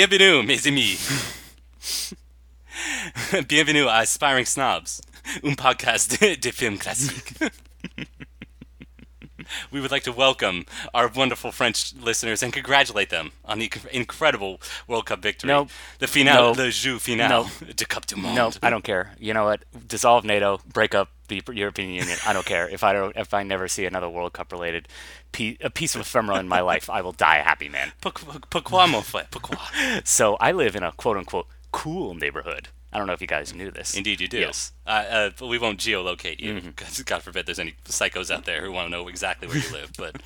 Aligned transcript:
Bienvenue, 0.00 0.42
mes 0.46 0.66
amis. 0.66 0.98
Bienvenue 3.46 3.86
à 3.86 3.96
Aspiring 3.96 4.46
Snobs, 4.46 5.02
un 5.44 5.52
podcast 5.52 6.18
de, 6.18 6.36
de 6.36 6.50
film 6.50 6.78
classique. 6.78 7.34
we 9.70 9.80
would 9.80 9.90
like 9.90 10.02
to 10.04 10.12
welcome 10.12 10.64
our 10.94 11.08
wonderful 11.08 11.52
French 11.52 11.94
listeners 11.94 12.42
and 12.42 12.52
congratulate 12.52 13.10
them 13.10 13.32
on 13.44 13.58
the 13.58 13.70
incredible 13.92 14.60
World 14.88 15.06
Cup 15.06 15.20
victory. 15.20 15.48
Nope. 15.48 15.70
The 15.98 16.06
finale, 16.06 16.48
Nope. 16.48 16.56
the 16.56 16.70
jeu 16.70 16.98
final 16.98 17.44
Nope. 17.44 17.76
de 17.76 17.84
Coupe 17.84 18.06
du 18.06 18.16
Monde. 18.16 18.34
No, 18.36 18.50
I 18.62 18.70
don't 18.70 18.84
care. 18.84 19.12
You 19.18 19.34
know 19.34 19.44
what? 19.44 19.64
Dissolve 19.86 20.24
NATO, 20.24 20.60
break 20.72 20.94
up 20.94 21.08
the 21.28 21.40
European 21.52 21.90
Union. 21.90 22.18
I 22.26 22.32
don't 22.32 22.46
care. 22.46 22.68
If 22.68 22.82
I 22.82 22.92
don't, 22.92 23.16
if 23.16 23.32
I 23.32 23.42
never 23.44 23.68
see 23.68 23.86
another 23.86 24.08
World 24.08 24.32
Cup 24.32 24.50
related 24.52 24.88
pe- 25.32 25.56
a 25.60 25.70
piece 25.70 25.94
of 25.94 26.00
ephemera 26.00 26.38
in 26.40 26.48
my 26.48 26.60
life, 26.60 26.90
I 26.90 27.02
will 27.02 27.12
die 27.12 27.36
a 27.36 27.42
happy 27.44 27.68
man. 27.68 27.92
Pourquoi 28.00 28.86
mon 28.88 29.02
frère? 29.02 29.30
Pourquoi? 29.30 29.56
So 30.04 30.36
I 30.40 30.52
live 30.52 30.74
in 30.74 30.82
a 30.82 30.92
quote 30.92 31.16
unquote 31.16 31.46
cool 31.72 32.14
neighborhood. 32.14 32.68
I 32.92 32.98
don't 32.98 33.06
know 33.06 33.12
if 33.12 33.20
you 33.20 33.26
guys 33.26 33.54
knew 33.54 33.70
this. 33.70 33.96
Indeed, 33.96 34.20
you 34.20 34.28
do. 34.28 34.38
Yes. 34.38 34.72
Uh, 34.86 34.90
uh, 34.90 35.30
but 35.38 35.46
we 35.46 35.58
won't 35.58 35.78
geolocate 35.78 36.40
you. 36.40 36.54
Mm-hmm. 36.54 37.02
God 37.06 37.22
forbid 37.22 37.46
there's 37.46 37.58
any 37.58 37.74
psychos 37.84 38.30
out 38.30 38.44
there 38.44 38.62
who 38.62 38.72
want 38.72 38.86
to 38.86 38.90
know 38.90 39.06
exactly 39.08 39.46
where 39.46 39.58
you 39.58 39.70
live. 39.72 39.92
But 39.96 40.16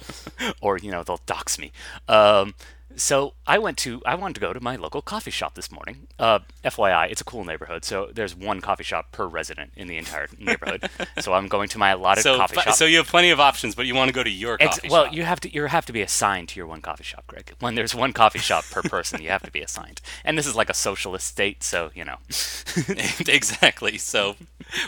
or 0.60 0.78
you 0.78 0.90
know 0.90 1.02
they'll 1.02 1.20
dox 1.26 1.58
me. 1.58 1.72
Um, 2.08 2.54
so 2.96 3.34
I 3.46 3.58
went 3.58 3.78
to 3.78 4.02
I 4.06 4.14
wanted 4.14 4.34
to 4.34 4.40
go 4.40 4.52
to 4.52 4.60
my 4.60 4.76
local 4.76 5.02
coffee 5.02 5.30
shop 5.30 5.54
this 5.54 5.70
morning. 5.70 6.06
Uh, 6.18 6.40
FYI, 6.64 7.10
it's 7.10 7.20
a 7.20 7.24
cool 7.24 7.44
neighborhood, 7.44 7.84
so 7.84 8.10
there's 8.12 8.34
one 8.34 8.60
coffee 8.60 8.84
shop 8.84 9.12
per 9.12 9.26
resident 9.26 9.72
in 9.76 9.88
the 9.88 9.96
entire 9.96 10.28
neighborhood. 10.38 10.88
so 11.20 11.32
I'm 11.32 11.48
going 11.48 11.68
to 11.70 11.78
my 11.78 11.90
allotted 11.90 12.22
so, 12.22 12.36
coffee 12.36 12.60
shop. 12.60 12.74
so 12.74 12.84
you 12.84 12.98
have 12.98 13.06
plenty 13.06 13.30
of 13.30 13.40
options, 13.40 13.74
but 13.74 13.86
you 13.86 13.94
want 13.94 14.08
to 14.08 14.14
go 14.14 14.22
to 14.22 14.30
your 14.30 14.56
Ex- 14.60 14.76
coffee 14.76 14.88
well, 14.88 15.04
shop. 15.04 15.14
you 15.14 15.22
have 15.24 15.40
to 15.40 15.52
you 15.52 15.66
have 15.66 15.86
to 15.86 15.92
be 15.92 16.02
assigned 16.02 16.48
to 16.50 16.60
your 16.60 16.66
one 16.66 16.80
coffee 16.80 17.04
shop, 17.04 17.26
Greg. 17.26 17.52
When 17.60 17.74
there's 17.74 17.94
one 17.94 18.12
coffee 18.12 18.38
shop 18.38 18.64
per 18.70 18.82
person, 18.82 19.22
you 19.22 19.28
have 19.30 19.42
to 19.42 19.50
be 19.50 19.60
assigned. 19.60 20.00
And 20.24 20.38
this 20.38 20.46
is 20.46 20.54
like 20.54 20.70
a 20.70 20.74
socialist 20.74 21.26
state, 21.26 21.62
so 21.62 21.90
you 21.94 22.04
know. 22.04 22.16
exactly. 23.28 23.98
So, 23.98 24.36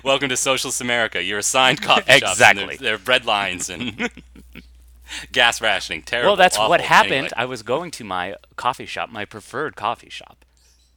welcome 0.03 0.29
to 0.29 0.37
Socialist 0.37 0.81
America. 0.81 1.23
You're 1.23 1.39
assigned 1.39 1.83
coffee 1.83 2.19
shops. 2.19 2.33
Exactly. 2.33 2.77
There 2.77 2.95
are 2.95 2.99
bread 2.99 3.25
lines 3.25 3.71
and 3.71 4.11
gas 5.33 5.61
rationing. 5.61 6.03
Terrible. 6.03 6.31
Well, 6.31 6.37
that's 6.37 6.59
what 6.59 6.81
happened. 6.81 7.13
Anyway. 7.13 7.31
I 7.37 7.45
was 7.45 7.63
going 7.63 7.91
to 7.93 8.05
my 8.05 8.37
coffee 8.57 8.87
shop, 8.87 9.11
my 9.11 9.25
preferred 9.25 9.77
coffee 9.77 10.11
shop. 10.11 10.45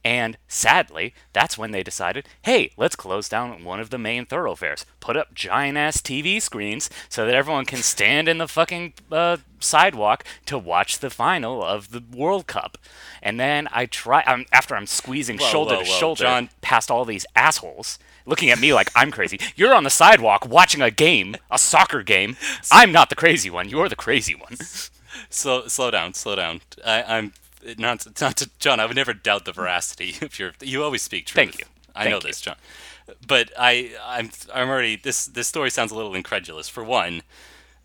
And 0.04 0.38
sadly, 0.48 1.14
that's 1.32 1.58
when 1.58 1.72
they 1.72 1.82
decided, 1.82 2.26
hey, 2.42 2.70
let's 2.76 2.96
close 2.96 3.28
down 3.28 3.64
one 3.64 3.80
of 3.80 3.90
the 3.90 3.98
main 3.98 4.24
thoroughfares. 4.24 4.86
Put 4.98 5.16
up 5.16 5.34
giant 5.34 5.76
ass 5.76 5.98
TV 5.98 6.40
screens 6.40 6.88
so 7.08 7.26
that 7.26 7.34
everyone 7.34 7.66
can 7.66 7.82
stand 7.82 8.26
in 8.26 8.38
the 8.38 8.48
fucking 8.48 8.94
uh, 9.12 9.38
sidewalk 9.58 10.24
to 10.46 10.56
watch 10.58 10.98
the 10.98 11.10
final 11.10 11.62
of 11.62 11.90
the 11.90 12.02
World 12.16 12.46
Cup. 12.46 12.78
And 13.22 13.38
then 13.38 13.68
I 13.72 13.86
try, 13.86 14.22
um, 14.22 14.46
after 14.52 14.74
I'm 14.74 14.86
squeezing 14.86 15.38
Whoa, 15.38 15.46
shoulder 15.46 15.74
whoa, 15.74 15.82
to 15.82 15.88
whoa, 15.88 15.98
shoulder 15.98 16.24
Jon. 16.24 16.48
past 16.62 16.90
all 16.90 17.04
these 17.04 17.26
assholes, 17.36 17.98
looking 18.24 18.48
at 18.48 18.58
me 18.58 18.72
like 18.72 18.90
I'm 18.96 19.10
crazy. 19.10 19.38
You're 19.54 19.74
on 19.74 19.84
the 19.84 19.90
sidewalk 19.90 20.48
watching 20.48 20.80
a 20.80 20.90
game, 20.90 21.36
a 21.50 21.58
soccer 21.58 22.02
game. 22.02 22.36
I'm 22.72 22.90
not 22.90 23.10
the 23.10 23.16
crazy 23.16 23.50
one. 23.50 23.68
You're 23.68 23.88
the 23.90 23.96
crazy 23.96 24.34
one. 24.34 24.56
slow, 25.28 25.66
slow 25.66 25.90
down, 25.90 26.14
slow 26.14 26.36
down. 26.36 26.62
I, 26.84 27.02
I'm 27.02 27.32
not, 27.78 28.06
not 28.20 28.36
to 28.36 28.50
Jon. 28.58 28.80
I 28.80 28.86
would 28.86 28.96
never 28.96 29.12
doubt 29.14 29.44
the 29.44 29.52
veracity 29.52 30.14
of 30.24 30.38
your. 30.38 30.52
You 30.62 30.82
always 30.82 31.02
speak 31.02 31.26
truth. 31.26 31.34
Thank 31.36 31.58
you. 31.58 31.66
I 31.94 32.04
Thank 32.04 32.10
know 32.10 32.16
you. 32.16 32.22
this, 32.22 32.40
Jon. 32.40 32.56
But 33.26 33.50
I, 33.58 33.90
I'm, 34.04 34.30
I'm 34.54 34.68
already. 34.68 34.96
This, 34.96 35.26
this 35.26 35.48
story 35.48 35.70
sounds 35.70 35.90
a 35.90 35.96
little 35.96 36.14
incredulous. 36.14 36.68
For 36.68 36.84
one, 36.84 37.22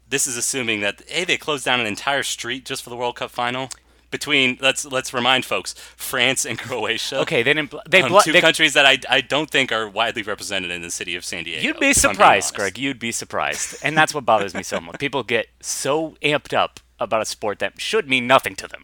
this 0.08 0.28
is 0.28 0.38
assuming 0.38 0.82
that 0.82 1.02
hey, 1.08 1.24
they 1.26 1.38
closed 1.38 1.66
down 1.66 1.80
an 1.80 1.88
entire 1.88 2.24
street 2.24 2.66
just 2.66 2.84
for 2.84 2.90
the 2.92 2.96
World 2.96 3.16
Cup 3.16 3.32
final. 3.32 3.70
Between 4.12 4.58
let's 4.62 4.86
let's 4.86 5.14
remind 5.14 5.44
folks, 5.44 5.74
France 5.98 6.46
and 6.46 6.58
Croatia. 6.68 7.20
Okay, 7.22 7.42
they 7.44 7.54
didn't. 7.54 7.72
bl- 7.72 7.80
They, 7.90 8.02
um, 8.04 8.10
blo- 8.10 8.22
two 8.22 8.32
they 8.32 8.40
countries 8.40 8.74
that 8.76 8.86
I, 8.86 9.00
I 9.10 9.20
don't 9.20 9.50
think 9.50 9.72
are 9.74 9.90
widely 9.90 10.22
represented 10.22 10.72
in 10.72 10.82
the 10.84 10.92
city 10.92 11.16
of 11.16 11.26
San 11.26 11.44
Diego. 11.44 11.62
You'd 11.62 11.80
be 11.80 11.90
if 11.90 11.98
surprised. 11.98 12.54
Greg. 12.54 12.78
You'd 12.78 13.00
be 13.00 13.12
surprised, 13.12 13.78
and 13.84 13.98
that's 13.98 14.14
what 14.14 14.24
bothers 14.24 14.54
me 14.54 14.64
so 14.64 14.80
much. 14.80 15.00
People 15.00 15.24
get 15.24 15.48
so 15.60 16.16
amped 16.22 16.56
up 16.56 16.80
about 17.00 17.24
a 17.24 17.26
sport 17.26 17.60
that 17.60 17.82
should 17.82 18.08
mean 18.08 18.26
nothing 18.28 18.56
to 18.58 18.68
them. 18.68 18.84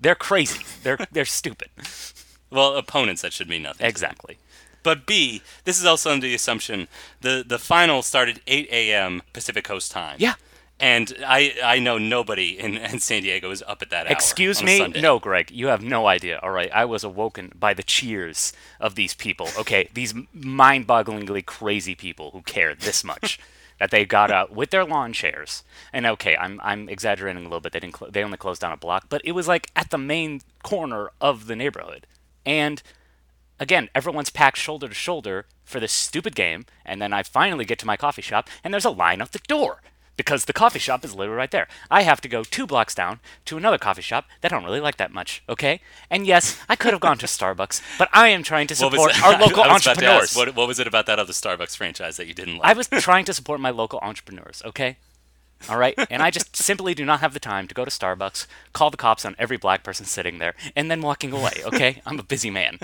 They're 0.00 0.14
crazy. 0.14 0.64
They're 0.82 0.98
they're 1.12 1.24
stupid. 1.24 1.68
Well, 2.50 2.76
opponents 2.76 3.22
that 3.22 3.32
should 3.32 3.48
mean 3.48 3.62
nothing. 3.62 3.86
Exactly. 3.86 4.38
But 4.82 5.06
B, 5.06 5.42
this 5.64 5.78
is 5.78 5.84
also 5.84 6.10
under 6.10 6.26
the 6.26 6.34
assumption 6.34 6.88
the 7.20 7.44
the 7.46 7.58
final 7.58 8.02
started 8.02 8.40
8 8.46 8.68
a.m. 8.70 9.22
Pacific 9.32 9.64
Coast 9.64 9.92
time. 9.92 10.16
Yeah. 10.18 10.34
And 10.80 11.14
I 11.26 11.54
I 11.62 11.78
know 11.78 11.98
nobody 11.98 12.58
in, 12.58 12.78
in 12.78 13.00
San 13.00 13.22
Diego 13.22 13.50
is 13.50 13.62
up 13.66 13.82
at 13.82 13.90
that 13.90 14.06
hour. 14.06 14.12
Excuse 14.12 14.62
me? 14.62 14.88
No, 14.88 15.18
Greg. 15.18 15.50
You 15.50 15.66
have 15.66 15.82
no 15.82 16.06
idea. 16.06 16.40
All 16.42 16.50
right. 16.50 16.70
I 16.72 16.86
was 16.86 17.04
awoken 17.04 17.52
by 17.54 17.74
the 17.74 17.82
cheers 17.82 18.54
of 18.80 18.94
these 18.94 19.12
people. 19.14 19.48
Okay, 19.58 19.90
these 19.92 20.14
mind-bogglingly 20.32 21.44
crazy 21.44 21.94
people 21.94 22.30
who 22.30 22.40
care 22.42 22.74
this 22.74 23.04
much. 23.04 23.38
That 23.80 23.90
they 23.90 24.04
got 24.04 24.30
out 24.30 24.52
with 24.54 24.70
their 24.70 24.84
lawn 24.84 25.12
chairs, 25.12 25.64
and 25.92 26.06
okay, 26.06 26.36
I'm 26.36 26.60
I'm 26.62 26.88
exaggerating 26.88 27.42
a 27.42 27.48
little 27.48 27.60
bit. 27.60 27.72
They 27.72 27.80
didn't 27.80 27.96
cl- 27.96 28.12
they 28.12 28.22
only 28.22 28.36
closed 28.36 28.60
down 28.60 28.72
a 28.72 28.76
block, 28.76 29.06
but 29.08 29.22
it 29.24 29.32
was 29.32 29.48
like 29.48 29.72
at 29.74 29.90
the 29.90 29.98
main 29.98 30.42
corner 30.62 31.10
of 31.20 31.46
the 31.46 31.56
neighborhood, 31.56 32.06
and 32.46 32.82
again, 33.58 33.88
everyone's 33.94 34.30
packed 34.30 34.58
shoulder 34.58 34.86
to 34.86 34.94
shoulder 34.94 35.46
for 35.64 35.80
this 35.80 35.92
stupid 35.92 36.36
game, 36.36 36.66
and 36.84 37.00
then 37.00 37.12
I 37.12 37.22
finally 37.22 37.64
get 37.64 37.78
to 37.80 37.86
my 37.86 37.96
coffee 37.96 38.22
shop, 38.22 38.48
and 38.62 38.72
there's 38.72 38.84
a 38.84 38.90
line 38.90 39.20
out 39.22 39.32
the 39.32 39.40
door 39.48 39.80
because 40.16 40.44
the 40.44 40.52
coffee 40.52 40.78
shop 40.78 41.04
is 41.04 41.14
literally 41.14 41.36
right 41.36 41.50
there. 41.50 41.68
I 41.90 42.02
have 42.02 42.20
to 42.20 42.28
go 42.28 42.42
two 42.42 42.66
blocks 42.66 42.94
down 42.94 43.20
to 43.46 43.56
another 43.56 43.78
coffee 43.78 44.02
shop 44.02 44.26
that 44.40 44.52
I 44.52 44.56
don't 44.56 44.64
really 44.64 44.80
like 44.80 44.96
that 44.98 45.12
much, 45.12 45.42
okay? 45.48 45.80
And 46.10 46.26
yes, 46.26 46.60
I 46.68 46.76
could 46.76 46.92
have 46.92 47.00
gone 47.00 47.18
to 47.18 47.26
Starbucks, 47.26 47.80
but 47.98 48.08
I 48.12 48.28
am 48.28 48.42
trying 48.42 48.66
to 48.68 48.74
support 48.74 49.18
our 49.22 49.32
local 49.40 49.62
I 49.62 49.72
was 49.72 49.86
about 49.86 49.98
to 49.98 50.06
ask, 50.06 50.36
entrepreneurs. 50.36 50.36
what, 50.36 50.54
what 50.54 50.68
was 50.68 50.78
it 50.78 50.86
about 50.86 51.06
that 51.06 51.18
other 51.18 51.32
Starbucks 51.32 51.76
franchise 51.76 52.16
that 52.16 52.26
you 52.26 52.34
didn't 52.34 52.58
like? 52.58 52.68
I 52.68 52.72
was 52.74 52.88
trying 52.88 53.24
to 53.26 53.34
support 53.34 53.60
my 53.60 53.70
local 53.70 53.98
entrepreneurs, 54.02 54.62
okay? 54.64 54.98
All 55.68 55.76
right? 55.78 55.94
And 56.10 56.22
I 56.22 56.30
just 56.30 56.56
simply 56.64 56.94
do 56.94 57.04
not 57.04 57.20
have 57.20 57.34
the 57.34 57.40
time 57.40 57.66
to 57.68 57.74
go 57.74 57.84
to 57.84 57.90
Starbucks, 57.90 58.46
call 58.72 58.90
the 58.90 58.96
cops 58.96 59.24
on 59.24 59.36
every 59.38 59.56
black 59.56 59.82
person 59.82 60.06
sitting 60.06 60.38
there, 60.38 60.54
and 60.76 60.90
then 60.90 61.00
walking 61.00 61.32
away, 61.32 61.52
okay? 61.64 62.02
I'm 62.06 62.18
a 62.18 62.22
busy 62.24 62.50
man. 62.50 62.78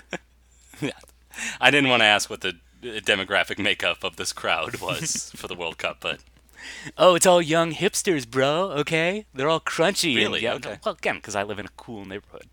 I 1.61 1.71
didn't 1.71 1.91
want 1.91 2.01
to 2.01 2.07
ask 2.07 2.29
what 2.31 2.41
the 2.41 2.57
uh, 2.83 3.01
demographic 3.01 3.59
makeup 3.59 4.05
of 4.05 4.17
this 4.17 4.33
crowd 4.33 4.81
was 4.81 5.33
for 5.37 5.49
the 5.49 5.55
World 5.55 5.79
Cup, 5.79 5.99
but 6.01 6.21
Oh, 6.99 7.15
it's 7.15 7.27
all 7.27 7.43
young 7.43 7.73
hipsters, 7.73 8.29
bro. 8.29 8.71
Okay, 8.73 9.27
they're 9.35 9.49
all 9.49 9.61
crunchy. 9.61 10.17
Really? 10.17 10.43
yeah, 10.43 10.55
Okay. 10.55 10.79
Well, 10.85 10.95
again, 10.95 11.17
because 11.17 11.35
I 11.37 11.43
live 11.43 11.59
in 11.59 11.67
a 11.67 11.71
cool 11.77 12.05
neighborhood. 12.05 12.49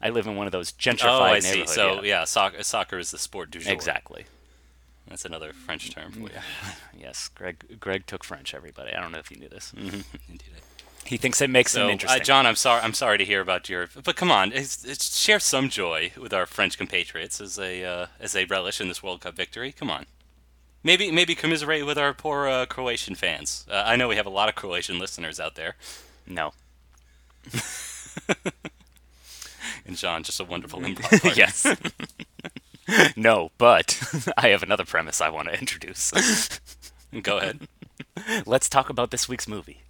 I 0.00 0.10
live 0.10 0.26
in 0.26 0.36
one 0.36 0.46
of 0.46 0.52
those 0.52 0.72
gentrified 0.72 1.20
oh, 1.20 1.22
I 1.22 1.38
see. 1.40 1.48
neighborhoods. 1.48 1.74
So 1.74 2.02
yeah, 2.02 2.24
soccer, 2.24 2.62
soccer 2.62 2.98
is 2.98 3.10
the 3.10 3.18
sport 3.18 3.50
du 3.50 3.58
jour. 3.60 3.72
exactly. 3.72 4.26
That's 5.08 5.24
another 5.24 5.52
French 5.52 5.90
term 5.90 6.12
for 6.12 6.20
you. 6.20 6.28
Yes, 7.00 7.28
Greg. 7.28 7.80
Greg 7.80 8.06
took 8.06 8.24
French. 8.24 8.54
Everybody. 8.54 8.92
I 8.92 9.00
don't 9.00 9.12
know 9.12 9.18
if 9.18 9.30
you 9.30 9.38
knew 9.38 9.48
this. 9.48 9.72
Indeed. 9.76 10.42
He 11.04 11.16
thinks 11.16 11.40
it 11.40 11.48
makes 11.48 11.72
So, 11.72 11.82
him 11.84 11.88
uh, 11.88 11.92
interesting. 11.92 12.22
Jon, 12.24 12.44
I'm 12.44 12.56
sorry. 12.56 12.82
I'm 12.82 12.92
sorry 12.92 13.16
to 13.16 13.24
hear 13.24 13.40
about 13.40 13.68
your. 13.70 13.88
But 14.04 14.16
come 14.16 14.30
on, 14.30 14.52
it's, 14.52 14.84
it's, 14.84 15.16
share 15.18 15.40
some 15.40 15.70
joy 15.70 16.12
with 16.20 16.34
our 16.34 16.44
French 16.44 16.76
compatriots 16.76 17.40
as 17.40 17.56
they 17.56 17.84
uh, 17.84 18.06
as 18.20 18.32
they 18.32 18.44
relish 18.44 18.80
in 18.80 18.88
this 18.88 19.02
World 19.02 19.22
Cup 19.22 19.34
victory. 19.34 19.72
Come 19.72 19.90
on, 19.90 20.04
maybe 20.88 21.10
maybe 21.10 21.34
commiserate 21.34 21.84
with 21.84 21.98
our 21.98 22.14
poor 22.14 22.48
uh, 22.48 22.64
Croatian 22.64 23.14
fans. 23.14 23.66
Uh, 23.70 23.82
I 23.84 23.94
know 23.96 24.08
we 24.08 24.16
have 24.16 24.24
a 24.24 24.30
lot 24.30 24.48
of 24.48 24.54
Croatian 24.54 24.98
listeners 24.98 25.38
out 25.38 25.54
there, 25.54 25.76
no. 26.26 26.54
and 29.86 29.96
Jon, 29.96 30.22
just 30.22 30.40
a 30.40 30.44
wonderful 30.44 30.80
improv. 30.88 31.36
yes. 31.36 31.66
no, 33.16 33.50
but 33.58 34.00
I 34.38 34.48
have 34.48 34.62
another 34.62 34.86
premise 34.86 35.20
I 35.20 35.28
want 35.28 35.48
to 35.48 35.58
introduce. 35.58 36.10
Go 37.22 37.36
ahead. 37.36 37.68
Let's 38.46 38.70
talk 38.70 38.88
about 38.88 39.10
this 39.10 39.28
week's 39.28 39.46
movie. 39.46 39.82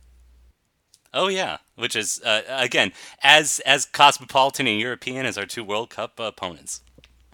Oh 1.14 1.28
yeah, 1.28 1.58
which 1.76 1.94
is 1.94 2.20
uh, 2.24 2.42
again 2.48 2.92
as 3.22 3.60
as 3.60 3.84
cosmopolitan 3.84 4.66
and 4.66 4.80
European 4.80 5.26
as 5.26 5.38
our 5.38 5.46
two 5.46 5.62
World 5.62 5.90
Cup 5.90 6.18
opponents. 6.18 6.82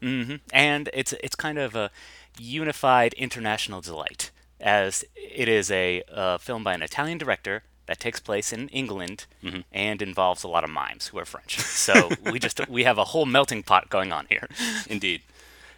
Mm-hmm. 0.03 0.35
and 0.53 0.91
it's 0.93 1.15
it's 1.15 1.35
kind 1.35 1.57
of 1.57 1.75
a 1.75 1.91
unified 2.39 3.13
international 3.15 3.81
delight 3.81 4.31
as 4.61 5.05
it 5.15 5.49
is 5.49 5.71
a 5.71 6.03
uh, 6.13 6.39
film 6.39 6.65
by 6.65 6.75
an 6.75 6.83
Italian 6.83 7.19
director 7.19 7.63
that 7.87 8.01
takes 8.01 8.19
place 8.19 8.53
in 8.53 8.69
England 8.69 9.27
and 9.71 10.01
involves 10.01 10.43
a 10.43 10.49
lot 10.49 10.65
of 10.65 10.71
mimes 10.71 11.09
who 11.09 11.19
are 11.19 11.25
French. 11.25 11.59
So 11.59 12.11
we 12.31 12.39
just 12.39 12.67
we 12.69 12.85
have 12.85 12.99
a 12.99 13.05
whole 13.05 13.27
melting 13.27 13.63
pot 13.63 13.91
going 13.91 14.13
on 14.13 14.27
here. 14.29 14.49
Indeed, 14.89 15.23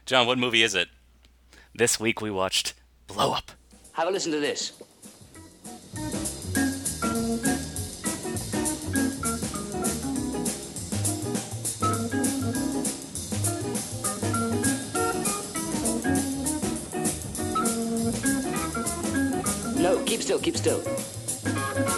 Jon, 0.05 0.27
what 0.27 0.39
movie 0.39 0.63
is 0.63 0.75
it? 0.75 0.89
This 1.75 1.99
week 1.99 2.21
we 2.21 2.31
watched 2.31 2.75
Blow 3.07 3.33
Up. 3.33 3.53
Have 3.93 4.09
a 4.09 4.11
listen 4.11 4.33
to 4.33 4.41
this. 4.41 4.73
Keep 20.17 20.23
still, 20.23 20.39
keep 20.39 20.57
still. 20.57 20.79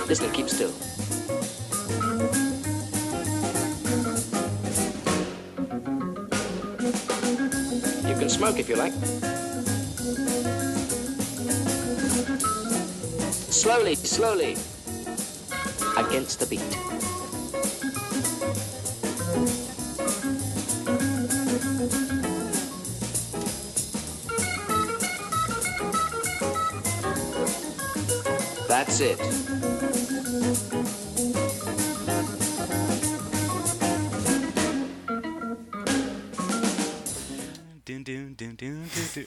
Listen. 0.09 0.32
keep 0.32 0.49
still. 0.49 0.73
You 8.09 8.17
can 8.19 8.29
smoke 8.29 8.59
if 8.59 8.69
you 8.69 8.75
like. 8.75 8.93
Slowly, 13.53 13.94
slowly. 13.94 14.56
Against 15.97 16.41
the 16.41 16.47
beat. 16.50 17.07
That's 28.88 29.00
it. 29.00 29.19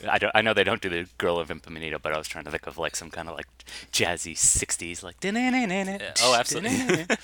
I 0.09 0.17
don't. 0.17 0.31
I 0.33 0.41
know 0.41 0.55
they 0.55 0.63
don't 0.63 0.81
do 0.81 0.89
the 0.89 1.07
Girl 1.19 1.37
of 1.37 1.49
Ipanema, 1.49 2.01
but 2.01 2.11
I 2.11 2.17
was 2.17 2.27
trying 2.27 2.45
to 2.45 2.51
think 2.51 2.65
of 2.65 2.79
like 2.79 2.95
some 2.95 3.11
kind 3.11 3.29
of 3.29 3.35
like 3.35 3.45
jazzy 3.91 4.33
'60s 4.33 5.03
like. 5.03 5.19
Oh, 6.23 6.35
absolutely. 6.35 7.05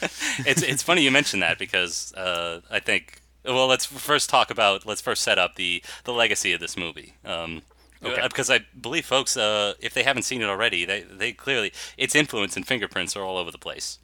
it's 0.45 0.61
it's 0.61 0.83
funny 0.83 1.01
you 1.01 1.09
mention 1.09 1.39
that 1.39 1.57
because 1.57 2.13
uh, 2.13 2.61
I 2.69 2.79
think 2.79 3.21
well 3.45 3.65
let's 3.65 3.87
first 3.87 4.29
talk 4.29 4.51
about 4.51 4.85
let's 4.85 5.01
first 5.01 5.23
set 5.23 5.39
up 5.39 5.55
the 5.55 5.81
the 6.03 6.13
legacy 6.13 6.53
of 6.53 6.59
this 6.59 6.77
movie. 6.77 7.15
Um, 7.25 7.63
Okay. 8.03 8.21
uh, 8.21 8.27
Because 8.27 8.49
I 8.49 8.59
believe 8.79 9.05
folks, 9.05 9.35
uh, 9.37 9.73
if 9.79 9.93
they 9.93 10.03
haven't 10.03 10.23
seen 10.23 10.41
it 10.41 10.49
already, 10.49 10.85
they 10.85 11.01
they 11.01 11.31
clearly 11.33 11.71
its 11.97 12.15
influence 12.15 12.55
and 12.55 12.65
fingerprints 12.67 13.15
are 13.15 13.23
all 13.23 13.37
over 13.37 13.51
the 13.51 13.57
place. 13.57 13.99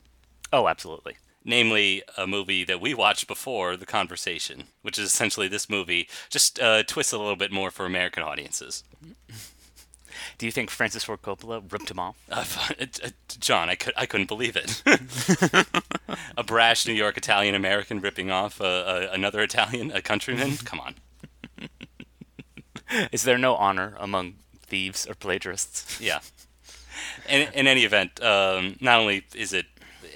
Oh, 0.51 0.67
absolutely. 0.67 1.17
Namely, 1.45 2.03
a 2.17 2.25
movie 2.25 2.63
that 2.63 2.79
we 2.79 2.93
watched 2.93 3.27
before, 3.27 3.75
The 3.75 3.85
Conversation, 3.85 4.65
which 4.81 4.97
is 4.97 5.05
essentially 5.09 5.49
this 5.49 5.69
movie, 5.69 6.07
just 6.29 6.57
uh, 6.59 6.83
twisted 6.83 7.17
a 7.17 7.21
little 7.21 7.35
bit 7.35 7.51
more 7.51 7.69
for 7.69 7.85
American 7.85 8.23
audiences. 8.23 8.83
Do 10.37 10.45
you 10.45 10.51
think 10.51 10.69
Francis 10.69 11.03
Ford 11.03 11.21
Coppola 11.21 11.61
ripped 11.71 11.91
him 11.91 11.99
off? 11.99 12.15
Uh, 12.31 12.45
uh, 12.79 13.09
Jon, 13.39 13.69
I, 13.69 13.75
could, 13.75 13.93
I 13.97 14.05
couldn't 14.05 14.27
believe 14.27 14.55
it. 14.55 14.81
a 16.37 16.43
brash 16.43 16.87
New 16.87 16.93
York 16.93 17.17
Italian 17.17 17.55
American 17.55 17.99
ripping 17.99 18.31
off 18.31 18.61
uh, 18.61 18.63
uh, 18.65 19.07
another 19.11 19.41
Italian, 19.41 19.91
a 19.91 20.01
countryman? 20.01 20.57
Come 20.57 20.79
on. 20.79 20.95
Is 23.11 23.23
there 23.23 23.37
no 23.37 23.55
honor 23.55 23.95
among 23.99 24.35
thieves 24.61 25.07
or 25.07 25.13
plagiarists? 25.13 25.99
Yeah. 26.01 26.19
In, 27.27 27.51
in 27.53 27.67
any 27.67 27.85
event, 27.85 28.21
um, 28.23 28.77
not 28.79 28.99
only 28.99 29.25
is 29.33 29.51
it 29.51 29.65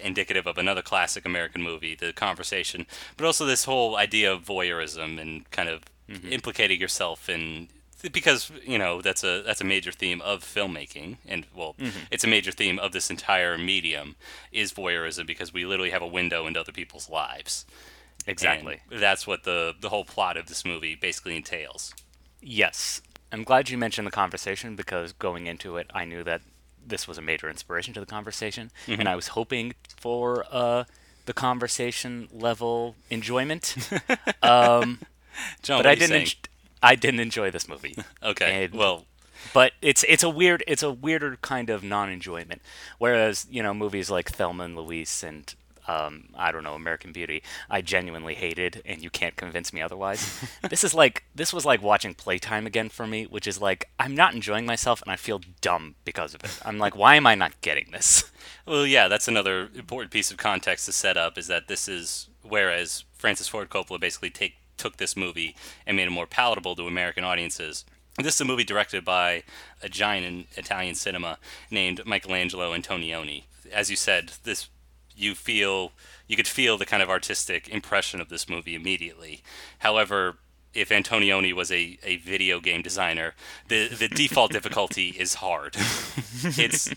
indicative 0.04 0.46
of 0.46 0.58
another 0.58 0.84
classic 0.84 1.26
American 1.26 1.62
movie, 1.62 1.96
The 1.96 2.14
Conversation, 2.14 2.86
but 3.18 3.26
also 3.26 3.46
this 3.46 3.66
whole 3.66 3.98
idea 3.98 4.32
of 4.32 4.44
voyeurism 4.44 5.20
and 5.20 5.50
kind 5.50 5.70
of 5.70 5.82
implicating 6.30 6.80
yourself 6.80 7.28
in 7.28 7.68
because 8.14 8.52
you 8.64 8.78
know 8.78 9.02
that's 9.02 9.24
a 9.24 9.42
that's 9.42 9.60
a 9.60 9.66
major 9.66 9.92
theme 9.92 10.22
of 10.22 10.42
filmmaking 10.42 11.18
and 11.28 11.46
well 11.54 11.76
it's 12.12 12.24
a 12.24 12.28
major 12.28 12.52
theme 12.52 12.80
of 12.80 12.94
this 12.94 13.10
entire 13.10 13.58
medium 13.58 14.16
is 14.52 14.72
voyeurism 14.72 15.28
because 15.28 15.52
we 15.52 15.66
literally 15.66 15.90
have 15.90 16.04
a 16.04 16.08
window 16.08 16.48
into 16.48 16.60
other 16.62 16.72
people's 16.72 17.10
lives 17.10 17.66
Exactly. 18.28 18.82
And 18.92 19.02
that's 19.02 19.26
what 19.26 19.44
the 19.44 19.74
the 19.80 19.90
whole 19.90 20.04
plot 20.06 20.38
of 20.38 20.48
this 20.48 20.66
movie 20.66 20.96
basically 20.96 21.36
entails 21.36 21.94
Yes. 22.42 23.02
I'm 23.32 23.44
glad 23.44 23.70
you 23.70 23.78
mentioned 23.78 24.08
the 24.08 24.12
conversation 24.12 24.76
because 24.76 25.14
going 25.14 25.48
into 25.48 25.78
it, 25.78 25.88
I 25.94 26.06
knew 26.06 26.24
that 26.24 26.42
this 26.86 27.08
was 27.08 27.18
a 27.18 27.22
major 27.22 27.50
inspiration 27.50 27.94
to 27.96 28.00
the 28.00 28.06
conversation, 28.06 28.72
and 28.88 29.10
I 29.10 29.16
was 29.16 29.30
hoping 29.30 29.74
for 30.00 30.46
uh, 30.50 30.86
the 31.26 31.34
conversation 31.34 32.30
level 32.32 32.96
enjoyment. 33.10 33.76
um, 34.42 35.00
Jon, 35.62 35.80
but 35.80 35.86
I 35.86 35.96
didn't. 35.96 36.16
en- 36.16 36.28
I 36.82 36.96
didn't 36.96 37.20
enjoy 37.20 37.52
this 37.52 37.68
movie. 37.68 37.96
okay 38.24 38.66
and- 38.66 38.74
well 38.74 39.06
but 39.54 39.74
it's 39.82 40.04
it's 40.08 40.24
a 40.24 40.30
weird 40.30 40.64
it's 40.68 40.84
a 40.84 40.92
weirder 40.92 41.38
kind 41.42 41.70
of 41.70 41.84
non-enjoyment. 41.84 42.62
Whereas 42.98 43.46
you 43.50 43.62
know 43.64 43.74
movies 43.74 44.10
like 44.10 44.30
Thelma 44.32 44.64
and 44.64 44.76
Louise 44.76 45.24
and 45.24 45.54
um, 45.88 46.30
I 46.36 46.52
don't 46.52 46.64
know 46.64 46.74
American 46.74 47.12
Beauty, 47.12 47.44
I 47.70 47.82
genuinely 47.82 48.36
hated, 48.36 48.82
and 48.86 49.02
you 49.02 49.10
can't 49.10 49.36
convince 49.36 49.72
me 49.74 49.82
otherwise. 49.82 50.46
this 50.70 50.84
is 50.84 50.94
like 50.94 51.24
this 51.34 51.54
was 51.54 51.66
like 51.66 51.82
watching 51.82 52.14
Playtime 52.14 52.68
again 52.68 52.90
for 52.90 53.08
me, 53.08 53.26
which 53.26 53.48
is 53.48 53.62
like 53.62 53.90
I'm 54.00 54.16
not 54.16 54.34
enjoying 54.34 54.66
myself 54.66 55.02
and 55.02 55.12
I 55.12 55.16
feel 55.16 55.42
dumb 55.62 55.96
because 56.06 56.34
of 56.34 56.44
it. 56.44 56.60
I'm 56.66 56.78
like, 56.78 56.96
why 56.96 57.16
am 57.16 57.28
I 57.28 57.36
not 57.36 57.60
getting 57.62 57.92
this? 57.92 58.32
Well, 58.66 58.86
yeah, 58.86 59.08
that's 59.08 59.30
another 59.30 59.70
important 59.76 60.12
piece 60.12 60.30
of 60.30 60.36
context 60.36 60.86
to 60.86 60.92
set 60.92 61.16
up 61.16 61.38
is 61.38 61.48
that 61.48 61.70
this 61.70 61.88
is 61.88 62.28
whereas 62.44 63.06
Francis 63.14 63.48
Ford 63.48 63.70
Coppola 63.70 63.98
basically 63.98 64.30
take 64.30 64.56
took 64.78 64.98
this 64.98 65.16
movie 65.16 65.56
and 65.86 65.98
made 65.98 66.08
it 66.08 66.12
more 66.12 66.28
palatable 66.28 66.76
to 66.76 66.88
American 66.88 67.24
audiences. 67.24 67.86
This 68.18 68.36
is 68.36 68.42
a 68.42 68.46
movie 68.46 68.64
directed 68.64 69.06
by 69.06 69.44
a 69.82 69.90
giant 69.90 70.26
in 70.26 70.46
Italian 70.56 70.96
cinema 70.96 71.38
named 71.70 72.06
Michelangelo 72.06 72.76
Antonioni. 72.76 73.44
As 73.72 73.90
you 73.90 73.96
said, 73.96 74.34
this 74.44 74.70
you 75.18 75.36
feel 75.36 75.92
you 76.28 76.36
could 76.36 76.48
feel 76.48 76.78
the 76.78 76.86
kind 76.86 77.02
of 77.02 77.10
artistic 77.10 77.68
impression 77.70 78.22
of 78.22 78.30
this 78.30 78.48
movie 78.48 78.76
immediately. 78.76 79.42
However, 79.80 80.38
if 80.78 80.90
Antonioni 80.90 81.54
was 81.54 81.72
a, 81.72 81.98
a 82.04 82.18
video 82.18 82.60
game 82.60 82.82
designer, 82.82 83.34
the 83.68 83.88
the 83.90 84.08
default 84.08 84.52
difficulty 84.52 85.10
is 85.20 85.36
hard. 85.36 85.76
it's 86.44 86.90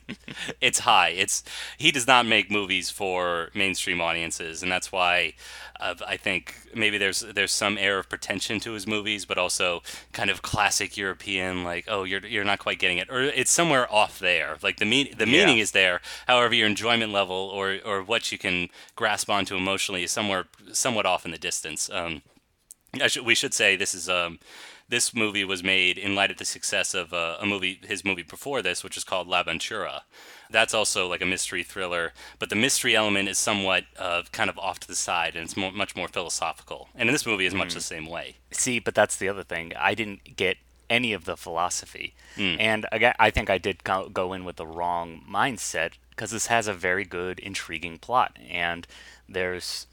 it's 0.61 0.81
high. 0.81 1.11
It's 1.11 1.43
he 1.79 1.91
does 1.91 2.06
not 2.06 2.27
make 2.27 2.50
movies 2.50 2.91
for 2.91 3.50
mainstream 3.55 4.00
audiences, 4.00 4.62
and 4.62 4.71
that's 4.71 4.93
why 4.93 5.35
uh, 5.81 5.94
I 6.06 6.17
think 6.17 6.55
maybe 6.75 6.99
there's 6.99 7.21
there's 7.21 7.53
some 7.53 7.79
air 7.79 7.99
of 7.99 8.09
pretension 8.09 8.61
to 8.61 8.73
his 8.73 8.87
movies, 8.87 9.25
but 9.25 9.38
also 9.38 9.82
kind 10.12 10.31
of 10.31 10.43
classic 10.43 10.97
European, 10.97 11.65
like 11.65 11.87
oh 11.88 12.05
you're 12.05 12.27
you're 12.27 12.44
not 12.44 12.59
quite 12.59 12.79
getting 12.79 12.99
it, 12.99 13.09
or 13.11 13.23
it's 13.23 13.50
somewhere 13.50 13.91
off 13.93 14.19
there. 14.19 14.56
Like 14.62 14.77
the 14.79 14.85
mean 14.87 15.15
the 15.17 15.27
Yeah. 15.29 15.47
meaning 15.47 15.59
is 15.59 15.73
there, 15.73 16.00
however 16.27 16.55
your 16.55 16.67
enjoyment 16.67 17.12
level 17.12 17.37
or 17.37 17.79
or 17.85 18.03
what 18.03 18.31
you 18.32 18.38
can 18.38 18.69
grasp 18.97 19.31
onto 19.31 19.56
emotionally 19.56 20.03
is 20.05 20.12
somewhere 20.12 20.44
somewhat 20.73 21.06
off 21.06 21.25
in 21.25 21.31
the 21.32 21.38
distance. 21.38 21.88
Um, 21.91 22.23
should, 23.06 23.25
we 23.25 23.34
should 23.34 23.54
say 23.54 23.76
this 23.76 23.94
is 23.94 24.08
um, 24.08 24.38
this 24.88 25.15
movie 25.15 25.44
was 25.44 25.62
made 25.62 25.96
in 25.96 26.17
light 26.17 26.31
of 26.31 26.38
the 26.38 26.44
success 26.44 26.94
of 26.94 27.15
uh, 27.15 27.36
a 27.41 27.46
movie, 27.46 27.81
his 27.84 28.05
movie 28.05 28.24
before 28.24 28.60
this, 28.60 28.82
which 28.82 28.96
is 28.96 29.05
called 29.05 29.29
L'Avventura. 29.29 30.03
That's 30.50 30.74
also 30.74 31.06
like 31.06 31.22
a 31.22 31.26
mystery 31.26 31.62
thriller, 31.62 32.12
but 32.41 32.50
the 32.50 32.56
mystery 32.56 32.96
element 32.96 33.29
is 33.29 33.38
somewhat 33.38 33.84
uh, 33.96 34.22
kind 34.32 34.50
of 34.50 34.58
off 34.58 34.81
to 34.81 34.88
the 34.88 34.96
side, 34.96 35.36
and 35.36 35.44
it's 35.44 35.56
much 35.56 35.94
more 35.94 36.08
philosophical. 36.08 36.88
And 36.96 37.08
in 37.08 37.12
this 37.12 37.24
movie, 37.24 37.46
is 37.46 37.55
much 37.55 37.72
the 37.74 37.81
same 37.81 38.06
way. 38.06 38.36
See, 38.50 38.81
but 38.81 38.94
that's 38.96 39.17
the 39.17 39.29
other 39.29 39.44
thing. 39.44 39.72
I 39.79 39.94
didn't 39.94 40.36
get 40.36 40.56
any 40.88 41.12
of 41.12 41.24
the 41.24 41.36
philosophy, 41.36 42.15
and 42.36 42.84
again, 42.91 43.15
I 43.20 43.31
think 43.31 43.48
I 43.48 43.58
did 43.58 43.84
go 43.84 44.08
go 44.08 44.32
in 44.32 44.44
with 44.44 44.56
the 44.56 44.67
wrong 44.67 45.22
mindset 45.31 45.93
because 46.10 46.32
this 46.32 46.48
has 46.48 46.67
a 46.67 46.74
very 46.74 47.05
good, 47.05 47.38
intriguing 47.38 47.98
plot, 47.98 48.36
and 48.50 48.88
there's 49.29 49.86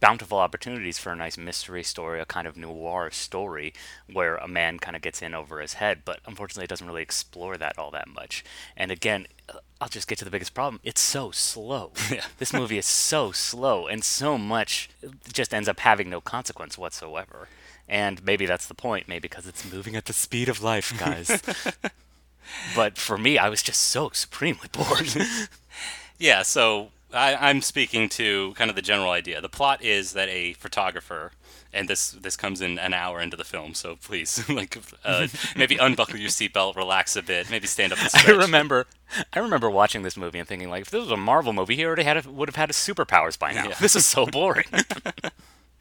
bountiful 0.00 0.38
opportunities 0.38 0.98
for 0.98 1.12
a 1.12 1.16
nice 1.16 1.38
mystery 1.38 1.82
story, 1.82 2.20
a 2.20 2.24
kind 2.26 2.46
of 2.46 2.56
noir 2.56 3.10
story 3.10 3.72
where 4.12 4.36
a 4.36 4.48
man 4.48 4.78
kind 4.78 4.96
of 4.96 5.02
gets 5.02 5.22
in 5.22 5.34
over 5.34 5.60
his 5.60 5.74
head. 5.74 6.02
But 6.04 6.20
unfortunately, 6.26 6.64
it 6.64 6.70
doesn't 6.70 6.86
really 6.86 7.02
explore 7.02 7.56
that 7.56 7.78
all 7.78 7.90
that 7.92 8.08
much. 8.08 8.44
And 8.76 8.90
again, 8.90 9.26
uh, 9.48 9.58
I'll 9.80 9.88
just 9.88 10.08
get 10.08 10.18
to 10.18 10.24
the 10.24 10.30
biggest 10.30 10.54
problem. 10.54 10.80
It's 10.84 11.00
so 11.00 11.30
slow. 11.30 11.92
Yeah. 12.10 12.24
this 12.38 12.52
movie 12.52 12.78
is 12.78 12.86
so 12.86 13.32
slow, 13.32 13.86
and 13.86 14.02
so 14.04 14.38
much 14.38 14.88
just 15.32 15.52
ends 15.54 15.68
up 15.68 15.80
having 15.80 16.08
no 16.10 16.20
consequence 16.20 16.78
whatsoever. 16.78 17.48
And 17.88 18.24
maybe 18.24 18.46
that's 18.46 18.66
the 18.66 18.74
point, 18.74 19.06
maybe 19.08 19.28
because 19.28 19.46
it's 19.46 19.70
moving 19.70 19.94
at 19.96 20.06
the 20.06 20.12
speed 20.12 20.48
of 20.48 20.62
life, 20.62 20.92
guys. 20.98 21.42
but 22.74 22.98
for 22.98 23.16
me, 23.16 23.38
I 23.38 23.48
was 23.48 23.62
just 23.62 23.80
so 23.80 24.10
supremely 24.12 24.68
bored. 24.72 25.14
Yeah, 26.18 26.42
so 26.42 26.92
I, 27.12 27.34
I'm 27.34 27.62
speaking 27.62 28.08
to 28.10 28.52
kind 28.54 28.68
of 28.68 28.76
the 28.76 28.82
general 28.82 29.10
idea. 29.10 29.40
The 29.40 29.48
plot 29.48 29.82
is 29.82 30.12
that 30.14 30.28
a 30.28 30.54
photographer, 30.54 31.32
and 31.72 31.88
this 31.88 32.10
this 32.10 32.36
comes 32.36 32.60
in 32.60 32.78
an 32.78 32.92
hour 32.94 33.20
into 33.20 33.36
the 33.36 33.44
film, 33.44 33.74
so 33.74 33.96
please, 33.96 34.48
like, 34.48 34.78
uh, 35.04 35.28
maybe 35.56 35.76
unbuckle 35.80 36.18
your 36.18 36.30
seatbelt, 36.30 36.76
relax 36.76 37.16
a 37.16 37.22
bit, 37.22 37.50
maybe 37.50 37.66
stand 37.66 37.92
up 37.92 37.98
and 38.00 38.10
I 38.14 38.32
remember, 38.32 38.86
I 39.32 39.38
remember 39.38 39.70
watching 39.70 40.02
this 40.02 40.16
movie 40.16 40.38
and 40.38 40.48
thinking, 40.48 40.68
like, 40.68 40.82
if 40.82 40.90
this 40.90 41.00
was 41.00 41.10
a 41.10 41.16
Marvel 41.16 41.52
movie, 41.52 41.76
he 41.76 41.84
already 41.84 42.04
had 42.04 42.24
a, 42.24 42.30
would 42.30 42.48
have 42.48 42.56
had 42.56 42.68
his 42.68 42.76
superpowers 42.76 43.38
by 43.38 43.52
now. 43.52 43.68
Yeah. 43.68 43.76
This 43.80 43.94
is 43.94 44.04
so 44.04 44.26
boring. 44.26 44.66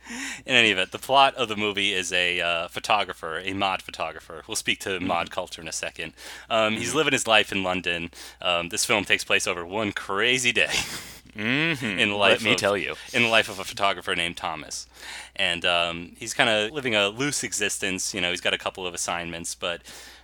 In 0.45 0.55
any 0.55 0.69
event, 0.71 0.91
the 0.91 0.99
plot 0.99 1.35
of 1.35 1.47
the 1.47 1.55
movie 1.55 1.93
is 1.93 2.11
a 2.13 2.39
uh, 2.41 2.67
photographer, 2.67 3.39
a 3.39 3.53
mod 3.53 3.81
photographer. 3.81 4.43
We'll 4.47 4.55
speak 4.55 4.79
to 4.81 4.89
Mm-hmm. 4.89 5.07
mod 5.07 5.31
culture 5.31 5.61
in 5.61 5.67
a 5.67 5.71
second. 5.71 6.13
Um, 6.49 6.73
he's 6.75 6.93
living 6.93 7.13
his 7.13 7.27
life 7.27 7.51
in 7.51 7.63
London. 7.63 8.11
Um, 8.41 8.69
this 8.69 8.85
film 8.85 9.03
takes 9.05 9.23
place 9.23 9.47
over 9.47 9.65
one 9.65 9.91
crazy 9.91 10.51
day 10.51 10.71
in 11.35 11.75
the 12.09 12.15
life. 12.15 12.39
Let 12.39 12.43
me 12.43 12.51
of- 12.53 12.57
tell 12.57 12.77
you. 12.77 12.95
in 13.13 13.23
the 13.23 13.29
life 13.29 13.49
of 13.49 13.59
a 13.59 13.63
photographer 13.63 14.15
named 14.15 14.37
Thomas, 14.37 14.87
and 15.35 15.65
um, 15.65 16.11
he's 16.17 16.33
kind 16.33 16.49
of 16.49 16.71
living 16.71 16.95
a 16.95 17.09
loose 17.09 17.43
existence. 17.43 18.13
You 18.13 18.21
know, 18.21 18.29
he's 18.29 18.41
got 18.41 18.53
a 18.53 18.57
couple 18.57 18.85
of 18.87 18.93
assignments, 18.93 19.55
but 19.55 19.81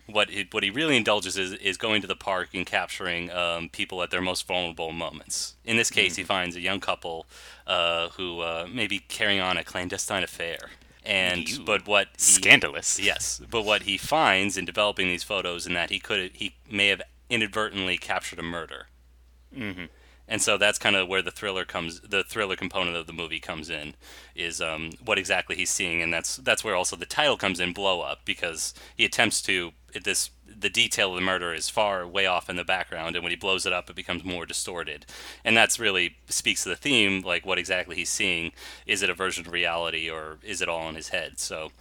what 0.07 0.29
he, 0.29 0.47
what 0.51 0.63
he 0.63 0.69
really 0.69 0.97
indulges 0.97 1.37
is, 1.37 1.53
is 1.53 1.77
going 1.77 2.01
to 2.01 2.07
the 2.07 2.15
park 2.15 2.49
and 2.53 2.65
capturing 2.65 3.31
um, 3.31 3.69
people 3.69 4.01
at 4.03 4.11
their 4.11 4.21
most 4.21 4.47
vulnerable 4.47 4.91
moments. 4.91 5.55
In 5.65 5.77
this 5.77 5.89
case, 5.89 6.15
he 6.15 6.23
finds 6.23 6.55
a 6.55 6.61
young 6.61 6.79
couple 6.79 7.25
uh, 7.67 8.09
who 8.09 8.41
uh, 8.41 8.67
may 8.71 8.87
be 8.87 8.99
carrying 8.99 9.39
on 9.39 9.57
a 9.57 9.63
clandestine 9.63 10.23
affair. 10.23 10.71
And 11.03 11.49
Ew. 11.49 11.63
but 11.63 11.87
what 11.87 12.09
he, 12.13 12.21
Scandalous. 12.21 12.99
Yes, 12.99 13.41
but 13.49 13.65
what 13.65 13.83
he 13.83 13.97
finds 13.97 14.55
in 14.55 14.65
developing 14.65 15.07
these 15.07 15.23
photos, 15.23 15.65
and 15.65 15.75
that 15.75 15.89
he 15.89 15.99
could 15.99 16.31
he 16.33 16.55
may 16.69 16.89
have 16.89 17.01
inadvertently 17.27 17.97
captured 17.97 18.37
a 18.37 18.43
murder. 18.43 18.85
Mm-hmm. 19.55 19.85
And 20.31 20.41
so 20.41 20.57
that's 20.57 20.79
kind 20.79 20.95
of 20.95 21.09
where 21.09 21.21
the 21.21 21.29
thriller 21.29 21.65
comes, 21.65 21.99
the 21.99 22.23
thriller 22.23 22.55
component 22.55 22.95
of 22.95 23.05
the 23.05 23.11
movie 23.11 23.41
comes 23.41 23.69
in, 23.69 23.95
is 24.33 24.61
um, 24.61 24.91
what 25.03 25.17
exactly 25.17 25.57
he's 25.57 25.69
seeing, 25.69 26.01
and 26.01 26.13
that's 26.13 26.37
that's 26.37 26.63
where 26.63 26.73
also 26.73 26.95
the 26.95 27.05
title 27.05 27.35
comes 27.35 27.59
in, 27.59 27.73
blow 27.73 27.99
up, 27.99 28.21
because 28.23 28.73
he 28.95 29.03
attempts 29.03 29.41
to 29.41 29.73
this 30.05 30.29
the 30.47 30.69
detail 30.69 31.09
of 31.09 31.15
the 31.15 31.21
murder 31.21 31.53
is 31.53 31.69
far 31.69 32.07
way 32.07 32.27
off 32.27 32.49
in 32.49 32.55
the 32.55 32.63
background, 32.63 33.17
and 33.17 33.23
when 33.23 33.31
he 33.31 33.35
blows 33.35 33.65
it 33.65 33.73
up, 33.73 33.89
it 33.89 33.95
becomes 33.97 34.23
more 34.23 34.45
distorted, 34.45 35.05
and 35.43 35.57
that's 35.57 35.81
really 35.81 36.15
speaks 36.29 36.63
to 36.63 36.69
the 36.69 36.77
theme, 36.77 37.19
like 37.19 37.45
what 37.45 37.57
exactly 37.57 37.97
he's 37.97 38.09
seeing. 38.09 38.53
Is 38.87 39.01
it 39.01 39.09
a 39.09 39.13
version 39.13 39.45
of 39.45 39.51
reality, 39.51 40.09
or 40.09 40.37
is 40.43 40.61
it 40.61 40.69
all 40.69 40.87
in 40.87 40.95
his 40.95 41.09
head? 41.09 41.39
So 41.39 41.73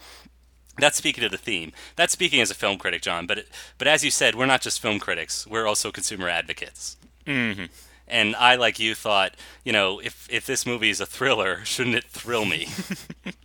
that's 0.77 0.97
speaking 0.97 1.21
to 1.21 1.29
the 1.29 1.37
theme. 1.37 1.71
That's 1.95 2.11
speaking 2.11 2.41
as 2.41 2.51
a 2.51 2.55
film 2.55 2.77
critic, 2.77 3.01
Jon. 3.01 3.27
But 3.27 3.45
but 3.77 3.87
as 3.87 4.03
you 4.03 4.11
said, 4.11 4.35
we're 4.35 4.45
not 4.45 4.61
just 4.61 4.81
film 4.81 4.99
critics; 4.99 5.47
we're 5.47 5.67
also 5.67 5.89
consumer 5.89 6.27
advocates. 6.27 6.97
Mm-hmm. 7.25 7.67
And 8.11 8.35
I, 8.35 8.55
like 8.55 8.77
you, 8.77 8.93
thought, 8.93 9.35
you 9.63 9.71
know, 9.71 9.99
if 9.99 10.27
if 10.29 10.45
this 10.45 10.65
movie 10.65 10.89
is 10.89 10.99
a 10.99 11.05
thriller, 11.05 11.61
shouldn't 11.63 11.95
it 11.95 12.05
thrill 12.05 12.45
me? 12.45 12.67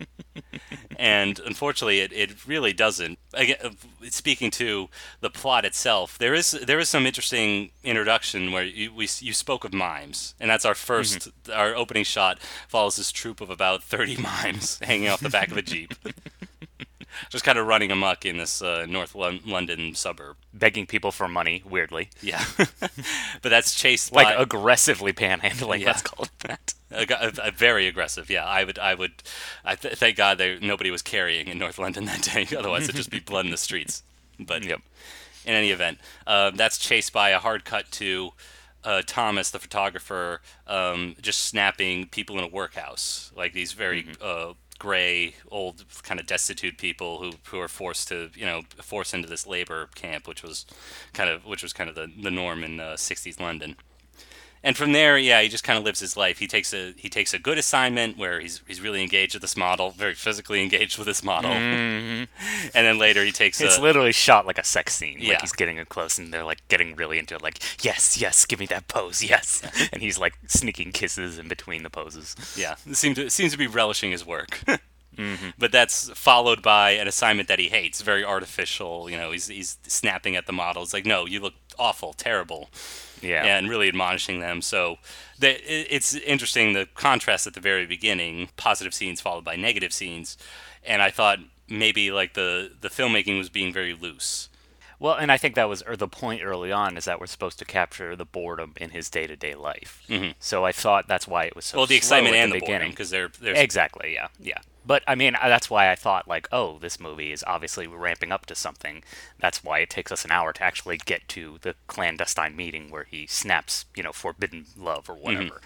and 0.97 1.39
unfortunately, 1.39 1.99
it, 1.99 2.11
it 2.11 2.45
really 2.45 2.73
doesn't. 2.73 3.17
Again, 3.33 3.57
uh, 3.63 3.69
speaking 4.09 4.51
to 4.51 4.89
the 5.21 5.29
plot 5.29 5.63
itself, 5.63 6.17
there 6.17 6.33
is 6.33 6.51
there 6.51 6.79
is 6.79 6.89
some 6.89 7.05
interesting 7.05 7.71
introduction 7.83 8.51
where 8.51 8.63
you 8.63 8.93
we, 8.93 9.07
you 9.19 9.33
spoke 9.33 9.63
of 9.63 9.73
mimes, 9.73 10.35
and 10.39 10.49
that's 10.49 10.65
our 10.65 10.73
1st 10.73 11.31
Our 11.53 11.73
opening 11.73 12.03
shot 12.03 12.39
follows 12.67 12.97
this 12.97 13.11
troop 13.11 13.39
of 13.41 13.49
about 13.49 13.83
thirty 13.83 14.17
mimes 14.21 14.79
hanging 14.79 15.07
off 15.07 15.21
the 15.21 15.29
back 15.29 15.49
of 15.51 15.57
a 15.57 15.61
jeep. 15.61 15.93
Just 17.29 17.43
kind 17.43 17.57
of 17.57 17.67
running 17.67 17.91
amok 17.91 18.25
in 18.25 18.37
this 18.37 18.61
uh, 18.61 18.85
North 18.87 19.15
Lon- 19.15 19.39
London 19.45 19.95
suburb. 19.95 20.37
Begging 20.53 20.85
people 20.85 21.11
for 21.11 21.27
money, 21.27 21.63
weirdly. 21.69 22.09
Yeah, 22.21 22.43
but 22.57 23.49
that's 23.49 23.75
chased 23.75 24.11
Like 24.11 24.35
by 24.35 24.41
aggressively 24.41 25.13
panhandling, 25.13 25.79
Yeah. 25.81 25.87
let's 25.87 26.01
call 26.01 26.25
it 26.25 26.31
that. 26.47 26.73
a, 26.91 27.05
a, 27.43 27.47
a 27.49 27.51
very 27.51 27.87
aggressive. 27.87 28.29
Yeah, 28.29 28.45
I 28.45 28.63
would, 28.63 28.79
I 28.79 28.93
would, 28.95 29.11
I 29.65 29.75
th- 29.75 29.95
thank 29.95 30.17
God 30.17 30.37
there 30.37 30.59
nobody 30.59 30.89
was 30.91 31.01
carrying 31.01 31.47
in 31.47 31.57
North 31.57 31.77
London 31.79 32.05
that 32.05 32.21
day. 32.21 32.47
Otherwise, 32.57 32.83
it'd 32.83 32.95
just 32.95 33.09
be 33.11 33.19
blood 33.19 33.45
in 33.45 33.51
the 33.51 33.57
streets. 33.57 34.03
But 34.39 34.63
Yep. 34.63 34.81
in 35.45 35.53
any 35.53 35.71
event, 35.71 35.99
um, 36.25 36.55
that's 36.55 36.77
chased 36.77 37.11
by 37.13 37.29
a 37.29 37.39
hard 37.39 37.65
cut 37.65 37.91
to 37.93 38.31
uh, 38.83 39.01
Thomas, 39.05 39.49
the 39.51 39.59
photographer, 39.59 40.41
um, 40.67 41.15
just 41.21 41.39
snapping 41.39 42.05
people 42.07 42.37
in 42.37 42.43
a 42.43 42.47
workhouse, 42.47 43.31
like 43.35 43.51
these 43.53 43.73
very 43.73 44.07
uh, 44.21 44.53
gray, 44.79 45.35
old, 45.49 45.85
kind 46.03 46.19
of 46.19 46.25
destitute 46.25 46.77
people 46.77 47.19
who 47.19 47.33
who 47.47 47.59
are 47.59 47.67
forced 47.67 48.07
to, 48.09 48.29
you 48.35 48.45
know, 48.45 48.61
forced 48.81 49.13
into 49.13 49.27
this 49.27 49.47
labor 49.47 49.89
camp, 49.95 50.27
which 50.27 50.43
was 50.43 50.65
kind 51.13 51.29
of 51.29 51.45
which 51.45 51.63
was 51.63 51.73
kind 51.73 51.89
of 51.89 51.95
the 51.95 52.11
the 52.21 52.31
norm 52.31 52.63
in 52.63 52.79
uh, 52.79 52.93
'60s 52.93 53.39
London 53.39 53.75
and 54.63 54.75
from 54.75 54.91
there, 54.91 55.17
yeah, 55.17 55.41
he 55.41 55.49
just 55.49 55.63
kind 55.63 55.77
of 55.77 55.85
lives 55.85 55.99
his 55.99 56.17
life. 56.17 56.39
He 56.39 56.47
takes 56.47 56.73
a 56.73 56.93
he 56.97 57.09
takes 57.09 57.33
a 57.33 57.39
good 57.39 57.57
assignment 57.57 58.17
where 58.17 58.39
he's 58.39 58.61
he's 58.67 58.81
really 58.81 59.01
engaged 59.01 59.33
with 59.33 59.41
this 59.41 59.55
model, 59.55 59.91
very 59.91 60.13
physically 60.13 60.61
engaged 60.61 60.97
with 60.97 61.07
this 61.07 61.23
model, 61.23 61.51
mm-hmm. 61.51 62.23
and 62.75 62.87
then 62.87 62.97
later 62.97 63.23
he 63.23 63.31
takes 63.31 63.61
It's 63.61 63.77
a 63.77 63.81
literally 63.81 64.11
shot 64.11 64.45
like 64.45 64.57
a 64.57 64.63
sex 64.63 64.95
scene. 64.95 65.17
Yeah. 65.19 65.33
Like 65.33 65.41
he's 65.41 65.53
getting 65.53 65.77
it 65.77 65.89
close 65.89 66.17
and 66.17 66.33
they're 66.33 66.43
like 66.43 66.67
getting 66.67 66.95
really 66.95 67.19
into 67.19 67.35
it, 67.35 67.41
like, 67.41 67.59
yes, 67.83 68.19
yes, 68.19 68.45
give 68.45 68.59
me 68.59 68.65
that 68.67 68.87
pose, 68.87 69.23
yes. 69.23 69.61
and 69.93 70.01
he's 70.01 70.17
like 70.17 70.37
sneaking 70.47 70.91
kisses 70.91 71.37
in 71.37 71.47
between 71.47 71.83
the 71.83 71.89
poses. 71.89 72.35
yeah 72.57 72.75
seems 72.93 73.17
to 73.17 73.29
seems 73.29 73.51
to 73.51 73.57
be 73.57 73.67
relishing 73.67 74.11
his 74.11 74.25
work. 74.25 74.63
But 75.57 75.71
that's 75.71 76.09
followed 76.11 76.61
by 76.61 76.91
an 76.91 77.07
assignment 77.07 77.47
that 77.47 77.59
he 77.59 77.69
hates, 77.69 78.01
very 78.01 78.23
artificial. 78.23 79.09
You 79.09 79.17
know, 79.17 79.31
he's 79.31 79.47
he's 79.47 79.77
snapping 79.87 80.35
at 80.35 80.45
the 80.45 80.53
model. 80.53 80.83
It's 80.83 80.93
like, 80.93 81.05
no, 81.05 81.25
you 81.25 81.39
look 81.39 81.55
awful, 81.79 82.13
terrible. 82.13 82.69
Yeah. 83.19 83.43
and 83.45 83.67
really 83.67 83.87
admonishing 83.87 84.41
them. 84.41 84.61
So 84.61 84.97
the, 85.39 85.57
it's 85.67 86.13
interesting 86.13 86.73
the 86.73 86.87
contrast 86.93 87.47
at 87.47 87.55
the 87.55 87.59
very 87.59 87.87
beginning, 87.87 88.49
positive 88.57 88.93
scenes 88.93 89.21
followed 89.21 89.43
by 89.43 89.55
negative 89.55 89.91
scenes, 89.91 90.37
and 90.85 91.01
I 91.01 91.09
thought 91.09 91.39
maybe 91.67 92.11
like 92.11 92.35
the 92.35 92.71
the 92.79 92.89
filmmaking 92.89 93.39
was 93.39 93.49
being 93.49 93.73
very 93.73 93.95
loose. 93.95 94.49
Well, 94.99 95.15
and 95.15 95.31
I 95.31 95.37
think 95.37 95.55
that 95.55 95.69
was 95.69 95.81
or 95.83 95.95
the 95.95 96.07
point 96.07 96.41
early 96.43 96.71
on 96.71 96.95
is 96.97 97.05
that 97.05 97.19
we're 97.19 97.25
supposed 97.27 97.59
to 97.59 97.65
capture 97.65 98.15
the 98.15 98.25
boredom 98.25 98.73
in 98.77 98.91
his 98.91 99.09
day 99.09 99.25
to 99.27 99.35
day 99.35 99.55
life. 99.55 100.03
Mm-hmm. 100.09 100.31
So 100.39 100.63
I 100.65 100.71
thought 100.71 101.07
that's 101.07 101.27
why 101.27 101.45
it 101.45 101.55
was 101.55 101.65
so 101.65 101.77
Well, 101.77 101.87
the 101.87 101.95
excitement 101.95 102.35
at 102.35 102.43
and 102.43 102.51
the 102.51 102.55
the 102.59 102.65
beginning. 102.65 102.91
because 102.91 103.09
they're 103.09 103.29
they're 103.39 103.55
Exactly, 103.55 104.13
yeah, 104.13 104.27
yeah. 104.39 104.59
But 104.87 105.03
I 105.05 105.15
mean, 105.15 105.33
that's 105.33 105.69
why 105.69 105.91
I 105.91 105.95
thought 105.95 106.29
like, 106.29 106.47
oh, 106.49 106.79
this 106.79 106.97
movie 106.97 107.33
is 107.33 107.43
obviously 107.45 107.87
ramping 107.87 108.31
up 108.31 108.45
to 108.45 108.55
something. 108.55 109.03
That's 109.37 109.61
why 109.61 109.79
it 109.79 109.89
takes 109.89 110.13
us 110.13 110.23
an 110.23 110.31
hour 110.31 110.53
to 110.53 110.63
actually 110.63 110.97
get 110.97 111.27
to 111.29 111.57
the 111.61 111.75
clandestine 111.87 112.55
meeting 112.55 112.89
where 112.89 113.03
he 113.03 113.27
snaps, 113.27 113.85
you 113.95 114.01
know, 114.03 114.13
forbidden 114.13 114.65
love 114.77 115.09
or 115.09 115.15
mm-hmm. 115.15 115.23
whatever. 115.23 115.61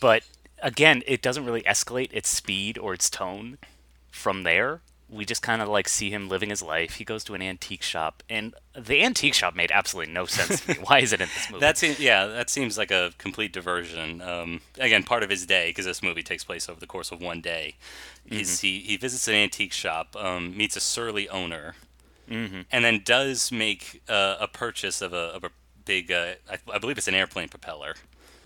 But 0.00 0.22
again, 0.62 1.02
it 1.06 1.20
doesn't 1.20 1.44
really 1.44 1.62
escalate 1.62 2.08
its 2.12 2.30
speed 2.30 2.78
or 2.78 2.94
its 2.94 3.10
tone 3.10 3.58
from 4.10 4.42
there. 4.42 4.80
We 5.08 5.24
just 5.24 5.40
kind 5.40 5.62
of 5.62 5.68
like 5.68 5.88
see 5.88 6.10
him 6.10 6.28
living 6.28 6.50
his 6.50 6.62
life. 6.62 6.96
He 6.96 7.04
goes 7.04 7.22
to 7.24 7.34
an 7.34 7.42
antique 7.42 7.82
shop, 7.82 8.22
and 8.28 8.54
the 8.76 9.02
antique 9.04 9.34
shop 9.34 9.54
made 9.54 9.70
absolutely 9.70 10.12
no 10.12 10.26
sense 10.26 10.60
to 10.62 10.70
me. 10.70 10.76
Why 10.84 10.98
is 10.98 11.12
it 11.12 11.20
in 11.20 11.28
this 11.32 11.48
movie? 11.50 11.60
That 11.60 11.78
seems, 11.78 12.00
yeah, 12.00 12.26
that 12.26 12.50
seems 12.50 12.76
like 12.76 12.90
a 12.90 13.12
complete 13.16 13.52
diversion. 13.52 14.20
Um, 14.20 14.60
again, 14.78 15.04
part 15.04 15.22
of 15.22 15.30
his 15.30 15.46
day, 15.46 15.70
because 15.70 15.84
this 15.84 16.02
movie 16.02 16.24
takes 16.24 16.42
place 16.42 16.68
over 16.68 16.80
the 16.80 16.86
course 16.88 17.12
of 17.12 17.20
one 17.20 17.40
day, 17.40 17.76
is 18.28 18.60
he, 18.60 18.80
he 18.80 18.96
visits 18.96 19.28
an 19.28 19.34
antique 19.34 19.72
shop, 19.72 20.16
um, 20.16 20.56
meets 20.56 20.74
a 20.76 20.80
surly 20.80 21.28
owner, 21.28 21.76
and 22.72 22.84
then 22.84 23.02
does 23.04 23.52
make 23.52 24.02
uh, 24.08 24.36
a 24.40 24.48
purchase 24.48 25.00
of 25.00 25.12
a, 25.12 25.16
of 25.36 25.44
a 25.44 25.50
big, 25.84 26.10
uh, 26.10 26.32
I, 26.50 26.58
I 26.74 26.78
believe 26.78 26.98
it's 26.98 27.06
an 27.06 27.14
airplane 27.14 27.48
propeller. 27.48 27.94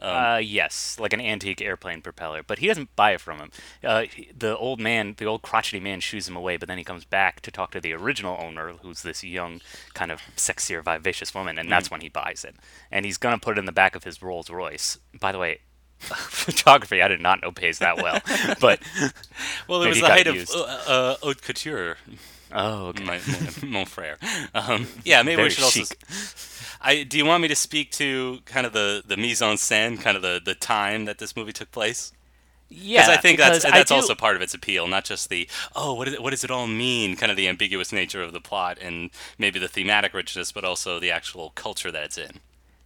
Uh, 0.01 0.41
yes, 0.43 0.97
like 0.99 1.13
an 1.13 1.21
antique 1.21 1.61
airplane 1.61 2.01
propeller, 2.01 2.43
but 2.43 2.59
he 2.61 2.67
doesn't 2.67 2.95
buy 2.97 3.13
it 3.13 3.21
from 3.21 3.39
him. 3.39 3.51
Uh, 3.85 4.03
he- 4.03 4.31
the 4.37 4.57
old 4.57 4.81
man, 4.81 5.15
the 5.19 5.27
old 5.27 5.43
crotchety 5.43 5.79
man, 5.81 6.01
shoos 6.01 6.27
him 6.29 6.37
away, 6.37 6.57
but 6.57 6.69
then 6.69 6.79
he 6.79 6.85
comes 6.85 7.05
back 7.05 7.41
to 7.43 7.51
talk 7.51 7.71
to 7.73 7.81
the 7.81 7.93
original 7.93 8.39
owner, 8.43 8.73
who's 8.83 9.03
this 9.03 9.23
young, 9.23 9.61
kind 9.95 10.11
of 10.11 10.21
sexier, 10.37 10.83
vivacious 10.83 11.35
woman, 11.35 11.59
and 11.59 11.71
that's 11.71 11.91
when 11.91 12.01
he 12.01 12.09
buys 12.09 12.45
it. 12.45 12.57
And 12.91 13.05
he's 13.05 13.19
gonna 13.19 13.39
put 13.39 13.57
it 13.57 13.61
in 13.61 13.67
the 13.67 13.73
back 13.73 13.95
of 13.95 14.05
his 14.05 14.23
Rolls 14.23 14.49
Royce. 14.51 14.99
By 15.19 15.33
the 15.33 15.39
way, 15.39 15.61
photography 16.01 17.03
I 17.03 17.09
did 17.09 17.21
not 17.21 17.43
know 17.43 17.53
pays 17.53 17.79
that 17.81 17.97
well, 17.99 18.21
but 18.61 18.81
Well, 19.69 19.83
it 19.83 19.89
was 19.91 20.01
the 20.01 20.07
height 20.07 20.27
of 20.27 20.35
used. 20.35 20.55
uh, 20.55 20.61
uh, 20.87 21.17
haute 21.23 21.43
couture, 21.43 21.99
oh, 22.53 22.87
okay. 22.89 23.05
my, 23.05 23.21
mon, 23.63 23.85
frere. 23.87 24.19
Um, 24.55 24.87
yeah, 25.05 25.23
maybe 25.23 25.37
Very 25.37 25.47
we 25.47 25.51
should 25.51 25.65
also. 25.65 25.85
chic. 25.85 25.99
I, 26.81 27.03
do 27.03 27.19
you 27.19 27.27
want 27.27 27.43
me 27.43 27.49
to 27.49 27.55
speak 27.55 27.91
to 27.93 28.41
kind 28.47 28.67
of 28.67 28.73
the, 28.73 29.03
the 29.07 29.17
mise 29.17 29.43
en 29.43 29.57
scène, 29.57 30.01
kind 30.01 30.17
of 30.17 30.23
the, 30.23 30.41
the 30.43 30.55
time 30.55 31.05
that 31.05 31.19
this 31.19 31.37
movie 31.37 31.53
took 31.53 31.71
place? 31.71 32.13
yeah, 32.69 33.03
Because 33.03 33.09
I 33.09 33.21
think 33.21 33.39
that's 33.39 33.59
because 33.65 33.73
that's 33.73 33.89
do- 33.91 33.95
also 33.97 34.15
part 34.15 34.37
of 34.37 34.43
its 34.43 34.55
appeal, 34.55 34.87
not 34.87 35.05
just 35.05 35.29
the 35.29 35.49
oh, 35.75 35.93
what, 35.95 36.09
is 36.09 36.15
it, 36.15 36.23
what 36.23 36.31
does 36.31 36.45
it 36.45 36.51
all 36.51 36.67
mean? 36.69 37.17
Kind 37.17 37.31
of 37.31 37.37
the 37.37 37.49
ambiguous 37.49 37.93
nature 37.93 38.23
of 38.23 38.33
the 38.33 38.41
plot 38.41 38.79
and 38.81 39.11
maybe 39.39 39.59
the 39.59 39.69
thematic 39.69 40.15
richness, 40.15 40.53
but 40.53 40.65
also 40.65 41.01
the 41.01 41.11
actual 41.11 41.51
culture 41.51 41.91
that 41.91 42.05
it's 42.05 42.19
in. 42.19 42.41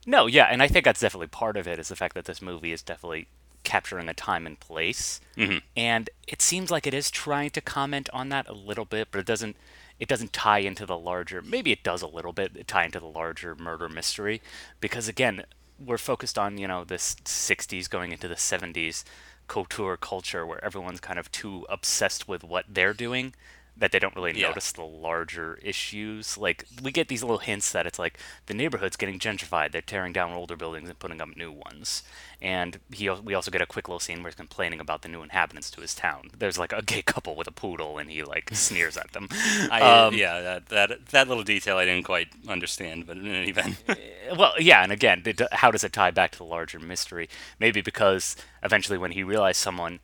No, 0.06 0.26
yeah, 0.26 0.44
and 0.46 0.62
I 0.62 0.68
think 0.68 0.84
that's 0.84 1.00
definitely 1.00 1.28
part 1.28 1.56
of 1.56 1.66
it 1.68 1.78
is 1.78 1.88
the 1.88 1.96
fact 1.96 2.14
that 2.14 2.24
this 2.26 2.42
movie 2.42 2.72
is 2.72 2.82
definitely 2.82 3.28
capturing 3.64 4.08
a 4.08 4.14
time 4.14 4.46
and 4.46 4.58
place, 4.60 5.20
mm-hmm. 5.36 5.58
and 5.76 6.10
it 6.28 6.40
seems 6.40 6.70
like 6.70 6.86
it 6.86 6.94
is 6.94 7.10
trying 7.10 7.50
to 7.50 7.60
comment 7.60 8.08
on 8.12 8.28
that 8.28 8.48
a 8.48 8.52
little 8.52 8.84
bit, 8.84 9.08
but 9.10 9.18
it 9.18 9.26
doesn't. 9.26 9.56
It 10.00 10.08
doesn't 10.08 10.32
tie 10.32 10.58
into 10.58 10.86
the 10.86 10.98
larger. 10.98 11.40
Maybe 11.40 11.70
it 11.70 11.84
does 11.84 12.02
a 12.02 12.08
little 12.08 12.32
bit 12.32 12.66
tie 12.66 12.84
into 12.84 12.98
the 12.98 13.06
larger 13.06 13.54
murder 13.54 13.88
mystery, 13.88 14.42
because 14.80 15.08
again, 15.08 15.44
we're 15.84 15.98
focused 15.98 16.38
on 16.38 16.58
you 16.58 16.68
know 16.68 16.84
this 16.84 17.16
'60s 17.24 17.88
going 17.88 18.12
into 18.12 18.28
the 18.28 18.34
'70s 18.34 19.04
couture 19.46 19.96
culture 19.96 20.46
where 20.46 20.64
everyone's 20.64 21.00
kind 21.00 21.18
of 21.18 21.30
too 21.30 21.66
obsessed 21.68 22.26
with 22.26 22.42
what 22.42 22.64
they're 22.68 22.94
doing 22.94 23.34
that 23.76 23.90
they 23.92 23.98
don't 23.98 24.14
really 24.14 24.38
Yeah. 24.38 24.48
notice 24.48 24.70
the 24.72 24.84
larger 24.84 25.58
issues. 25.62 26.38
Like 26.38 26.64
we 26.82 26.92
get 26.92 27.08
these 27.08 27.22
little 27.22 27.38
hints 27.38 27.72
that 27.72 27.86
it's 27.86 27.98
like 27.98 28.18
the 28.46 28.54
neighborhood's 28.54 28.96
getting 28.96 29.18
gentrified. 29.18 29.72
They're 29.72 29.82
tearing 29.82 30.12
down 30.12 30.32
older 30.32 30.56
buildings 30.56 30.88
and 30.88 30.98
putting 30.98 31.20
up 31.20 31.36
new 31.36 31.50
ones. 31.50 32.02
And 32.40 32.78
he, 32.92 33.08
we 33.10 33.34
also 33.34 33.50
get 33.50 33.62
a 33.62 33.66
quick 33.66 33.88
little 33.88 34.00
scene 34.00 34.22
where 34.22 34.30
he's 34.30 34.36
complaining 34.36 34.78
about 34.78 35.02
the 35.02 35.08
new 35.08 35.22
inhabitants 35.22 35.70
to 35.72 35.80
his 35.80 35.94
town. 35.94 36.30
There's 36.38 36.58
like 36.58 36.72
a 36.72 36.82
gay 36.82 37.02
couple 37.02 37.36
with 37.36 37.46
a 37.48 37.52
poodle, 37.52 37.96
and 37.98 38.10
he 38.10 38.22
like 38.22 38.50
sneers 38.52 38.96
at 38.96 39.12
them. 39.12 39.28
I, 39.70 39.80
Um, 39.80 40.14
yeah, 40.14 40.40
that, 40.40 40.66
that 40.66 41.06
that 41.06 41.28
little 41.28 41.42
detail 41.44 41.76
I 41.78 41.84
didn't 41.86 42.04
quite 42.04 42.28
understand, 42.46 43.06
but 43.06 43.16
in 43.16 43.26
any 43.26 43.48
event, 43.48 43.82
well, 44.36 44.52
yeah, 44.58 44.82
and 44.82 44.92
again, 44.92 45.22
it, 45.24 45.40
how 45.52 45.70
does 45.70 45.84
it 45.84 45.92
tie 45.92 46.10
back 46.10 46.32
to 46.32 46.38
the 46.38 46.44
larger 46.44 46.78
mystery? 46.78 47.28
Maybe 47.58 47.80
because 47.80 48.36
eventually, 48.62 48.98
when 48.98 49.12
he 49.12 49.22
realized 49.24 49.58
someone 49.60 50.00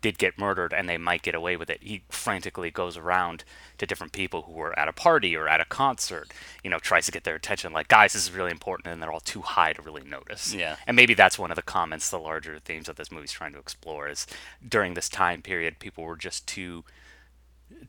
did 0.00 0.18
get 0.18 0.38
murdered 0.38 0.72
and 0.72 0.88
they 0.88 0.98
might 0.98 1.22
get 1.22 1.34
away 1.34 1.56
with 1.56 1.70
it, 1.70 1.82
he 1.82 2.02
frantically 2.08 2.70
goes 2.70 2.96
around 2.96 3.44
to 3.78 3.86
different 3.86 4.12
people 4.12 4.42
who 4.42 4.52
were 4.52 4.76
at 4.78 4.88
a 4.88 4.92
party 4.92 5.36
or 5.36 5.48
at 5.48 5.60
a 5.60 5.64
concert, 5.64 6.32
you 6.64 6.70
know, 6.70 6.78
tries 6.78 7.06
to 7.06 7.12
get 7.12 7.24
their 7.24 7.36
attention, 7.36 7.72
like, 7.72 7.88
guys, 7.88 8.12
this 8.12 8.24
is 8.24 8.32
really 8.32 8.50
important, 8.50 8.88
and 8.88 9.02
they're 9.02 9.12
all 9.12 9.20
too 9.20 9.42
high 9.42 9.72
to 9.72 9.82
really 9.82 10.02
notice. 10.02 10.54
Yeah. 10.54 10.76
And 10.86 10.96
maybe 10.96 11.14
that's 11.14 11.38
one 11.38 11.50
of 11.50 11.56
the 11.56 11.62
comments, 11.62 12.10
the 12.10 12.18
larger 12.18 12.58
themes 12.58 12.86
that 12.86 12.96
this 12.96 13.12
movie's 13.12 13.32
trying 13.32 13.52
to 13.52 13.58
explore 13.58 14.08
is 14.08 14.26
during 14.66 14.94
this 14.94 15.08
time 15.08 15.42
period, 15.42 15.78
people 15.78 16.04
were 16.04 16.16
just 16.16 16.46
too 16.46 16.84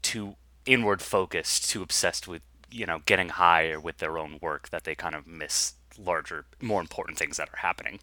too 0.02 0.36
inward 0.66 1.02
focused, 1.02 1.70
too 1.70 1.82
obsessed 1.82 2.28
with 2.28 2.42
you 2.72 2.86
know 2.86 3.00
getting 3.06 3.30
high 3.30 3.70
or 3.70 3.80
with 3.80 3.98
their 3.98 4.18
own 4.18 4.38
work 4.42 4.70
that 4.70 4.84
they 4.84 4.96
kind 4.96 5.16
of 5.16 5.26
miss 5.26 5.74
larger, 5.98 6.46
more 6.62 6.82
important 6.82 7.18
things 7.18 7.38
that 7.38 7.50
are 7.50 7.58
happening. 7.58 8.00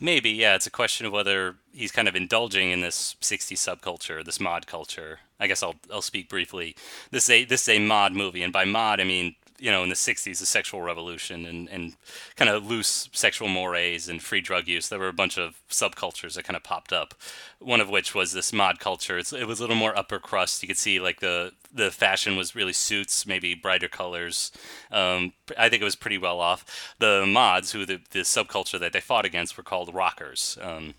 Maybe, 0.00 0.30
yeah. 0.30 0.54
It's 0.54 0.66
a 0.66 0.70
question 0.70 1.06
of 1.06 1.12
whether 1.12 1.56
he's 1.74 1.92
kind 1.92 2.08
of 2.08 2.16
indulging 2.16 2.70
in 2.70 2.80
this 2.80 3.16
60s 3.20 3.58
subculture, 3.58 4.24
this 4.24 4.40
mod 4.40 4.66
culture. 4.66 5.20
I 5.38 5.46
guess 5.46 5.62
I'll 5.62 5.76
I'll 5.92 6.02
speak 6.02 6.28
briefly. 6.28 6.74
This 7.10 7.24
is 7.24 7.30
a 7.30 7.44
this 7.44 7.62
is 7.62 7.68
a 7.68 7.78
mod 7.78 8.12
movie, 8.12 8.42
and 8.42 8.52
by 8.52 8.64
mod 8.64 9.00
I 9.00 9.04
mean 9.04 9.36
you 9.60 9.70
know 9.70 9.82
in 9.82 9.88
the 9.88 9.94
60s 9.94 10.38
the 10.38 10.46
sexual 10.46 10.82
revolution 10.82 11.44
and, 11.46 11.68
and 11.68 11.96
kind 12.36 12.50
of 12.50 12.66
loose 12.66 13.08
sexual 13.12 13.48
mores 13.48 14.08
and 14.08 14.22
free 14.22 14.40
drug 14.40 14.66
use 14.66 14.88
there 14.88 14.98
were 14.98 15.08
a 15.08 15.12
bunch 15.12 15.38
of 15.38 15.60
subcultures 15.68 16.34
that 16.34 16.44
kind 16.44 16.56
of 16.56 16.62
popped 16.62 16.92
up. 16.92 17.14
One 17.58 17.80
of 17.80 17.88
which 17.88 18.14
was 18.14 18.32
this 18.32 18.52
mod 18.52 18.78
culture. 18.78 19.18
It's, 19.18 19.32
it 19.32 19.46
was 19.46 19.60
a 19.60 19.62
little 19.62 19.76
more 19.76 19.96
upper 19.96 20.18
crust. 20.18 20.62
You 20.62 20.68
could 20.68 20.78
see 20.78 21.00
like 21.00 21.20
the 21.20 21.52
the 21.72 21.90
fashion 21.90 22.36
was 22.36 22.54
really 22.54 22.72
suits 22.72 23.26
maybe 23.26 23.54
brighter 23.54 23.88
colors. 23.88 24.50
Um, 24.90 25.34
i 25.58 25.68
think 25.68 25.82
it 25.82 25.84
was 25.84 25.96
pretty 25.96 26.18
well 26.18 26.40
off. 26.40 26.94
The 26.98 27.24
mods 27.26 27.72
who 27.72 27.86
the, 27.86 28.00
the 28.10 28.20
subculture 28.20 28.78
that 28.80 28.92
they 28.92 29.00
fought 29.00 29.24
against 29.24 29.56
were 29.56 29.62
called 29.62 29.94
rockers. 29.94 30.58
Um, 30.60 30.94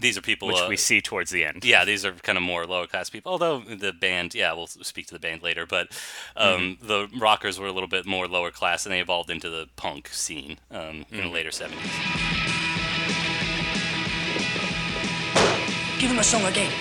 these 0.00 0.16
are 0.16 0.20
people 0.20 0.48
Which 0.48 0.58
uh, 0.58 0.66
we 0.68 0.76
see 0.76 1.00
towards 1.00 1.30
the 1.30 1.44
end. 1.44 1.64
yeah, 1.64 1.84
these 1.84 2.04
are 2.04 2.12
kind 2.12 2.38
of 2.38 2.44
more 2.44 2.66
lower 2.66 2.86
class 2.86 3.10
people. 3.10 3.32
Although 3.32 3.60
the 3.60 3.92
band, 3.92 4.34
yeah, 4.34 4.52
we'll 4.52 4.66
speak 4.66 5.06
to 5.08 5.14
the 5.14 5.20
band 5.20 5.42
later. 5.42 5.66
But 5.66 5.88
um, 6.36 6.78
the 6.82 7.08
rockers 7.18 7.58
were 7.58 7.66
a 7.66 7.72
little 7.72 7.88
bit 7.88 8.06
more 8.06 8.28
lower 8.28 8.50
class, 8.50 8.86
and 8.86 8.92
they 8.92 9.00
evolved 9.00 9.30
into 9.30 9.50
the 9.50 9.68
punk 9.76 10.08
scene 10.08 10.58
um, 10.70 11.04
in 11.10 11.24
the 11.24 11.28
later 11.28 11.50
'70s. 11.50 11.72
Give 15.98 16.10
him 16.10 16.18
a 16.18 16.24
song 16.24 16.44
again. 16.44 16.72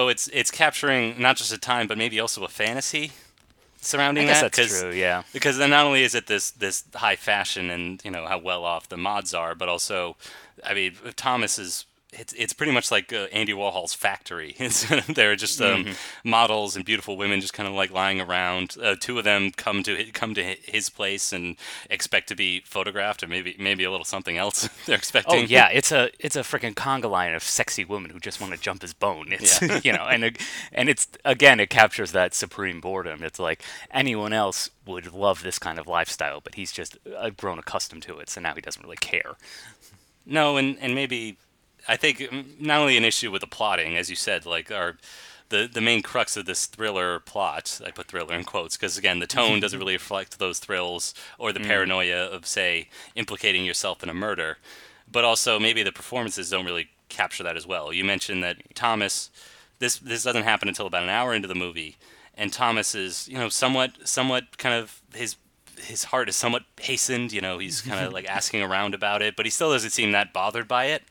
So 0.00 0.08
it's 0.08 0.28
it's 0.32 0.50
capturing 0.50 1.20
not 1.20 1.36
just 1.36 1.52
a 1.52 1.58
time, 1.58 1.86
but 1.86 1.98
maybe 1.98 2.18
also 2.20 2.42
a 2.42 2.48
fantasy 2.48 3.12
surrounding 3.82 4.28
that. 4.28 4.40
that's 4.40 4.56
'cause- 4.58 4.80
true. 4.80 4.92
Yeah. 4.92 5.24
because 5.34 5.58
then 5.58 5.68
not 5.68 5.84
only 5.84 6.04
is 6.04 6.14
it 6.14 6.26
this 6.26 6.52
this 6.52 6.84
high 6.94 7.16
fashion 7.16 7.68
and 7.70 8.00
you 8.02 8.10
know 8.10 8.26
how 8.26 8.38
well 8.38 8.64
off 8.64 8.88
the 8.88 8.96
mods 8.96 9.34
are, 9.34 9.54
but 9.54 9.68
also, 9.68 10.16
I 10.64 10.72
mean, 10.72 10.96
Thomas 11.16 11.58
is. 11.58 11.84
It's, 12.12 12.32
it's 12.32 12.52
pretty 12.52 12.72
much 12.72 12.90
like 12.90 13.12
uh, 13.12 13.26
Andy 13.32 13.52
Warhol's 13.52 13.94
factory. 13.94 14.56
There 15.14 15.30
are 15.30 15.36
just 15.36 15.60
um, 15.62 15.84
Mm-hmm. 15.84 16.28
models 16.28 16.74
and 16.74 16.84
beautiful 16.84 17.16
women 17.16 17.40
just 17.40 17.52
kind 17.52 17.68
of 17.68 17.74
like 17.74 17.92
lying 17.92 18.20
around. 18.20 18.76
Uh, 18.82 18.96
two 18.98 19.16
of 19.18 19.24
them 19.24 19.52
come 19.52 19.84
to 19.84 20.04
come 20.12 20.34
to 20.34 20.42
his 20.42 20.90
place 20.90 21.32
and 21.32 21.56
expect 21.88 22.28
to 22.28 22.34
be 22.34 22.62
photographed, 22.66 23.22
or 23.22 23.28
maybe 23.28 23.54
maybe 23.60 23.84
a 23.84 23.90
little 23.92 24.04
something 24.04 24.36
else 24.36 24.68
they're 24.86 24.96
expecting. 24.96 25.38
Oh 25.38 25.42
yeah, 25.42 25.68
it's 25.72 25.92
a 25.92 26.10
it's 26.18 26.34
a 26.34 26.40
freaking 26.40 26.74
conga 26.74 27.08
line 27.08 27.32
of 27.32 27.44
sexy 27.44 27.84
women 27.84 28.10
who 28.10 28.18
just 28.18 28.40
want 28.40 28.52
to 28.54 28.58
jump 28.58 28.82
his 28.82 28.92
bone. 28.92 29.28
It's 29.30 29.62
Yeah. 29.62 29.80
you 29.84 29.92
know, 29.92 30.04
and 30.04 30.36
and 30.72 30.88
it's 30.88 31.06
again 31.24 31.60
it 31.60 31.70
captures 31.70 32.10
that 32.10 32.34
supreme 32.34 32.80
boredom. 32.80 33.22
It's 33.22 33.38
like 33.38 33.62
anyone 33.92 34.32
else 34.32 34.68
would 34.84 35.12
love 35.12 35.42
this 35.44 35.60
kind 35.60 35.78
of 35.78 35.86
lifestyle, 35.86 36.40
but 36.40 36.56
he's 36.56 36.72
just 36.72 36.98
uh, 37.16 37.30
grown 37.30 37.58
accustomed 37.60 38.02
to 38.02 38.18
it, 38.18 38.28
so 38.28 38.40
now 38.40 38.54
he 38.54 38.60
doesn't 38.60 38.82
really 38.82 38.96
care. 38.96 39.36
No, 40.26 40.56
and 40.56 40.76
and 40.80 40.94
maybe 40.94 41.36
I 41.88 41.96
think 41.96 42.18
mm, 42.18 42.60
not 42.60 42.80
only 42.80 42.96
an 42.96 43.04
issue 43.04 43.30
with 43.30 43.40
the 43.40 43.46
plotting, 43.46 43.96
as 43.96 44.10
you 44.10 44.16
said, 44.16 44.46
like 44.46 44.70
our 44.70 44.96
the 45.50 45.68
the 45.72 45.80
main 45.80 46.02
crux 46.02 46.36
of 46.36 46.46
this 46.46 46.66
thriller 46.66 47.20
plot. 47.20 47.80
I 47.84 47.90
put 47.90 48.06
thriller 48.06 48.34
in 48.34 48.44
quotes 48.44 48.76
because 48.76 48.96
again, 48.96 49.18
the 49.18 49.26
tone 49.26 49.60
doesn't 49.60 49.78
really 49.78 49.94
reflect 49.94 50.38
those 50.38 50.58
thrills 50.58 51.14
or 51.38 51.52
the 51.52 51.60
paranoia 51.60 52.24
of 52.24 52.46
say 52.46 52.88
implicating 53.14 53.64
yourself 53.64 54.02
in 54.02 54.08
a 54.08 54.14
murder, 54.14 54.58
but 55.10 55.24
also 55.24 55.58
maybe 55.58 55.82
the 55.82 55.92
performances 55.92 56.50
don't 56.50 56.64
really 56.64 56.88
capture 57.08 57.42
that 57.42 57.56
as 57.56 57.66
well. 57.66 57.92
You 57.92 58.04
mentioned 58.04 58.42
that 58.42 58.56
Thomas. 58.74 59.30
This 59.80 59.98
this 59.98 60.22
doesn't 60.22 60.42
happen 60.42 60.68
until 60.68 60.86
about 60.86 61.04
an 61.04 61.08
hour 61.08 61.32
into 61.32 61.48
the 61.48 61.54
movie, 61.54 61.96
and 62.34 62.52
Thomas 62.52 62.94
is 62.94 63.26
you 63.28 63.38
know 63.38 63.48
somewhat 63.48 63.92
somewhat 64.04 64.58
kind 64.58 64.74
of 64.74 65.00
his 65.14 65.36
his 65.80 66.04
heart 66.04 66.28
is 66.28 66.36
somewhat 66.36 66.64
hastened. 66.78 67.32
You 67.32 67.40
know, 67.40 67.58
he's 67.58 67.80
kind 67.80 68.04
of 68.04 68.12
like 68.18 68.26
asking 68.26 68.62
around 68.62 68.94
about 68.94 69.22
it, 69.22 69.36
but 69.36 69.46
he 69.46 69.50
still 69.50 69.72
doesn't 69.72 69.90
seem 69.90 70.12
that 70.12 70.32
bothered 70.32 70.68
by 70.68 70.86
it. 70.86 71.02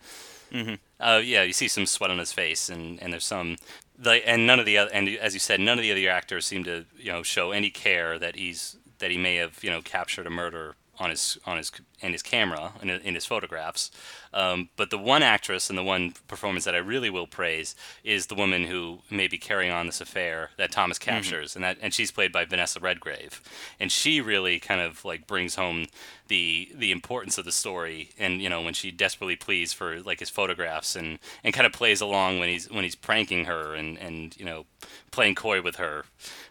Uh, 0.99 1.21
yeah, 1.23 1.43
you 1.43 1.53
see 1.53 1.67
some 1.67 1.85
sweat 1.85 2.11
on 2.11 2.19
his 2.19 2.31
face, 2.31 2.69
and, 2.69 3.01
and 3.01 3.13
there's 3.13 3.25
some, 3.25 3.57
like, 4.03 4.23
and 4.25 4.45
none 4.45 4.59
of 4.59 4.65
the 4.65 4.77
other, 4.77 4.91
and 4.91 5.07
as 5.07 5.33
you 5.33 5.39
said, 5.39 5.59
none 5.59 5.77
of 5.77 5.81
the 5.81 5.91
other 5.91 6.09
actors 6.09 6.45
seem 6.45 6.63
to, 6.65 6.85
you 6.97 7.11
know, 7.11 7.23
show 7.23 7.51
any 7.51 7.69
care 7.69 8.19
that 8.19 8.35
he's 8.35 8.77
that 8.99 9.11
he 9.11 9.17
may 9.17 9.35
have, 9.35 9.63
you 9.63 9.69
know, 9.69 9.81
captured 9.81 10.27
a 10.27 10.29
murder 10.29 10.75
on 10.99 11.09
his 11.09 11.37
on 11.45 11.57
his 11.57 11.71
in 12.01 12.11
his 12.11 12.21
camera 12.21 12.73
in, 12.81 12.89
in 12.89 13.15
his 13.15 13.25
photographs. 13.25 13.91
Um, 14.33 14.69
but 14.75 14.89
the 14.89 14.97
one 14.97 15.23
actress 15.23 15.69
and 15.69 15.77
the 15.77 15.83
one 15.83 16.13
performance 16.27 16.65
that 16.65 16.75
I 16.75 16.79
really 16.79 17.09
will 17.09 17.27
praise 17.27 17.75
is 18.03 18.27
the 18.27 18.35
woman 18.35 18.65
who 18.65 18.99
may 19.09 19.27
be 19.27 19.37
carrying 19.37 19.71
on 19.71 19.85
this 19.85 20.01
affair 20.01 20.51
that 20.57 20.71
Thomas 20.71 20.99
captures, 20.99 21.55
and 21.55 21.63
that 21.63 21.77
and 21.81 21.93
she's 21.93 22.11
played 22.11 22.31
by 22.31 22.45
Vanessa 22.45 22.79
Redgrave, 22.79 23.41
and 23.79 23.91
she 23.91 24.21
really 24.21 24.59
kind 24.59 24.81
of 24.81 25.03
like 25.05 25.25
brings 25.25 25.55
home 25.55 25.87
the 26.27 26.69
the 26.75 26.91
importance 26.91 27.37
of 27.37 27.45
the 27.45 27.51
story, 27.51 28.11
and 28.19 28.41
you 28.41 28.49
know 28.49 28.61
when 28.61 28.73
she 28.73 28.91
desperately 28.91 29.35
pleads 29.35 29.73
for 29.73 30.01
like 30.01 30.19
his 30.19 30.29
photographs, 30.29 30.95
and 30.95 31.19
and 31.43 31.53
kind 31.53 31.65
of 31.65 31.73
plays 31.73 32.01
along 32.01 32.39
when 32.39 32.49
he's 32.49 32.69
when 32.69 32.83
he's 32.83 32.95
pranking 32.95 33.45
her 33.45 33.73
and 33.73 33.97
and 33.97 34.37
you 34.37 34.45
know 34.45 34.65
playing 35.11 35.35
coy 35.35 35.61
with 35.61 35.77
her, 35.77 36.05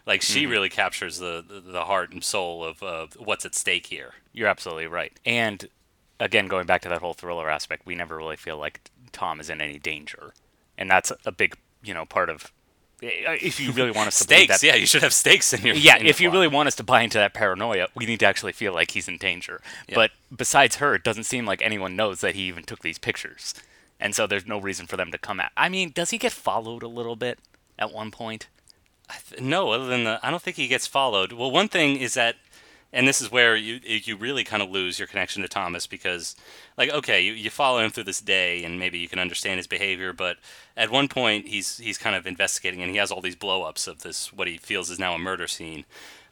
like 0.09 0.23
she 0.23 0.41
mm-hmm. 0.41 0.51
really 0.51 0.69
captures 0.69 1.19
the, 1.19 1.45
the 1.47 1.59
the 1.59 1.83
heart 1.85 2.11
and 2.11 2.23
soul 2.23 2.65
of 2.65 2.81
what's 3.17 3.45
at 3.45 3.53
stake 3.53 3.85
here. 3.85 4.15
You're 4.33 4.47
absolutely 4.47 4.87
right. 4.87 5.17
And 5.23 5.69
again, 6.19 6.47
going 6.47 6.65
back 6.65 6.81
to 6.81 6.89
that 6.89 6.99
whole 6.99 7.13
thriller 7.13 7.47
aspect, 7.47 7.85
we 7.85 7.93
never 7.93 8.17
really 8.17 8.35
feel 8.35 8.57
like 8.57 8.89
Tom 9.11 9.39
is 9.39 9.51
in 9.51 9.61
any 9.61 9.77
danger, 9.77 10.33
and 10.79 10.89
that's 10.89 11.11
a 11.25 11.31
big, 11.31 11.55
you 11.83 11.93
know, 11.93 12.05
part 12.05 12.29
of. 12.29 12.51
Eh, 13.03 13.37
if 13.39 13.59
you 13.59 13.71
really 13.71 13.91
want 13.91 14.07
us 14.07 14.17
to 14.17 14.23
Stakes, 14.25 14.61
that, 14.61 14.67
yeah, 14.67 14.75
you 14.75 14.87
should 14.87 15.03
have 15.03 15.13
stakes 15.13 15.53
in 15.53 15.61
your 15.63 15.75
yeah. 15.75 15.97
in 15.97 16.01
your 16.01 16.09
If 16.09 16.19
you 16.19 16.31
really 16.31 16.47
want 16.47 16.65
us 16.65 16.75
to 16.77 16.83
buy 16.83 17.03
into 17.03 17.19
that 17.19 17.35
paranoia, 17.35 17.87
we 17.95 18.07
need 18.07 18.19
to 18.21 18.25
actually 18.25 18.53
feel 18.53 18.73
like 18.73 18.91
he's 18.91 19.07
in 19.07 19.17
danger. 19.17 19.61
But 19.93 20.09
besides 20.35 20.77
her, 20.77 20.95
it 20.95 21.03
doesn't 21.03 21.25
seem 21.25 21.45
like 21.45 21.61
anyone 21.61 21.95
knows 21.95 22.21
that 22.21 22.33
he 22.33 22.41
even 22.43 22.63
took 22.63 22.79
these 22.79 22.97
pictures, 22.97 23.53
and 23.99 24.15
so 24.15 24.25
there's 24.25 24.47
no 24.47 24.59
reason 24.59 24.87
for 24.87 24.97
them 24.97 25.11
to 25.11 25.19
come 25.19 25.39
at. 25.39 25.51
I 25.55 25.69
mean, 25.69 25.91
does 25.91 26.09
he 26.09 26.17
get 26.17 26.31
followed 26.31 26.81
a 26.81 26.87
little 26.87 27.15
bit 27.15 27.37
at 27.77 27.93
one 27.93 28.09
point? 28.09 28.47
No, 29.39 29.71
other 29.71 29.87
than 29.87 30.03
the, 30.03 30.19
I 30.23 30.29
don't 30.31 30.41
think 30.41 30.57
he 30.57 30.67
gets 30.67 30.87
followed. 30.87 31.31
Well, 31.31 31.51
one 31.51 31.67
thing 31.67 31.97
is 31.97 32.13
that, 32.13 32.35
and 32.91 33.07
this 33.07 33.21
is 33.21 33.31
where 33.31 33.55
you 33.55 33.79
you 33.83 34.15
really 34.15 34.43
kind 34.43 34.63
of 34.63 34.69
lose 34.69 34.99
your 34.99 35.07
connection 35.07 35.41
to 35.41 35.47
Thomas 35.47 35.87
because, 35.87 36.35
like, 36.77 36.89
okay, 36.91 37.21
you, 37.21 37.33
you 37.33 37.49
follow 37.49 37.79
him 37.79 37.91
through 37.91 38.05
this 38.05 38.21
day, 38.21 38.63
and 38.63 38.79
maybe 38.79 38.99
you 38.99 39.07
can 39.07 39.19
understand 39.19 39.57
his 39.57 39.67
behavior, 39.67 40.13
but 40.13 40.37
at 40.75 40.89
one 40.89 41.07
point 41.07 41.47
he's 41.47 41.77
he's 41.77 41.97
kind 41.97 42.15
of 42.15 42.25
investigating, 42.25 42.81
and 42.81 42.91
he 42.91 42.97
has 42.97 43.11
all 43.11 43.21
these 43.21 43.35
blow-ups 43.35 43.87
of 43.87 44.01
this 44.01 44.33
what 44.33 44.47
he 44.47 44.57
feels 44.57 44.89
is 44.89 44.99
now 44.99 45.13
a 45.13 45.19
murder 45.19 45.47
scene. 45.47 45.85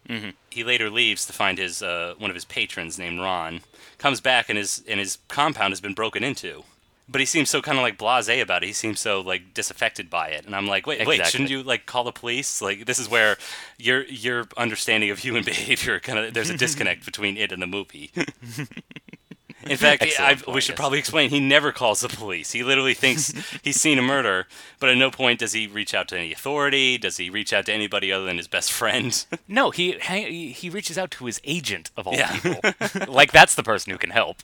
Mm-hmm. 0.09 0.29
He 0.49 0.63
later 0.63 0.89
leaves 0.89 1.25
to 1.25 1.33
find 1.33 1.57
his 1.57 1.81
uh, 1.81 2.13
one 2.17 2.31
of 2.31 2.35
his 2.35 2.45
patrons 2.45 2.97
named 2.97 3.19
Ron. 3.19 3.61
Comes 3.97 4.21
back 4.21 4.49
and 4.49 4.57
his 4.57 4.83
and 4.87 4.99
his 4.99 5.17
compound 5.27 5.71
has 5.71 5.81
been 5.81 5.93
broken 5.93 6.23
into. 6.23 6.63
But 7.09 7.21
he 7.21 7.25
seems 7.25 7.49
so 7.49 7.61
kind 7.61 7.77
of 7.77 7.83
like 7.83 7.97
blasé 7.97 8.41
about 8.41 8.63
it. 8.63 8.67
He 8.67 8.73
seems 8.73 8.99
so 8.99 9.21
like 9.21 9.53
disaffected 9.53 10.09
by 10.09 10.27
it, 10.29 10.45
and 10.45 10.53
I'm 10.55 10.67
like, 10.67 10.85
wait, 10.85 11.07
wait, 11.07 11.25
shouldn't 11.25 11.49
you 11.49 11.63
like 11.63 11.85
call 11.85 12.03
the 12.03 12.11
police? 12.11 12.61
Like 12.61 12.85
this 12.85 12.99
is 12.99 13.09
where 13.09 13.37
your 13.77 14.03
your 14.05 14.45
understanding 14.57 15.09
of 15.09 15.19
human 15.19 15.43
behavior 15.45 15.99
kind 15.99 16.19
of 16.19 16.33
there's 16.33 16.49
a 16.49 16.57
disconnect 16.65 17.05
between 17.05 17.37
it 17.37 17.51
and 17.51 17.61
the 17.61 17.67
movie. 17.67 18.11
In 19.63 19.75
fact, 19.75 20.03
I, 20.19 20.37
we 20.53 20.61
should 20.61 20.75
probably 20.75 20.99
explain. 20.99 21.31
He 21.31 21.39
never 21.39 21.71
calls 21.71 22.01
the 22.01 22.09
police. 22.09 22.51
He 22.51 22.63
literally 22.63 22.93
thinks 22.93 23.33
he's 23.63 23.81
seen 23.81 23.97
a 23.97 24.03
murder, 24.03 24.45
but 24.79 24.89
at 24.89 24.97
no 24.97 25.09
point 25.09 25.39
does 25.39 25.53
he 25.53 25.65
reach 25.65 25.95
out 25.95 26.07
to 26.09 26.17
any 26.17 26.31
authority. 26.31 26.97
Does 26.97 27.17
he 27.17 27.29
reach 27.31 27.51
out 27.53 27.65
to 27.65 27.73
anybody 27.73 28.11
other 28.11 28.25
than 28.25 28.37
his 28.37 28.47
best 28.47 28.71
friend? 28.71 29.25
No, 29.47 29.71
he 29.71 29.93
he 29.99 30.51
he 30.51 30.69
reaches 30.69 30.97
out 30.97 31.09
to 31.11 31.25
his 31.25 31.39
agent 31.45 31.89
of 31.97 32.05
all 32.05 32.13
Yeah. 32.13 32.31
people. 32.37 32.59
like 33.07 33.31
that's 33.31 33.55
the 33.55 33.63
person 33.63 33.91
who 33.91 33.97
can 33.97 34.09
help. 34.11 34.43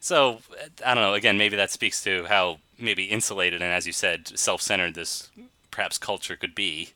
So 0.00 0.40
I 0.84 0.94
don't 0.94 1.02
know. 1.04 1.14
Again, 1.14 1.38
maybe 1.38 1.56
that 1.56 1.70
speaks 1.70 2.02
to 2.04 2.24
how 2.26 2.58
maybe 2.78 3.04
insulated 3.04 3.62
and, 3.62 3.72
as 3.72 3.86
you 3.86 3.92
said, 3.92 4.28
self-centered 4.38 4.94
this 4.94 5.30
perhaps 5.70 5.98
culture 5.98 6.36
could 6.36 6.54
be. 6.54 6.90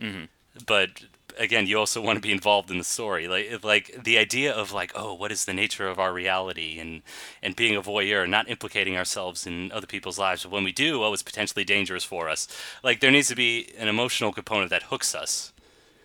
Mm-hmm. 0.00 0.24
But 0.66 1.02
again, 1.38 1.66
you 1.66 1.78
also 1.78 2.00
want 2.00 2.16
to 2.16 2.20
be 2.20 2.32
involved 2.32 2.70
in 2.70 2.78
the 2.78 2.84
story. 2.84 3.28
Like, 3.28 3.64
like 3.64 4.04
the 4.04 4.18
idea 4.18 4.52
of 4.52 4.72
like, 4.72 4.92
oh, 4.94 5.14
what 5.14 5.32
is 5.32 5.44
the 5.44 5.52
nature 5.52 5.88
of 5.88 5.98
our 5.98 6.12
reality, 6.12 6.78
and 6.78 7.02
and 7.42 7.56
being 7.56 7.76
a 7.76 7.82
voyeur, 7.82 8.28
not 8.28 8.48
implicating 8.48 8.96
ourselves 8.96 9.46
in 9.46 9.72
other 9.72 9.86
people's 9.86 10.18
lives. 10.18 10.42
But 10.42 10.52
when 10.52 10.64
we 10.64 10.72
do, 10.72 11.02
oh, 11.02 11.12
it's 11.12 11.22
potentially 11.22 11.64
dangerous 11.64 12.04
for 12.04 12.28
us. 12.28 12.48
Like 12.82 13.00
there 13.00 13.10
needs 13.10 13.28
to 13.28 13.36
be 13.36 13.72
an 13.78 13.88
emotional 13.88 14.32
component 14.32 14.70
that 14.70 14.84
hooks 14.84 15.14
us. 15.14 15.52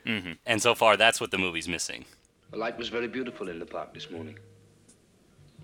Mm-hmm. 0.05 0.33
And 0.45 0.61
so 0.61 0.75
far, 0.75 0.97
that's 0.97 1.19
what 1.19 1.31
the 1.31 1.37
movie's 1.37 1.67
missing. 1.67 2.05
The 2.51 2.57
light 2.57 2.77
was 2.77 2.89
very 2.89 3.07
beautiful 3.07 3.49
in 3.49 3.59
the 3.59 3.65
park 3.65 3.93
this 3.93 4.09
morning. 4.11 4.37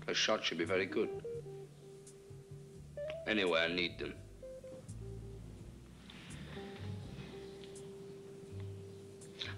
A 0.08 0.14
shot 0.14 0.44
should 0.44 0.58
be 0.58 0.64
very 0.64 0.86
good. 0.86 1.08
Anyway, 3.26 3.60
I 3.60 3.68
need 3.68 3.98
them. 3.98 4.14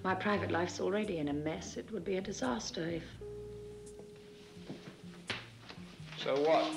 My 0.05 0.14
private 0.14 0.51
life's 0.51 0.81
already 0.81 1.17
in 1.17 1.29
a 1.29 1.33
mess. 1.33 1.79
It 1.79 1.90
would 1.90 2.05
be 2.05 2.19
a 2.19 2.21
disaster 2.21 2.87
if. 2.87 3.03
So 6.19 6.35
what? 6.43 6.71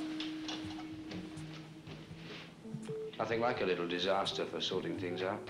Nothing 3.19 3.41
like 3.41 3.59
a 3.59 3.65
little 3.65 3.87
disaster 3.87 4.45
for 4.45 4.61
sorting 4.61 4.97
things 4.97 5.21
out. 5.21 5.45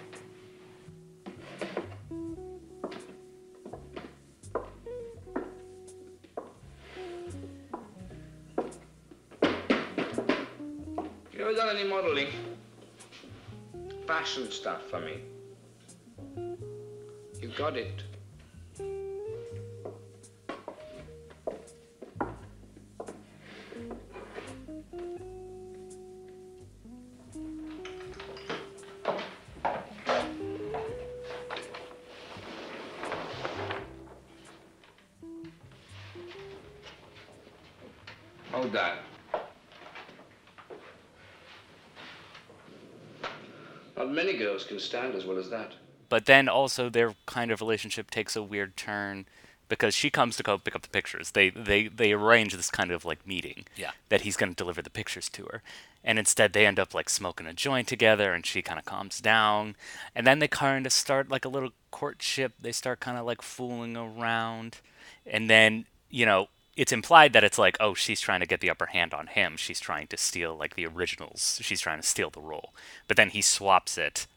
You 11.31 11.41
ever 11.41 11.53
done 11.53 11.77
any 11.77 11.87
modeling? 11.87 12.29
Fashion 14.07 14.49
stuff 14.49 14.81
for 14.89 14.99
me. 14.99 15.21
Got 17.57 17.75
it. 17.75 18.03
Hold 38.51 38.71
that. 38.71 38.99
Not 43.95 44.11
many 44.11 44.37
girls 44.37 44.63
can 44.63 44.77
stand 44.79 45.15
as 45.15 45.25
well 45.25 45.39
as 45.39 45.49
that. 45.49 45.73
But 46.09 46.25
then 46.25 46.47
also 46.47 46.89
their 46.89 47.15
kind 47.25 47.51
of 47.51 47.61
relationship 47.61 48.09
takes 48.09 48.35
a 48.35 48.43
weird 48.43 48.77
turn 48.77 49.25
because 49.69 49.93
she 49.93 50.09
comes 50.09 50.37
to 50.37 50.43
go 50.43 50.57
pick 50.57 50.75
up 50.75 50.81
the 50.83 50.87
pictures. 50.89 51.31
They 51.31 51.49
they 51.49 51.87
they 51.87 52.13
arrange 52.13 52.53
this 52.55 52.71
kind 52.71 52.91
of 52.91 53.03
like 53.03 53.27
meeting 53.27 53.65
Yeah. 53.75 53.91
that 54.09 54.21
he's 54.21 54.37
going 54.37 54.51
to 54.53 54.55
deliver 54.55 54.81
the 54.81 54.89
pictures 54.89 55.27
to 55.29 55.43
her. 55.45 55.61
And 56.03 56.17
instead 56.17 56.53
they 56.53 56.65
end 56.65 56.79
up 56.79 56.93
like 56.93 57.09
smoking 57.09 57.47
a 57.47 57.53
joint 57.53 57.87
together 57.89 58.33
and 58.33 58.45
she 58.45 58.61
kind 58.61 58.79
of 58.79 58.85
calms 58.85 59.19
down. 59.19 59.75
And 60.15 60.25
then 60.25 60.39
they 60.39 60.47
kind 60.47 60.85
of 60.85 60.93
start 60.93 61.27
like 61.29 61.43
a 61.43 61.49
little 61.49 61.71
courtship. 61.91 62.53
They 62.61 62.71
start 62.71 63.01
kind 63.01 63.17
of 63.17 63.25
like 63.25 63.41
fooling 63.41 63.97
around. 63.97 64.79
And 65.25 65.49
then, 65.49 65.85
you 66.09 66.25
know, 66.25 66.47
it's 66.77 66.93
implied 66.93 67.33
that 67.33 67.43
it's 67.43 67.57
like, 67.57 67.75
oh, 67.81 67.93
she's 67.93 68.21
trying 68.21 68.39
to 68.39 68.45
get 68.45 68.61
the 68.61 68.69
upper 68.69 68.85
hand 68.85 69.13
on 69.13 69.27
him. 69.27 69.57
She's 69.57 69.81
trying 69.81 70.07
to 70.07 70.15
steal 70.17 70.55
like 70.55 70.75
the 70.75 70.85
originals. 70.85 71.59
She's 71.61 71.81
trying 71.81 71.99
to 71.99 72.07
steal 72.07 72.29
the 72.29 72.39
role. 72.39 72.73
But 73.09 73.17
then 73.17 73.31
he 73.31 73.41
swaps 73.41 73.97
it 73.97 74.27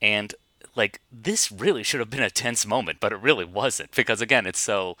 and 0.00 0.32
like 0.76 1.00
this 1.10 1.52
really 1.52 1.82
should 1.82 2.00
have 2.00 2.10
been 2.10 2.22
a 2.22 2.30
tense 2.30 2.66
moment, 2.66 2.98
but 3.00 3.12
it 3.12 3.20
really 3.20 3.44
wasn't 3.44 3.92
because 3.92 4.20
again, 4.20 4.46
it's 4.46 4.60
so 4.60 4.96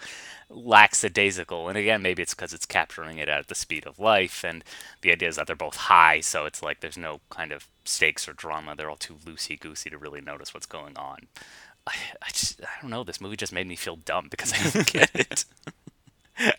lackadaisical. 0.48 1.68
And 1.68 1.76
again, 1.76 2.02
maybe 2.02 2.22
it's 2.22 2.34
because 2.34 2.52
it's 2.52 2.66
capturing 2.66 3.18
it 3.18 3.28
at 3.28 3.48
the 3.48 3.54
speed 3.54 3.86
of 3.86 3.98
life, 3.98 4.44
and 4.44 4.64
the 5.00 5.12
idea 5.12 5.28
is 5.28 5.36
that 5.36 5.46
they're 5.46 5.56
both 5.56 5.76
high, 5.76 6.20
so 6.20 6.44
it's 6.46 6.62
like 6.62 6.80
there's 6.80 6.98
no 6.98 7.20
kind 7.30 7.52
of 7.52 7.68
stakes 7.84 8.28
or 8.28 8.32
drama. 8.32 8.74
They're 8.76 8.90
all 8.90 8.96
too 8.96 9.16
loosey 9.24 9.58
goosey 9.58 9.90
to 9.90 9.98
really 9.98 10.20
notice 10.20 10.54
what's 10.54 10.66
going 10.66 10.96
on. 10.96 11.26
I, 11.86 11.94
I 12.22 12.30
just 12.30 12.60
I 12.62 12.80
don't 12.80 12.90
know. 12.90 13.04
This 13.04 13.20
movie 13.20 13.36
just 13.36 13.52
made 13.52 13.66
me 13.66 13.76
feel 13.76 13.96
dumb 13.96 14.28
because 14.30 14.52
I 14.52 14.70
don't 14.70 14.86
get 14.92 15.10
it. 15.14 15.44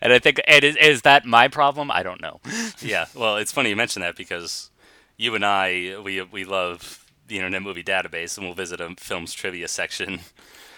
And 0.02 0.14
I 0.14 0.20
think, 0.20 0.40
and 0.48 0.64
is, 0.64 0.78
is 0.78 1.02
that 1.02 1.26
my 1.26 1.50
problem? 1.50 1.92
I 1.92 2.02
don't 2.02 2.22
know. 2.22 2.40
Yeah, 2.80 3.08
well, 3.14 3.36
it's 3.36 3.52
funny 3.52 3.70
you 3.70 3.76
mention 3.76 4.02
that 4.04 4.16
because 4.16 4.70
you 5.18 5.36
and 5.36 5.46
I, 5.46 5.98
we 6.02 6.22
we 6.22 6.46
love 6.46 7.05
the 7.28 7.38
Internet 7.38 7.62
Movie 7.62 7.84
Database, 7.84 8.38
and 8.38 8.46
we'll 8.46 8.56
visit 8.56 8.80
a 8.80 8.96
film's 8.98 9.34
trivia 9.34 9.68
section 9.68 10.20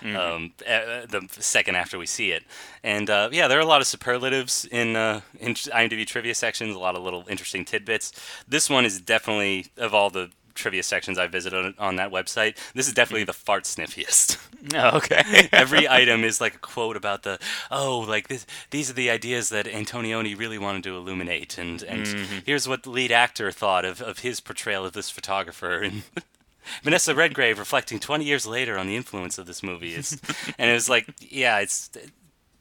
um, 0.04 0.54
uh, 0.68 1.06
the 1.08 1.28
second 1.30 1.76
after 1.76 1.98
we 1.98 2.06
see 2.06 2.32
it. 2.32 2.44
And 2.84 3.10
uh, 3.10 3.30
yeah, 3.32 3.48
there 3.48 3.58
are 3.58 3.62
a 3.62 3.66
lot 3.66 3.82
of 3.82 3.88
superlatives 3.88 4.66
in 4.66 4.96
uh, 4.96 5.22
in 5.40 5.54
IMDb 5.54 6.06
trivia 6.06 6.36
sections, 6.36 6.76
a 6.76 6.80
lot 6.80 6.96
of 6.96 7.04
little 7.04 7.26
interesting 7.30 7.66
tidbits. 7.66 8.12
This 8.48 8.70
one 8.70 8.86
is 8.86 9.02
definitely 9.02 9.68
of 9.78 9.94
all 9.94 10.10
the 10.10 10.30
trivia 10.54 10.82
sections 10.82 11.20
I 11.20 11.28
visited 11.28 11.66
on, 11.66 11.76
on 11.78 11.96
that 11.98 12.12
website. 12.12 12.58
This 12.74 12.88
is 12.88 12.94
definitely 12.94 13.26
the 13.26 13.34
fart 13.34 13.64
sniffiest. 13.64 14.38
Oh, 14.74 14.98
okay. 14.98 15.48
Every 15.54 15.88
item 15.88 16.24
is 16.24 16.42
like 16.42 16.56
a 16.56 16.58
quote 16.58 16.98
about 16.98 17.22
the 17.22 17.40
oh, 17.70 18.00
like 18.00 18.28
this. 18.28 18.46
These 18.72 18.90
are 18.90 18.94
the 18.94 19.12
ideas 19.12 19.50
that 19.50 19.68
Antonioni 19.68 20.38
really 20.38 20.58
wanted 20.58 20.84
to 20.86 20.98
illuminate, 20.98 21.60
and 21.60 21.84
and 21.84 22.08
here's 22.44 22.68
what 22.68 22.82
the 22.82 22.90
lead 22.90 23.12
actor 23.12 23.52
thought 23.52 23.86
of, 23.86 24.02
of 24.02 24.20
his 24.20 24.40
portrayal 24.40 24.84
of 24.84 24.94
this 24.94 25.12
photographer, 25.12 25.82
and 25.84 26.02
Vanessa 26.84 27.14
Redgrave 27.16 27.60
reflecting 27.60 28.00
20 28.00 28.24
years 28.26 28.46
later 28.46 28.78
on 28.78 28.88
the 28.88 28.96
influence 28.96 29.38
of 29.38 29.46
this 29.46 29.64
movie 29.64 29.94
is, 29.96 30.20
and 30.58 30.70
it 30.70 30.74
was 30.74 30.90
like, 30.90 31.08
yeah, 31.20 31.60
it's 31.60 31.90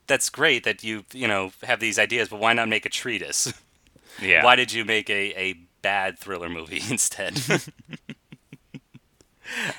that's 0.07 0.29
great 0.29 0.63
that 0.63 0.83
you 0.83 1.03
you 1.13 1.27
know 1.27 1.51
have 1.63 1.79
these 1.79 1.99
ideas, 1.99 2.29
but 2.29 2.39
why 2.39 2.53
not 2.53 2.69
make 2.69 2.85
a 2.85 2.89
treatise? 2.89 3.53
yeah. 4.21 4.43
Why 4.43 4.55
did 4.55 4.71
you 4.71 4.85
make 4.85 5.09
a 5.09 5.33
a 5.39 5.53
bad 5.81 6.17
thriller 6.17 6.49
movie 6.49 6.81
instead? 6.89 7.41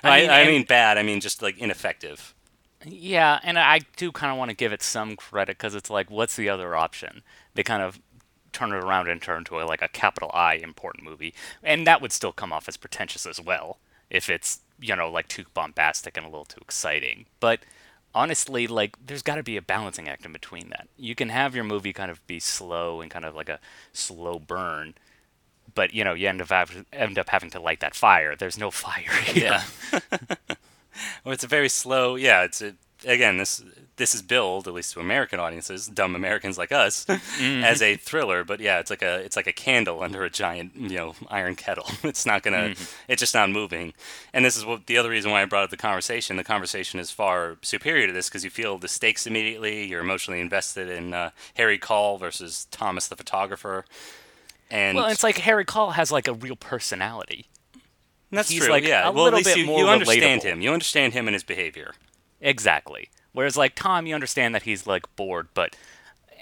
I, 0.03 0.21
mean, 0.21 0.31
I 0.31 0.41
and- 0.41 0.49
mean 0.49 0.65
bad. 0.65 0.99
I 0.99 1.03
mean 1.03 1.21
just 1.21 1.43
like 1.43 1.59
ineffective. 1.59 2.35
Yeah, 2.85 3.41
and 3.43 3.59
I 3.59 3.81
do 3.97 4.13
kind 4.13 4.31
of 4.31 4.39
want 4.39 4.51
to 4.51 4.57
give 4.57 4.73
it 4.73 4.83
some 4.85 5.17
credit 5.17 5.59
because 5.59 5.75
it's 5.75 5.91
like, 5.91 6.11
what's 6.13 6.37
the 6.37 6.49
other 6.49 6.77
option? 6.77 7.23
They 7.55 7.65
kind 7.65 7.83
of 7.83 7.99
turn 8.53 8.73
it 8.73 8.85
around 8.85 9.09
and 9.09 9.21
turn 9.21 9.39
into 9.39 9.61
a, 9.61 9.65
like 9.65 9.83
a 9.83 9.89
capital 9.89 10.31
I 10.33 10.55
important 10.55 11.05
movie, 11.05 11.35
and 11.63 11.87
that 11.89 12.01
would 12.01 12.13
still 12.13 12.33
come 12.33 12.53
off 12.53 12.69
as 12.69 12.77
pretentious 12.77 13.27
as 13.27 13.41
well 13.41 13.79
if 14.11 14.29
it's 14.31 14.61
you 14.81 14.95
know 14.95 15.11
like 15.11 15.29
too 15.29 15.45
bombastic 15.55 16.17
and 16.17 16.27
a 16.27 16.29
little 16.29 16.45
too 16.45 16.61
exciting. 16.61 17.27
But 17.41 17.61
honestly, 18.15 18.67
like 18.67 18.97
there's 19.05 19.23
got 19.23 19.37
to 19.37 19.43
be 19.43 19.57
a 19.57 19.63
balancing 19.63 20.09
act 20.09 20.25
in 20.25 20.33
between 20.33 20.71
that. 20.71 20.89
You 20.97 21.15
can 21.15 21.29
have 21.29 21.55
your 21.55 21.65
movie 21.65 21.93
kind 21.93 22.11
of 22.11 22.25
be 22.27 22.41
slow 22.41 23.01
and 23.01 23.11
kind 23.11 23.25
of 23.25 23.35
like 23.35 23.49
a 23.49 23.61
slow 23.93 24.39
burn. 24.39 24.95
But 25.75 25.95
you 25.95 26.05
know, 26.05 26.15
you 26.15 26.29
end 26.29 26.43
up 26.43 26.49
hav- 26.49 26.87
end 26.93 27.19
up 27.19 27.29
having 27.29 27.51
to 27.51 27.61
light 27.61 27.81
that 27.81 27.95
fire. 27.95 28.35
There's 28.37 28.59
no 28.59 28.71
fire 28.85 29.13
here. 29.25 29.63
Yeah. 29.93 30.01
well, 31.25 31.33
it's 31.33 31.45
a 31.45 31.49
very 31.49 31.69
slow. 31.69 32.17
Yeah, 32.17 32.45
it's 32.45 32.63
a, 32.63 32.75
again 33.07 33.37
this 33.37 33.63
this 33.97 34.15
is 34.15 34.23
billed 34.23 34.69
at 34.69 34.75
least 34.75 34.93
to 34.95 35.01
American 35.01 35.41
audiences, 35.41 35.89
dumb 35.89 36.15
Americans 36.15 36.57
like 36.57 36.71
us, 36.73 37.05
as 37.41 37.83
a 37.83 37.97
thriller. 37.97 38.45
But 38.45 38.61
yeah, 38.61 38.79
it's 38.79 38.91
like 38.91 39.03
a 39.03 39.17
it's 39.17 39.37
like 39.37 39.47
a 39.47 39.53
candle 39.53 40.03
under 40.03 40.25
a 40.25 40.31
giant 40.31 40.75
you 40.77 40.97
know 40.97 41.15
iron 41.29 41.57
kettle. 41.57 41.87
It's 42.05 42.25
not 42.25 42.43
gonna. 42.43 42.75
It's 43.09 43.21
just 43.21 43.35
not 43.35 43.51
moving. 43.51 43.93
And 44.33 44.45
this 44.45 44.57
is 44.57 44.65
what 44.65 44.87
the 44.87 44.97
other 44.97 45.11
reason 45.11 45.31
why 45.31 45.43
I 45.43 45.45
brought 45.45 45.65
up 45.65 45.71
the 45.71 45.77
conversation. 45.77 46.37
The 46.37 46.45
conversation 46.45 46.99
is 47.01 47.11
far 47.11 47.57
superior 47.63 48.07
to 48.07 48.13
this 48.13 48.29
because 48.29 48.45
you 48.45 48.51
feel 48.51 48.79
the 48.79 48.89
stakes 48.89 49.27
immediately. 49.27 49.85
You're 49.85 50.01
emotionally 50.01 50.41
invested 50.41 50.89
in 50.89 51.13
uh, 51.13 51.31
Harry 51.55 51.79
Caul 51.79 52.19
versus 52.19 52.67
Thomas 52.71 53.09
the 53.09 53.17
photographer. 53.17 53.85
And 54.71 54.97
Well, 54.97 55.07
it's 55.07 55.23
like 55.23 55.39
Harry 55.39 55.65
Caul 55.65 55.93
has 55.93 56.13
like 56.13 56.29
a 56.29 56.35
real 56.35 56.57
personality. 56.57 57.47
that's 58.31 58.49
he's, 58.49 58.63
true. 58.63 58.71
like, 58.71 58.85
yeah, 58.85 59.09
a 59.09 59.13
well, 59.13 59.25
little 59.25 59.39
at 59.39 59.45
least 59.45 59.57
bit 59.57 59.59
you, 59.59 59.67
more 59.67 59.81
you 59.81 59.89
understand 59.89 60.43
relatable. 60.43 60.45
him. 60.45 60.61
You 60.61 60.73
understand 60.73 61.13
him 61.15 61.27
and 61.27 61.35
his 61.35 61.45
behavior. 61.45 61.95
Exactly. 62.41 63.11
Whereas 63.33 63.57
like 63.57 63.75
Tom, 63.75 64.07
you 64.07 64.15
understand 64.15 64.55
that 64.55 64.63
he's 64.63 64.87
like 64.87 65.15
bored, 65.17 65.49
but 65.55 65.77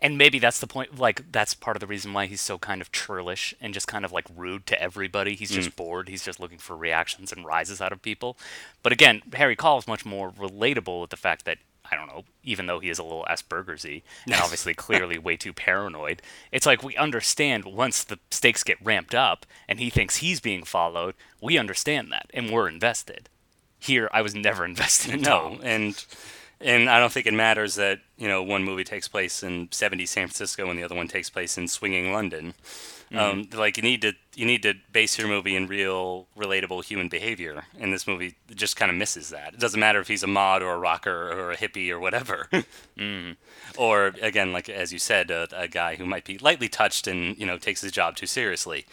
and 0.02 0.18
maybe 0.18 0.38
that's 0.38 0.60
the 0.60 0.66
point. 0.66 0.98
Like 0.98 1.32
that's 1.32 1.54
part 1.54 1.76
of 1.76 1.80
the 1.80 1.86
reason 1.86 2.12
why 2.12 2.26
he's 2.26 2.40
so 2.40 2.58
kind 2.58 2.80
of 2.80 2.92
churlish 2.92 3.54
and 3.60 3.74
just 3.74 3.88
kind 3.88 4.04
of 4.04 4.12
like 4.12 4.26
rude 4.34 4.66
to 4.66 4.80
everybody. 4.80 5.34
He's 5.34 5.50
just 5.50 5.70
mm. 5.70 5.76
bored. 5.76 6.08
He's 6.08 6.24
just 6.24 6.40
looking 6.40 6.58
for 6.58 6.76
reactions 6.76 7.32
and 7.32 7.44
rises 7.44 7.80
out 7.80 7.92
of 7.92 8.02
people. 8.02 8.36
But 8.82 8.92
again, 8.92 9.22
Harry 9.34 9.56
Caul 9.56 9.78
is 9.78 9.88
much 9.88 10.04
more 10.04 10.30
relatable 10.30 11.00
with 11.00 11.10
the 11.10 11.16
fact 11.16 11.44
that 11.44 11.58
I 11.90 11.94
don't 11.94 12.08
know, 12.08 12.24
even 12.42 12.66
though 12.66 12.80
he 12.80 12.90
is 12.90 12.98
a 12.98 13.04
little 13.04 13.26
Asperger's-y 13.28 14.02
and 14.26 14.34
obviously 14.42 14.74
clearly 14.74 15.18
way 15.18 15.36
too 15.36 15.52
paranoid, 15.52 16.20
it's 16.50 16.66
like 16.66 16.82
we 16.82 16.96
understand 16.96 17.64
once 17.64 18.02
the 18.02 18.18
stakes 18.30 18.64
get 18.64 18.84
ramped 18.84 19.14
up 19.14 19.46
and 19.68 19.78
he 19.78 19.90
thinks 19.90 20.16
he's 20.16 20.40
being 20.40 20.64
followed, 20.64 21.14
we 21.40 21.58
understand 21.58 22.10
that 22.12 22.30
and 22.34 22.50
we're 22.50 22.68
invested. 22.68 23.28
Here, 23.78 24.08
I 24.12 24.22
was 24.22 24.34
never 24.34 24.64
invested 24.72 25.14
in 25.14 25.22
No, 25.22 25.58
and 25.62 26.04
and 26.60 26.88
I 26.88 26.98
don't 26.98 27.12
think 27.12 27.26
it 27.26 27.34
matters 27.34 27.74
that 27.74 28.00
you 28.16 28.28
know 28.28 28.42
one 28.42 28.64
movie 28.64 28.84
takes 28.84 29.08
place 29.08 29.42
in 29.42 29.68
70 29.70 30.06
San 30.06 30.26
Francisco 30.28 30.68
and 30.68 30.78
the 30.78 30.84
other 30.84 30.94
one 30.94 31.08
takes 31.08 31.30
place 31.30 31.58
in 31.58 31.68
swinging 31.68 32.12
London. 32.12 32.54
Um, 33.14 33.48
like 33.54 33.76
you 33.76 33.84
need 33.84 34.02
to 34.02 34.14
you 34.34 34.44
need 34.46 34.64
to 34.64 34.74
base 34.92 35.16
your 35.16 35.28
movie 35.28 35.54
in 35.54 35.68
real, 35.68 36.26
relatable 36.36 36.84
human 36.84 37.08
behavior, 37.08 37.62
and 37.78 37.92
this 37.92 38.04
movie 38.04 38.34
just 38.52 38.74
kind 38.74 38.90
of 38.90 38.96
misses 38.96 39.30
that. 39.30 39.54
It 39.54 39.60
doesn't 39.60 39.78
matter 39.78 40.00
if 40.00 40.08
he's 40.08 40.24
a 40.24 40.26
mod 40.26 40.60
or 40.60 40.74
a 40.74 40.78
rocker 40.78 41.30
or 41.30 41.52
a 41.52 41.56
hippie 41.56 41.88
or 41.90 42.00
whatever, 42.00 42.48
or 43.78 44.06
again, 44.20 44.52
like 44.52 44.68
as 44.68 44.92
you 44.92 44.98
said, 44.98 45.30
a, 45.30 45.46
a 45.52 45.68
guy 45.68 45.94
who 45.94 46.04
might 46.04 46.24
be 46.24 46.38
lightly 46.38 46.68
touched 46.68 47.06
and 47.06 47.38
you 47.38 47.46
know 47.46 47.58
takes 47.58 47.80
his 47.80 47.92
job 47.92 48.16
too 48.16 48.26
seriously. 48.26 48.86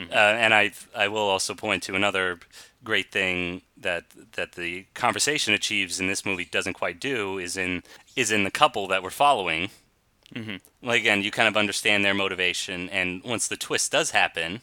Uh, 0.00 0.14
and 0.14 0.54
I 0.54 0.70
I 0.94 1.08
will 1.08 1.28
also 1.28 1.54
point 1.54 1.82
to 1.84 1.96
another 1.96 2.38
great 2.84 3.10
thing 3.10 3.62
that 3.76 4.04
that 4.32 4.52
the 4.52 4.86
conversation 4.94 5.54
achieves 5.54 6.00
in 6.00 6.06
this 6.06 6.24
movie 6.24 6.44
doesn't 6.44 6.74
quite 6.74 7.00
do 7.00 7.38
is 7.38 7.56
in 7.56 7.82
is 8.16 8.30
in 8.30 8.44
the 8.44 8.50
couple 8.50 8.86
that 8.88 9.02
we're 9.02 9.10
following. 9.10 9.70
Mm-hmm. 10.34 10.56
Like 10.86 11.00
again, 11.00 11.22
you 11.22 11.30
kind 11.30 11.48
of 11.48 11.56
understand 11.56 12.04
their 12.04 12.14
motivation, 12.14 12.88
and 12.90 13.22
once 13.24 13.48
the 13.48 13.56
twist 13.56 13.92
does 13.92 14.10
happen, 14.10 14.62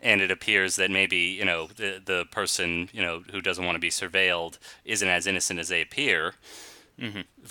and 0.00 0.20
it 0.20 0.30
appears 0.30 0.76
that 0.76 0.90
maybe 0.90 1.16
you 1.16 1.44
know 1.44 1.68
the 1.76 2.00
the 2.04 2.24
person 2.30 2.88
you 2.92 3.02
know 3.02 3.22
who 3.30 3.40
doesn't 3.40 3.64
want 3.64 3.76
to 3.76 3.80
be 3.80 3.90
surveilled 3.90 4.58
isn't 4.84 5.08
as 5.08 5.26
innocent 5.26 5.58
as 5.58 5.68
they 5.68 5.82
appear. 5.82 6.34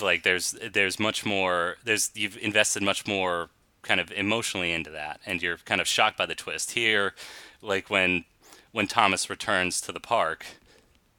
Like 0.02 0.24
there's 0.24 0.56
there's 0.74 1.00
much 1.00 1.26
more 1.26 1.78
there's 1.84 2.12
you've 2.14 2.38
invested 2.38 2.84
much 2.84 3.08
more 3.08 3.50
kind 3.82 4.00
of 4.00 4.12
emotionally 4.12 4.74
into 4.74 4.90
that, 4.92 5.20
and 5.26 5.42
you're 5.42 5.58
kind 5.58 5.80
of 5.82 5.88
shocked 5.88 6.18
by 6.18 6.26
the 6.26 6.36
twist 6.36 6.72
here. 6.72 7.14
Like 7.62 7.90
when 7.90 8.26
when 8.72 8.88
Thomas 8.88 9.30
returns 9.30 9.82
to 9.82 9.92
the 9.92 10.00
park 10.00 10.46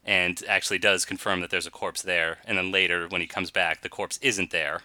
and 0.05 0.43
actually 0.49 0.79
does 0.79 1.05
confirm 1.05 1.41
that 1.41 1.51
there's 1.51 1.67
a 1.67 1.71
corpse 1.71 2.03
there, 2.03 2.39
and 2.47 2.57
then 2.57 2.73
later 2.73 3.07
when 3.09 3.21
he 3.21 3.27
comes 3.27 3.51
back, 3.51 3.83
the 3.83 3.89
corpse 3.89 4.19
isn't 4.23 4.51
there. 4.51 4.83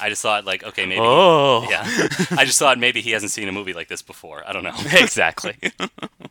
I 0.00 0.08
just 0.08 0.22
thought 0.22 0.44
like 0.44 0.64
okay 0.64 0.86
maybe 0.86 1.00
Oh, 1.00 1.66
yeah 1.70 1.84
I 2.32 2.44
just 2.44 2.58
thought 2.58 2.78
maybe 2.78 3.00
he 3.00 3.12
hasn't 3.12 3.30
seen 3.30 3.48
a 3.48 3.52
movie 3.52 3.72
like 3.72 3.88
this 3.88 4.02
before. 4.02 4.42
I 4.46 4.52
don't 4.52 4.64
know. 4.64 4.74
exactly. 4.92 5.56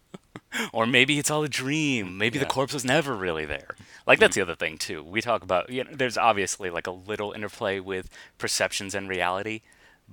or 0.73 0.85
maybe 0.85 1.17
it's 1.17 1.31
all 1.31 1.43
a 1.43 1.49
dream. 1.49 2.17
Maybe 2.17 2.39
the 2.39 2.45
corpse 2.45 2.73
was 2.73 2.85
never 2.85 3.15
really 3.15 3.45
there. 3.45 3.75
Like 4.05 4.19
that's 4.19 4.35
the 4.35 4.41
other 4.41 4.55
thing 4.55 4.77
too. 4.77 5.03
We 5.03 5.21
talk 5.21 5.43
about 5.43 5.69
you 5.69 5.83
know, 5.83 5.91
there's 5.93 6.17
obviously 6.17 6.69
like 6.69 6.87
a 6.87 6.91
little 6.91 7.31
interplay 7.31 7.79
with 7.79 8.09
perceptions 8.37 8.93
and 8.93 9.07
reality, 9.09 9.61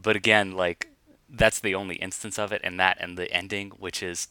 but 0.01 0.17
again, 0.17 0.53
like 0.53 0.89
that's 1.29 1.61
the 1.61 1.75
only 1.75 1.97
instance 1.97 2.39
of 2.39 2.53
it, 2.53 2.61
and 2.65 2.79
that 2.81 2.99
and 3.01 3.17
the 3.17 3.33
ending, 3.33 3.71
which 3.71 4.03
is 4.03 4.29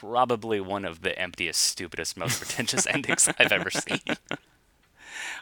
probably 0.00 0.60
one 0.60 0.84
of 0.84 1.02
the 1.02 1.18
emptiest, 1.18 1.60
stupidest, 1.60 2.16
most 2.16 2.40
pretentious 2.40 2.86
endings 2.86 3.28
I've 3.38 3.52
ever 3.52 3.70
seen. 3.70 4.00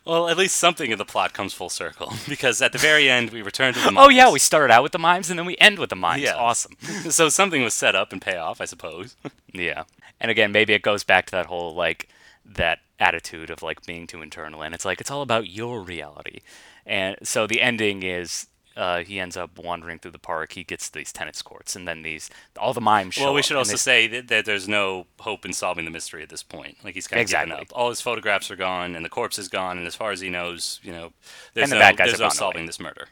Well, 0.07 0.31
at 0.31 0.39
least 0.39 0.57
something 0.57 0.93
of 0.93 0.99
the 0.99 1.05
plot 1.05 1.35
comes 1.35 1.53
full 1.53 1.69
circle 1.69 2.15
because 2.29 2.63
at 2.63 2.73
the 2.73 2.79
very 2.79 3.11
end 3.11 3.31
we 3.31 3.43
return 3.43 3.75
to 3.75 3.81
the. 3.81 3.93
Oh 3.97 4.09
yeah, 4.09 4.31
we 4.31 4.39
started 4.39 4.73
out 4.73 4.83
with 4.83 4.93
the 4.93 4.99
mimes 4.99 5.29
and 5.29 5.39
then 5.39 5.45
we 5.45 5.59
end 5.59 5.79
with 5.79 5.91
the 5.91 5.97
mimes. 5.97 6.23
Yeah. 6.23 6.37
Awesome. 6.37 6.75
so 7.11 7.29
something 7.29 7.63
was 7.63 7.75
set 7.75 7.95
up 7.95 8.11
and 8.11 8.23
pay 8.23 8.37
off, 8.37 8.63
I 8.63 8.65
suppose. 8.65 9.15
Yeah. 9.53 9.85
And 10.19 10.31
again, 10.31 10.53
maybe 10.53 10.73
it 10.73 10.81
goes 10.81 11.05
back 11.05 11.27
to 11.27 11.33
that 11.33 11.47
whole 11.47 11.75
like 11.75 12.09
that 12.47 12.79
attitude 12.99 13.51
of 13.51 13.63
like 13.63 13.85
being 13.85 14.07
too 14.07 14.23
internal 14.23 14.63
and 14.63 14.75
it's 14.75 14.87
like 14.87 15.03
it's 15.03 15.11
all 15.11 15.23
about 15.23 15.51
your 15.51 15.83
reality. 15.83 16.41
And 16.87 17.17
so 17.23 17.47
the 17.47 17.61
ending 17.61 18.03
is 18.03 18.47
uh, 18.77 19.03
he 19.03 19.19
ends 19.21 19.37
up 19.37 19.59
wandering 19.59 19.99
through 19.99 20.13
the 20.13 20.19
park. 20.19 20.53
He 20.53 20.65
gets 20.65 20.89
these 20.91 21.13
tennis 21.13 21.43
courts, 21.43 21.75
and 21.77 21.87
then 21.89 22.03
these 22.03 22.31
all 22.59 22.73
the 22.73 22.81
mimes 22.81 23.15
show 23.15 23.25
well, 23.25 23.35
we 23.35 23.43
should 23.43 23.57
also 23.57 23.73
they- 23.73 23.77
say 23.77 24.07
that, 24.07 24.29
that 24.29 24.45
there's 24.45 24.69
no 24.69 25.07
hope 25.21 25.45
in 25.45 25.53
solving 25.53 25.85
the 25.85 25.91
mystery 25.91 26.23
at 26.23 26.29
this 26.29 26.43
point. 26.43 26.79
Like 26.85 26.95
he's 26.95 27.07
kind 27.09 27.19
of 27.21 27.23
Exactly. 27.23 27.51
given 27.51 27.63
up. 27.63 27.69
All 27.77 27.89
his 27.89 28.01
photographs 28.01 28.51
are 28.51 28.57
gone, 28.57 28.95
and 28.97 29.05
the 29.05 29.09
corpse 29.11 29.39
is 29.39 29.49
gone, 29.49 29.77
and 29.79 29.87
as 29.87 29.95
far 29.97 30.11
as 30.13 30.21
he 30.21 30.31
knows, 30.31 30.81
you 30.83 30.93
know, 30.93 31.13
there's 31.55 31.65
And 31.65 31.73
the 31.73 31.77
no, 31.77 31.81
bad 31.83 31.97
guys 31.97 32.07
there's 32.09 32.21
no 32.21 32.25
gone 32.25 32.31
away. 32.33 32.37
solving 32.37 32.67
this 32.67 32.79
murder. 32.81 33.09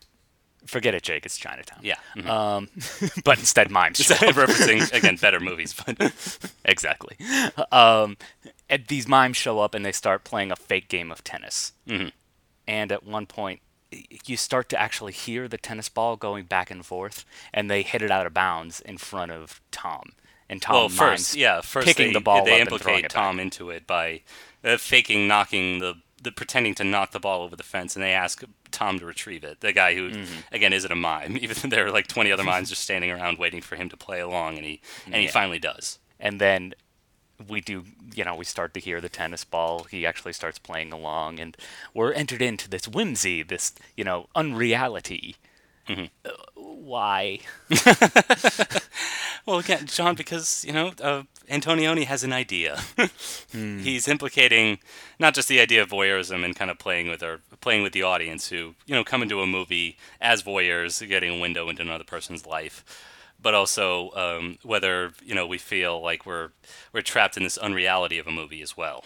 forget 0.67 0.95
it, 0.95 1.03
Jake. 1.03 1.25
It's 1.27 1.37
Chinatown. 1.39 1.81
Yeah, 1.83 1.97
mhm. 2.17 2.27
Um, 2.29 2.69
but 3.25 3.39
instead 3.39 3.71
mimes. 3.71 3.99
show 3.99 4.15
up. 4.15 4.21
referencing 4.35 4.93
again 4.93 5.17
better 5.17 5.41
movies, 5.41 5.75
but 5.75 6.13
exactly. 6.65 7.17
Um, 7.73 8.17
and 8.71 8.87
these 8.89 9.09
mimes 9.09 9.37
show 9.37 9.61
up 9.61 9.75
and 9.75 9.85
they 9.85 9.93
start 9.93 10.25
playing 10.25 10.53
a 10.53 10.57
fake 10.57 10.89
game 10.89 11.11
of 11.11 11.25
tennis. 11.25 11.73
Mhm. 11.87 12.13
And 12.67 12.93
at 12.93 13.03
one 13.03 13.25
point, 13.27 13.61
you 13.91 14.37
start 14.37 14.69
to 14.71 14.81
actually 14.81 15.13
hear 15.13 15.49
the 15.49 15.59
tennis 15.59 15.89
ball 15.89 16.17
going 16.17 16.45
back 16.45 16.71
and 16.71 16.85
forth, 16.85 17.25
and 17.53 17.71
they 17.71 17.83
hit 17.83 18.03
it 18.03 18.11
out 18.11 18.27
of 18.27 18.35
bounds 18.35 18.81
in 18.81 18.99
front 18.99 19.33
of 19.33 19.61
Tom. 19.71 20.13
And 20.51 20.63
Tom 20.63 20.75
well, 20.77 20.89
first, 20.89 21.37
yeah, 21.37 21.61
first 21.61 21.87
picking 21.87 22.09
they, 22.09 22.13
the 22.15 22.21
ball 22.21 22.45
they 22.45 22.61
up 22.61 22.69
and 22.71 22.81
throwing 22.81 22.99
implicate 22.99 23.11
Tom 23.11 23.39
into 23.41 23.71
it 23.71 23.87
by 23.87 24.23
uh, 24.65 24.77
faking 24.79 25.29
knocking 25.29 25.79
the, 25.79 25.95
the 26.23 26.33
pretending 26.33 26.75
to 26.77 26.85
knock 26.85 27.11
the 27.13 27.21
ball 27.21 27.43
over 27.43 27.55
the 27.57 27.63
fence, 27.63 27.95
and 27.97 28.03
they 28.03 28.13
ask 28.13 28.43
Tom 28.71 28.99
to 28.99 29.05
retrieve 29.07 29.45
it. 29.45 29.61
The 29.61 29.73
guy 29.73 29.95
who, 29.95 30.11
Mm-hmm. 30.11 30.41
again, 30.55 30.73
isn't 30.73 30.91
a 30.91 30.97
mime. 30.97 31.37
Even 31.41 31.57
though 31.63 31.69
there 31.77 31.87
are 31.87 31.91
like 31.91 32.07
twenty 32.07 32.33
other 32.33 32.45
mimes 32.45 32.71
just 32.71 32.83
standing 32.83 33.11
around 33.11 33.39
waiting 33.39 33.61
for 33.61 33.77
him 33.77 33.89
to 33.91 33.97
play 33.97 34.21
along, 34.21 34.57
and 34.57 34.65
he 34.67 34.81
and 35.07 35.17
he 35.17 35.29
finally 35.29 35.59
does. 35.59 35.99
and 36.19 36.41
then 36.41 36.75
we 37.47 37.61
do 37.61 37.85
you 38.15 38.25
know 38.25 38.35
we 38.35 38.45
start 38.45 38.75
to 38.75 38.81
hear 38.81 39.01
the 39.01 39.09
tennis 39.09 39.45
ball. 39.45 39.85
He 39.85 40.07
actually 40.07 40.33
starts 40.33 40.59
playing 40.59 40.93
along 40.93 41.41
and 41.41 41.57
we're 41.95 42.13
entered 42.13 42.43
into 42.43 42.69
this 42.69 42.89
whimsy 42.89 43.43
this 43.43 43.73
you 43.97 44.05
know 44.05 44.29
unreality. 44.35 45.37
Mm-hmm. 45.89 46.07
Uh, 46.25 46.31
why? 46.55 47.39
Well, 49.49 49.61
again, 49.61 49.87
Jon, 49.87 50.15
because 50.15 50.63
you 50.67 50.75
know 50.75 50.93
uh, 51.01 51.23
Antonioni 51.51 52.05
has 52.05 52.23
an 52.23 52.35
idea. 52.35 52.83
He's 53.51 54.07
implicating 54.07 54.79
not 55.19 55.35
just 55.35 55.49
the 55.49 55.59
idea 55.59 55.81
of 55.81 55.89
voyeurism 55.89 56.45
and 56.45 56.55
kind 56.55 56.71
of 56.71 56.79
playing 56.79 57.09
with 57.09 57.23
our 57.23 57.41
playing 57.63 57.83
with 57.83 57.95
the 57.95 58.03
audience 58.03 58.51
who 58.51 58.75
you 58.85 58.95
know 58.95 59.05
come 59.05 59.23
into 59.23 59.41
a 59.41 59.47
movie 59.47 59.97
as 60.21 60.43
voyeurs, 60.43 61.01
getting 61.09 61.39
a 61.39 61.41
window 61.41 61.71
into 61.71 61.81
another 61.81 62.05
person's 62.05 62.45
life, 62.45 62.85
but 63.41 63.55
also 63.55 64.11
um, 64.13 64.59
whether 64.63 65.13
you 65.25 65.35
know 65.35 65.47
we 65.47 65.59
feel 65.59 66.01
like 66.03 66.27
we're 66.27 66.51
we're 66.93 67.03
trapped 67.03 67.37
in 67.37 67.43
this 67.45 67.59
unreality 67.59 68.19
of 68.19 68.27
a 68.27 68.33
movie 68.33 68.63
as 68.63 68.77
well. 68.77 69.05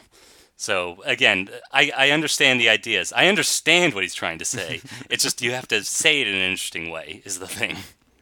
So 0.57 1.03
again, 1.05 1.49
I, 1.73 1.91
I 1.97 2.11
understand 2.11 2.61
the 2.61 2.69
ideas. 2.69 3.13
I 3.17 3.27
understand 3.27 3.95
what 3.95 4.05
he's 4.05 4.15
trying 4.15 4.39
to 4.39 4.45
say. 4.45 4.81
it's 5.11 5.25
just 5.25 5.43
you 5.43 5.53
have 5.53 5.67
to 5.69 5.83
say 5.85 6.21
it 6.21 6.29
in 6.29 6.35
an 6.37 6.43
interesting 6.43 6.91
way 6.91 7.21
is 7.25 7.39
the 7.41 7.49
thing. 7.49 7.77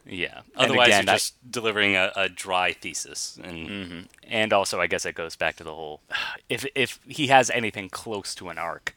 yeah 0.07 0.41
Otherwise, 0.57 0.89
again, 0.89 1.05
you're 1.05 1.13
I- 1.13 1.17
just 1.17 1.51
delivering 1.51 1.97
a, 1.97 2.11
a 2.17 2.29
dry 2.29 2.73
thesis. 2.73 3.39
And 3.43 3.69
Mm-hmm. 3.69 4.01
and 4.29 4.53
also 4.53 4.81
i 4.81 4.87
guess 4.87 5.05
it 5.05 5.15
goes 5.15 5.37
back 5.37 5.57
to 5.57 5.65
the 5.65 5.75
whole 5.75 6.01
if 6.49 6.65
if 6.75 6.99
he 7.07 7.27
has 7.27 7.51
anything 7.51 7.89
close 7.91 8.35
to 8.37 8.49
an 8.49 8.57
arc 8.59 8.95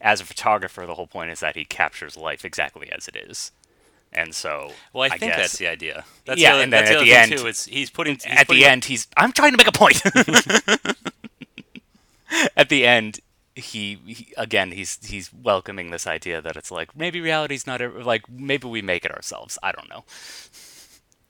as 0.00 0.20
a 0.20 0.24
photographer 0.24 0.86
the 0.86 0.94
whole 0.94 1.06
point 1.06 1.30
is 1.30 1.40
that 1.40 1.56
he 1.56 1.64
captures 1.64 2.16
life 2.16 2.44
exactly 2.44 2.90
as 2.92 3.08
it 3.08 3.16
is 3.16 3.50
and 4.12 4.34
so 4.34 4.72
well, 4.92 5.04
I, 5.04 5.08
think 5.18 5.32
guess 5.32 5.40
that's 5.40 5.56
the 5.58 5.68
idea. 5.68 6.04
That's 6.26 6.40
Yeah, 6.40 6.50
the 6.50 6.54
other, 6.54 6.62
and 6.64 6.72
then 6.72 6.84
that's 6.84 6.96
at 6.96 6.98
the 7.00 7.04
the 7.06 7.14
end- 7.14 7.38
too. 7.38 7.46
It's 7.46 7.64
he's 7.66 7.90
putting 7.90 8.14
he's 8.14 8.26
at 8.26 8.46
putting 8.46 8.62
the 8.62 8.68
end 8.68 8.84
he's 8.84 9.06
i'm 9.16 9.32
trying 9.32 9.52
to 9.52 9.56
make 9.56 9.68
a 9.68 9.72
point 9.72 10.00
at 12.56 12.68
the 12.68 12.86
end 12.86 13.20
he, 13.54 13.98
he 14.06 14.32
again 14.36 14.72
he's 14.72 14.98
he's 15.06 15.30
welcoming 15.32 15.90
this 15.90 16.06
idea 16.06 16.40
that 16.40 16.56
it's 16.56 16.70
like 16.70 16.96
maybe 16.96 17.20
reality's 17.20 17.66
not 17.66 17.80
ever, 17.82 18.02
like 18.02 18.28
maybe 18.30 18.66
we 18.66 18.80
make 18.82 19.04
it 19.04 19.12
ourselves 19.12 19.58
i 19.62 19.72
don't 19.72 19.88
know 19.90 20.04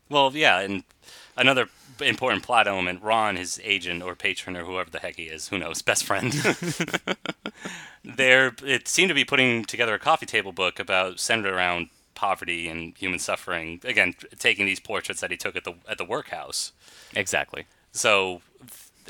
Well, 0.09 0.31
yeah, 0.35 0.61
and 0.61 0.85
another 1.37 1.69
important 2.01 2.43
plot 2.43 2.69
element: 2.69 3.03
Ron, 3.03 3.37
his 3.37 3.61
agent 3.65 4.03
or 4.03 4.15
patron 4.15 4.57
or 4.57 4.65
whoever 4.65 4.91
the 4.91 4.99
heck 4.99 5.17
he 5.17 5.25
is, 5.25 5.49
who 5.49 5.59
knows, 5.59 5.83
best 5.91 6.05
friend. 6.05 6.33
They're 8.05 8.53
it 8.65 8.89
seemed 8.89 9.09
to 9.09 9.15
be 9.15 9.25
putting 9.25 9.65
together 9.65 9.95
a 9.95 9.99
coffee 9.99 10.27
table 10.27 10.53
book 10.53 10.79
about 10.79 11.19
centered 11.21 11.55
around 11.55 11.89
poverty 12.23 12.63
and 12.73 12.81
human 13.03 13.19
suffering. 13.19 13.81
Again, 13.93 14.15
taking 14.39 14.65
these 14.71 14.81
portraits 14.91 15.21
that 15.23 15.31
he 15.35 15.37
took 15.45 15.55
at 15.61 15.65
the 15.69 15.75
at 15.93 15.99
the 15.99 16.05
workhouse. 16.15 16.73
exactly 17.23 17.63
So, 18.05 18.41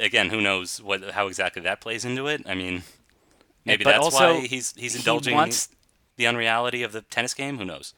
again, 0.08 0.30
who 0.34 0.40
knows 0.48 0.68
what 0.88 0.98
how 1.18 1.24
exactly 1.32 1.62
that 1.68 1.78
plays 1.84 2.04
into 2.10 2.24
it? 2.32 2.40
I 2.52 2.54
mean, 2.62 2.76
maybe 3.68 3.84
but 3.84 3.90
that's 3.92 4.04
also, 4.08 4.28
why 4.40 4.46
he's 4.52 4.66
he's 4.82 4.94
indulging 5.00 5.34
he 5.34 5.40
wants- 5.42 5.68
the, 6.16 6.26
unreality 6.26 6.82
of 6.86 6.92
the 6.92 7.02
tennis 7.16 7.34
game. 7.34 7.58
Who 7.58 7.64
knows? 7.72 7.88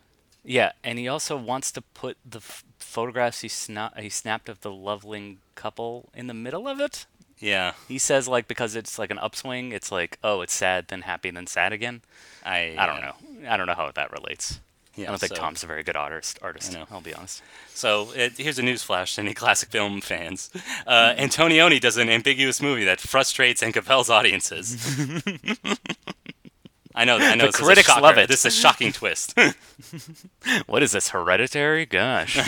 yeah 0.47 0.73
and 0.87 0.99
he 0.99 1.07
also 1.09 1.35
wants 1.53 1.73
to 1.73 1.81
put 2.03 2.15
the 2.35 2.43
f- 2.49 2.65
photographs 2.79 3.41
he, 3.41 3.49
sna- 3.49 3.97
he 3.99 4.11
snapped 4.11 4.47
of 4.53 4.59
the 4.61 4.71
loveling 4.71 5.39
couple 5.55 5.93
in 6.21 6.27
the 6.27 6.35
middle 6.47 6.67
of 6.73 6.79
it 6.87 7.07
Yeah, 7.41 7.73
he 7.89 7.99
says 7.99 8.29
like 8.35 8.47
because 8.47 8.73
it's 8.81 8.99
like 8.99 9.11
an 9.15 9.19
upswing 9.27 9.73
it's 9.73 9.91
like 9.99 10.13
oh 10.23 10.43
it's 10.45 10.53
sad 10.65 10.81
then 10.89 11.03
happy 11.13 11.31
then 11.37 11.47
sad 11.47 11.73
again 11.73 11.97
I 12.45 12.59
i 12.83 12.85
don't 12.89 13.01
know 13.07 13.17
i 13.53 13.57
don't 13.57 13.67
know 13.71 13.79
how 13.83 13.91
that 14.01 14.13
relates 14.19 14.61
Yeah, 14.97 15.07
I 15.07 15.11
don't 15.11 15.19
think 15.21 15.35
so- 15.35 15.41
Tom's 15.41 15.63
a 15.65 15.67
very 15.67 15.83
good 15.83 15.97
artist. 15.97 16.39
Artist. 16.43 16.77
I'll 16.91 17.01
be 17.01 17.13
honest. 17.15 17.43
So 17.75 18.13
it, 18.15 18.35
here's 18.39 18.59
a 18.59 18.63
newsflash 18.63 19.17
to 19.17 19.23
any 19.23 19.35
classic 19.43 19.71
film 19.71 20.01
fans: 20.01 20.51
uh, 20.87 21.15
Antonioni 21.19 21.81
does 21.81 21.97
an 21.97 22.09
ambiguous 22.09 22.63
movie 22.63 22.85
that 22.85 23.01
frustrates 23.01 23.63
and 23.63 23.73
compels 23.75 24.09
audiences. 24.11 24.77
I 26.97 27.05
know. 27.05 27.17
I 27.19 27.35
know. 27.35 27.47
The 27.47 27.53
critics 27.53 27.89
love 27.89 28.19
it. 28.19 28.29
This 28.29 28.45
is 28.45 28.57
a 28.57 28.57
shocking 28.61 28.93
twist. 28.93 29.35
What 30.67 30.83
is 30.85 30.93
this? 30.93 31.09
Hereditary? 31.09 31.87
Gosh. 31.87 32.39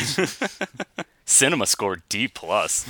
Cinema 1.24 1.66
score 1.66 1.96
D 2.08 2.28
plus. 2.28 2.84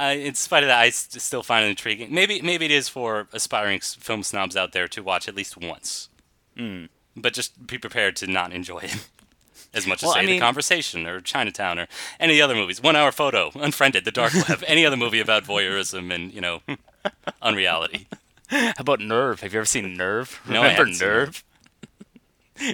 In 0.00 0.34
spite 0.34 0.62
of 0.62 0.68
that, 0.68 0.80
I 0.80 0.90
st- 0.90 1.20
still 1.22 1.42
find 1.42 1.64
it 1.66 1.68
intriguing. 1.70 2.12
Maybe, 2.14 2.40
maybe 2.42 2.64
it 2.66 2.70
is 2.70 2.88
for 2.88 3.26
aspiring 3.32 3.80
film 3.80 4.22
snobs 4.22 4.56
out 4.56 4.72
there 4.72 4.88
to 4.88 5.02
watch 5.02 5.28
at 5.28 5.34
least 5.34 5.56
once. 5.56 6.08
Hmm. 6.56 6.84
But 7.16 7.32
just 7.34 7.66
be 7.66 7.78
prepared 7.78 8.14
to 8.16 8.26
not 8.26 8.52
enjoy 8.52 8.78
it 8.78 9.08
as 9.74 9.86
much 9.86 10.02
as 10.02 10.06
Well, 10.06 10.14
say 10.14 10.20
I 10.20 10.26
The 10.26 10.38
Conversation 10.38 11.06
or 11.06 11.20
Chinatown 11.20 11.78
or 11.78 11.88
any 12.20 12.40
other 12.40 12.54
movies. 12.54 12.82
One 12.82 12.94
Hour 12.96 13.10
Photo, 13.12 13.50
Unfriended, 13.54 14.04
The 14.04 14.12
Dark 14.12 14.32
Web, 14.48 14.62
any 14.66 14.86
other 14.86 14.96
movie 14.96 15.20
about 15.20 15.44
voyeurism 15.44 16.12
and 16.14 16.32
you 16.32 16.40
know, 16.40 16.60
unreality. 17.42 18.06
How 18.50 18.72
about 18.78 19.00
Nerve? 19.00 19.40
Have 19.40 19.52
you 19.52 19.58
ever 19.58 19.66
seen 19.66 19.94
Nerve? 19.96 20.40
No, 20.48 20.62
I 20.62 20.72
Remember 20.72 20.86
Nerve? 21.04 21.44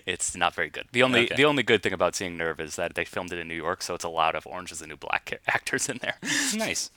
It's 0.07 0.35
not 0.35 0.55
very 0.55 0.71
good. 0.71 0.87
The 0.93 1.03
only 1.03 1.27
Okay. 1.27 1.35
the 1.35 1.45
only 1.45 1.63
good 1.63 1.83
thing 1.83 1.93
about 1.93 2.15
seeing 2.15 2.39
Nerve 2.39 2.59
is 2.59 2.77
that 2.77 2.95
they 2.95 3.05
filmed 3.05 3.33
it 3.35 3.39
in 3.39 3.47
New 3.49 3.55
York, 3.55 3.83
so 3.83 3.95
it's 3.95 4.05
a 4.05 4.09
lot 4.09 4.35
of 4.35 4.47
Orange 4.47 4.73
is 4.73 4.79
the 4.79 4.87
New 4.87 4.97
Black 4.97 5.41
actors 5.47 5.91
in 5.91 5.99
there. 5.99 6.17
Nice. 6.55 6.91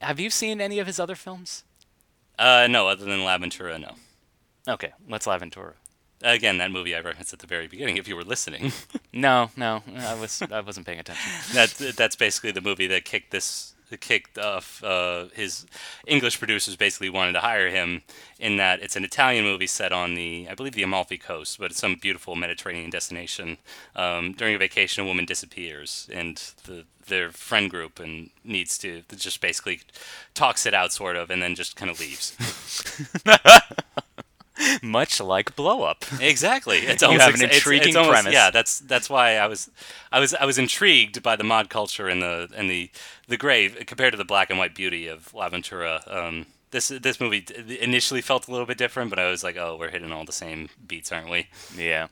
Have 0.00 0.20
you 0.20 0.30
seen 0.30 0.60
any 0.60 0.78
of 0.78 0.86
his 0.86 1.00
other 1.00 1.14
films? 1.14 1.64
Uh, 2.38 2.66
no, 2.68 2.88
other 2.88 3.04
than 3.04 3.24
L'Avventura, 3.24 3.80
no. 3.80 3.94
Okay, 4.68 4.92
let's 5.08 5.26
L'Avventura. 5.26 5.74
Again, 6.22 6.58
that 6.58 6.70
movie 6.70 6.94
I 6.94 7.00
referenced 7.00 7.32
at 7.32 7.38
the 7.40 7.46
very 7.46 7.66
beginning. 7.66 7.98
If 7.98 8.08
you 8.08 8.16
were 8.16 8.24
listening, 8.24 8.72
No, 9.12 9.50
no, 9.56 9.82
I 9.98 10.14
was 10.14 10.42
I 10.50 10.60
wasn't 10.60 10.86
paying 10.86 10.98
attention. 10.98 11.30
that 11.54 11.94
that's 11.96 12.16
basically 12.16 12.52
the 12.52 12.60
movie 12.60 12.86
that 12.88 13.04
kicked 13.04 13.30
this 13.32 13.74
kicked 14.00 14.38
off 14.38 14.82
uh, 14.82 15.26
his 15.34 15.66
English 16.06 16.38
producers 16.38 16.74
basically 16.76 17.08
wanted 17.08 17.32
to 17.32 17.40
hire 17.40 17.68
him 17.68 18.02
in 18.38 18.56
that 18.56 18.82
it's 18.82 18.96
an 18.96 19.04
Italian 19.04 19.44
movie 19.44 19.66
set 19.66 19.92
on 19.92 20.14
the 20.14 20.46
I 20.50 20.54
believe 20.54 20.74
the 20.74 20.82
Amalfi 20.82 21.18
Coast, 21.18 21.58
but 21.58 21.70
it's 21.70 21.80
some 21.80 21.96
beautiful 21.96 22.34
Mediterranean 22.34 22.90
destination. 22.90 23.58
Um, 23.94 24.32
during 24.32 24.54
a 24.54 24.58
vacation, 24.58 25.04
a 25.04 25.06
woman 25.06 25.24
disappears, 25.24 26.08
and 26.12 26.36
the 26.64 26.84
their 27.06 27.30
friend 27.30 27.70
group 27.70 28.00
and 28.00 28.30
needs 28.42 28.76
to 28.78 29.02
just 29.16 29.40
basically 29.40 29.80
talks 30.34 30.66
it 30.66 30.74
out 30.74 30.92
sort 30.92 31.16
of, 31.16 31.30
and 31.30 31.40
then 31.40 31.54
just 31.54 31.76
kind 31.76 31.90
of 31.90 32.00
leaves. 32.00 32.36
Much 34.82 35.20
like 35.20 35.54
Blow 35.56 35.82
Up. 35.82 36.04
Exactly. 36.20 36.78
It's 36.86 37.02
You 37.02 37.10
have 37.18 37.20
an 37.20 37.26
ex- 37.34 37.40
it's- 37.42 37.56
intriguing 37.58 37.88
it's 37.88 37.96
almost- 37.96 38.12
premise. 38.12 38.32
Yeah, 38.34 38.50
that's 38.50 38.78
that's 38.80 39.08
why 39.10 39.36
I 39.36 39.46
was, 39.46 39.70
I 40.12 40.20
was 40.20 40.34
I 40.34 40.44
was 40.46 40.58
intrigued 40.58 41.22
by 41.22 41.36
the 41.36 41.44
mod 41.44 41.68
culture 41.70 42.08
and 42.08 42.22
the 42.22 42.48
and 42.56 42.70
the 42.70 42.90
the 43.28 43.36
grave 43.36 43.76
compared 43.86 44.12
to 44.12 44.16
the 44.18 44.24
black 44.24 44.50
and 44.50 44.58
white 44.58 44.74
beauty 44.74 45.06
of 45.08 45.32
L'Avventura. 45.34 46.00
Um, 46.12 46.46
this 46.70 46.88
this 46.88 47.20
movie 47.20 47.46
initially 47.80 48.20
felt 48.20 48.48
a 48.48 48.50
little 48.50 48.66
bit 48.66 48.78
different, 48.78 49.10
but 49.10 49.18
I 49.18 49.30
was 49.30 49.42
like, 49.44 49.56
oh, 49.56 49.76
we're 49.78 49.90
hitting 49.90 50.12
all 50.12 50.24
the 50.24 50.32
same 50.32 50.68
beats, 50.86 51.12
aren't 51.12 51.30
we? 51.30 51.48
Yeah. 51.76 52.08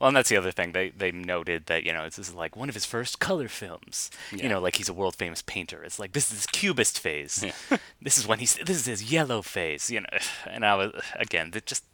Well, 0.00 0.08
and 0.08 0.16
that's 0.16 0.28
the 0.28 0.36
other 0.36 0.50
thing. 0.50 0.72
They 0.72 0.90
they 0.90 1.12
noted 1.12 1.66
that 1.66 1.84
you 1.84 1.92
know 1.92 2.04
this 2.04 2.18
is 2.18 2.34
like 2.34 2.56
one 2.56 2.68
of 2.68 2.74
his 2.74 2.84
first 2.84 3.18
color 3.18 3.48
films. 3.48 4.10
Yeah. 4.32 4.44
You 4.44 4.48
know, 4.48 4.60
like 4.60 4.76
he's 4.76 4.88
a 4.88 4.94
world 4.94 5.16
famous 5.16 5.42
painter. 5.42 5.82
It's 5.82 5.98
like 5.98 6.12
this 6.12 6.30
is 6.30 6.38
his 6.38 6.46
cubist 6.46 6.98
phase. 6.98 7.44
this 8.02 8.18
is 8.18 8.26
when 8.26 8.38
he's 8.38 8.54
this 8.56 8.76
is 8.76 8.86
his 8.86 9.12
yellow 9.12 9.42
phase. 9.42 9.90
You 9.90 10.00
know, 10.00 10.18
and 10.46 10.64
I 10.64 10.74
was 10.74 10.92
again 11.14 11.50
that 11.52 11.66
just 11.66 11.84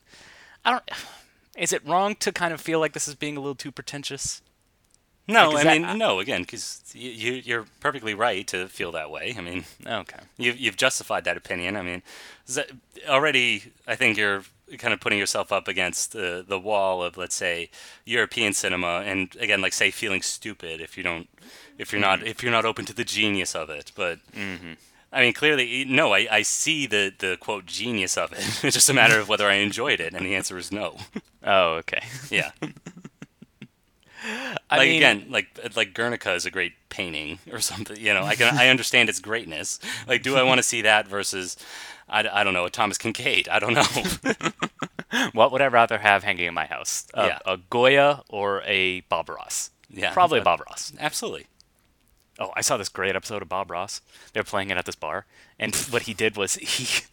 I 0.65 0.73
don't. 0.73 0.91
Is 1.57 1.73
it 1.73 1.87
wrong 1.87 2.15
to 2.17 2.33
kind 2.33 2.55
of 2.55 2.61
feel 2.61 2.81
like 2.81 2.95
this 2.95 3.07
is 3.07 3.15
being 3.15 3.37
a 3.37 3.41
little 3.41 3.55
too 3.55 3.71
pretentious? 3.71 4.41
No, 5.29 5.51
Like, 5.51 5.67
I 5.67 5.79
that- 5.79 5.89
mean, 5.89 5.99
no, 5.99 6.19
again, 6.21 6.43
because 6.43 6.83
you, 6.95 7.11
you 7.11 7.33
you're 7.45 7.67
perfectly 7.81 8.13
right 8.15 8.47
to 8.49 8.67
feel 8.69 8.91
that 8.93 9.11
way. 9.11 9.35
I 9.39 9.41
mean, 9.41 9.65
oh, 9.87 9.99
Okay. 10.01 10.19
You've, 10.37 10.59
you've 10.59 10.77
justified 10.77 11.25
that 11.25 11.37
opinion. 11.37 11.77
I 11.77 11.83
mean, 11.83 12.03
already, 13.09 13.73
I 13.87 13.95
think 13.95 14.17
you're 14.19 14.43
kind 14.79 14.93
of 14.95 15.01
putting 15.01 15.19
yourself 15.19 15.53
up 15.53 15.69
against 15.69 16.13
the 16.13 16.45
the 16.47 16.59
wall 16.59 17.03
of, 17.03 17.17
let's 17.17 17.35
say, 17.37 17.71
European 18.05 18.53
cinema, 18.53 19.03
and 19.07 19.35
again, 19.39 19.61
like 19.61 19.73
say, 19.73 19.91
feeling 19.91 20.23
stupid 20.23 20.81
if 20.81 20.97
you 20.97 21.03
don't, 21.03 21.29
if 21.79 21.93
you're 21.93 22.01
not, 22.01 22.19
mm-hmm. 22.19 22.29
if 22.29 22.43
you're 22.43 22.53
not 22.53 22.65
open 22.65 22.85
to 22.87 22.95
the 22.95 23.05
genius 23.05 23.55
of 23.55 23.71
it. 23.71 23.93
But 23.95 24.19
mm-hmm. 24.33 24.73
I 25.13 25.21
mean, 25.21 25.35
clearly, 25.35 25.85
no. 25.85 26.13
I, 26.15 26.27
I 26.31 26.43
see 26.43 26.87
the 26.87 27.13
the 27.17 27.37
quote 27.39 27.67
genius 27.67 28.17
of 28.17 28.33
it. 28.33 28.39
It's 28.65 28.75
just 28.75 28.91
a 28.91 28.95
matter 28.95 29.21
of 29.21 29.29
whether 29.29 29.47
I 29.47 29.55
enjoyed 29.55 30.01
it, 30.01 30.15
and 30.15 30.25
the 30.27 30.35
answer 30.35 30.59
is 30.59 30.73
no. 30.73 30.97
Oh, 31.45 31.75
okay. 31.75 32.03
Yeah. 32.31 32.51
I 34.25 34.77
like 34.79 34.89
mean, 34.89 34.97
again, 34.97 35.27
like 35.31 35.59
like 35.77 35.95
Guernica 35.95 36.33
is 36.35 36.47
a 36.47 36.51
great 36.51 36.73
painting 36.89 37.39
or 37.51 37.61
something. 37.61 37.97
You 37.99 38.15
know, 38.15 38.23
I 38.23 38.35
can 38.37 38.57
I 38.57 38.69
understand 38.69 39.09
its 39.09 39.21
greatness. 39.21 39.79
Like, 40.07 40.23
do 40.23 40.37
I 40.37 40.43
want 40.43 40.59
to 40.59 40.63
see 40.63 40.83
that 40.83 41.09
versus, 41.09 41.57
I, 42.09 42.29
I 42.33 42.45
don't 42.45 42.55
know, 42.55 42.65
a 42.65 42.71
Thomas 42.71 42.99
Kinkade? 42.99 43.49
I 43.49 43.59
don't 43.59 43.75
know. 43.75 45.29
what 45.33 45.53
would 45.53 45.61
I 45.63 45.67
rather 45.67 45.99
have 45.99 46.25
hanging 46.25 46.47
in 46.47 46.55
my 46.55 46.67
house? 46.67 47.07
A, 47.15 47.27
Yeah. 47.27 47.39
a 47.47 47.57
Goya 47.57 48.23
or 48.29 48.63
a 48.65 49.01
Bob 49.03 49.29
Ross? 49.29 49.71
Yeah, 49.91 50.13
Probably 50.13 50.41
uh, 50.41 50.45
Bob 50.45 50.61
Ross. 50.69 50.93
Absolutely. 50.99 51.47
Oh, 52.38 52.51
I 52.57 52.62
saw 52.62 52.77
this 52.77 52.88
great 52.88 53.14
episode 53.14 53.42
of 53.42 53.49
Bob 53.49 53.71
Ross. 53.71 54.01
They're 54.33 54.42
playing 54.42 54.71
it 54.71 54.79
at 54.79 54.87
this 54.87 54.95
bar, 54.95 55.27
and 55.59 55.75
what 55.90 56.03
he 56.03 56.14
did 56.14 56.37
was 56.37 56.55
he 56.57 57.05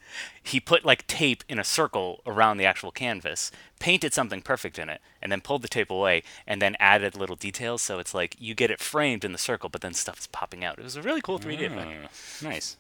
he 0.42 0.60
put 0.60 0.86
like 0.86 1.06
tape 1.08 1.44
in 1.50 1.60
a 1.60 1.64
circle 1.64 2.22
around 2.26 2.58
the 2.58 2.66
actual 2.66 2.92
canvas, 2.92 3.52
painted 3.80 4.14
something 4.14 4.42
perfect 4.42 4.80
in 4.80 4.90
it, 4.90 5.02
and 5.22 5.32
then 5.32 5.42
pulled 5.42 5.62
the 5.62 5.68
tape 5.68 5.92
away, 5.92 6.24
and 6.48 6.62
then 6.62 6.76
added 6.80 7.16
little 7.16 7.36
details. 7.36 7.82
So 7.82 8.00
it's 8.00 8.14
like 8.14 8.36
you 8.40 8.56
get 8.56 8.72
it 8.72 8.80
framed 8.80 9.26
in 9.26 9.32
the 9.32 9.38
circle, 9.38 9.70
but 9.70 9.82
then 9.82 9.94
stuff 9.94 10.20
is 10.20 10.28
popping 10.28 10.64
out. 10.64 10.80
It 10.80 10.84
was 10.84 10.96
a 10.96 11.02
really 11.02 11.22
cool 11.22 11.40
3D 11.40 11.66
effect. 11.66 11.92
Uh, 12.06 12.48
nice. 12.48 12.78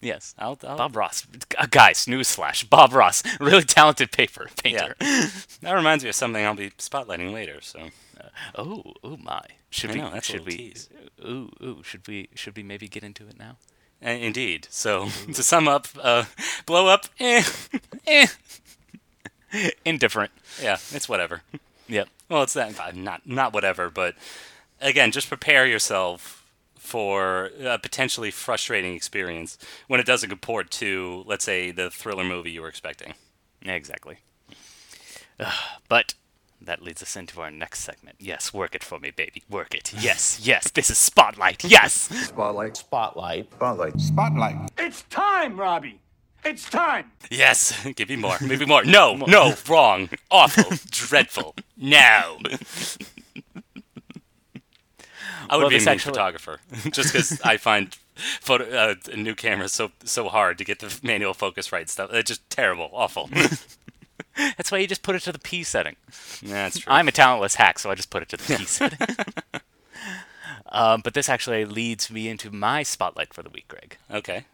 Yes. 0.00 0.34
I'll, 0.38 0.58
I'll, 0.62 0.76
Bob 0.76 0.94
Ross, 0.96 1.26
uh, 1.58 1.66
guys, 1.70 2.06
newsflash. 2.06 2.68
Bob 2.68 2.92
Ross, 2.92 3.22
really 3.40 3.64
talented 3.64 4.12
paper 4.12 4.48
painter. 4.62 4.94
yeah. 5.00 5.26
that 5.62 5.72
reminds 5.72 6.04
me 6.04 6.10
of 6.10 6.14
something 6.16 6.44
I'll 6.44 6.54
be 6.54 6.70
spotlighting 6.70 7.32
later. 7.32 7.60
So 7.60 7.88
Oh, 8.54 8.92
oh 9.02 9.16
my. 9.16 9.42
Should 9.70 9.90
I 9.90 9.94
we? 9.94 9.98
know, 10.00 10.10
that's 10.10 10.26
should 10.26 10.46
we? 10.46 10.56
tease. 10.56 10.88
Ooh, 11.24 11.50
ooh. 11.62 11.82
Should 11.82 12.06
we? 12.08 12.28
Should 12.34 12.56
we 12.56 12.62
maybe 12.62 12.88
get 12.88 13.02
into 13.04 13.26
it 13.28 13.38
now? 13.38 13.56
uh, 14.04 14.10
indeed. 14.10 14.66
So 14.70 15.08
to 15.32 15.42
sum 15.42 15.68
up, 15.68 15.88
uh, 16.00 16.24
blow 16.66 16.86
up. 16.86 17.06
Eh, 17.18 17.42
eh. 18.06 18.26
Indifferent. 19.84 20.30
Yeah, 20.62 20.78
it's 20.92 21.08
whatever. 21.08 21.42
Yep. 21.88 22.08
Well, 22.28 22.42
it's 22.42 22.52
that 22.52 22.78
uh, 22.78 22.92
not 22.94 23.26
not 23.26 23.52
whatever, 23.52 23.90
but 23.90 24.14
again, 24.80 25.10
just 25.10 25.28
prepare 25.28 25.66
yourself 25.66 26.37
for 26.88 27.50
a 27.60 27.78
potentially 27.78 28.30
frustrating 28.30 28.94
experience 28.94 29.58
when 29.88 30.00
it 30.00 30.06
doesn't 30.06 30.30
comport 30.30 30.70
to, 30.70 31.22
let's 31.26 31.44
say, 31.44 31.70
the 31.70 31.90
thriller 31.90 32.24
movie 32.24 32.50
you 32.50 32.62
were 32.62 32.68
expecting. 32.68 33.12
Exactly. 33.62 34.18
Ugh, 35.38 35.52
but 35.88 36.14
that 36.60 36.82
leads 36.82 37.02
us 37.02 37.14
into 37.14 37.40
our 37.42 37.50
next 37.50 37.80
segment. 37.80 38.16
Yes, 38.18 38.54
work 38.54 38.74
it 38.74 38.82
for 38.82 38.98
me, 38.98 39.10
baby. 39.10 39.42
Work 39.50 39.74
it. 39.74 39.92
Yes, 39.92 40.40
yes. 40.42 40.70
This 40.70 40.88
is 40.88 40.96
Spotlight. 40.98 41.62
Yes. 41.64 41.92
Spotlight. 41.92 42.76
Spotlight. 42.78 43.52
Spotlight. 43.52 44.00
Spotlight. 44.00 44.70
It's 44.78 45.02
time, 45.10 45.60
Robbie. 45.60 46.00
It's 46.44 46.68
time. 46.70 47.12
Yes, 47.30 47.86
give 47.96 48.08
me 48.08 48.16
more. 48.16 48.36
Maybe 48.40 48.64
more. 48.64 48.84
No, 48.84 49.14
no, 49.16 49.54
wrong, 49.68 50.08
awful, 50.30 50.76
dreadful. 50.90 51.54
No. 51.76 52.38
I 55.50 55.56
would 55.56 55.62
Well, 55.62 55.70
be 55.70 55.76
a 55.76 55.78
actually- 55.88 55.98
photographer 56.12 56.60
just 56.90 57.12
because 57.12 57.40
I 57.42 57.56
find 57.56 57.96
photo 58.16 58.64
uh, 58.76 58.94
a 59.12 59.16
new 59.16 59.34
camera 59.34 59.68
so 59.68 59.92
so 60.04 60.28
hard 60.28 60.58
to 60.58 60.64
get 60.64 60.80
the 60.80 60.98
manual 61.02 61.34
focus 61.34 61.70
right. 61.72 61.88
Stuff. 61.88 62.12
It's 62.12 62.28
just 62.28 62.48
terrible, 62.50 62.90
awful. 62.92 63.30
That's 64.36 64.70
why 64.70 64.78
you 64.78 64.86
just 64.86 65.02
put 65.02 65.16
it 65.16 65.22
to 65.22 65.32
the 65.32 65.38
P 65.38 65.64
setting. 65.64 65.96
yeah, 66.42 66.64
that's 66.64 66.78
true. 66.78 66.92
I'm 66.92 67.08
a 67.08 67.12
talentless 67.12 67.56
hack, 67.56 67.78
so 67.80 67.90
I 67.90 67.96
just 67.96 68.08
put 68.10 68.22
it 68.22 68.28
to 68.28 68.36
the 68.36 68.56
P 68.56 68.64
setting. 68.66 68.98
um, 70.70 71.00
but 71.04 71.14
this 71.14 71.28
actually 71.28 71.64
leads 71.64 72.08
me 72.10 72.28
into 72.28 72.50
my 72.52 72.84
spotlight 72.84 73.34
for 73.34 73.42
the 73.42 73.50
week, 73.50 73.66
Greg. 73.68 73.96
okay, 74.12 74.44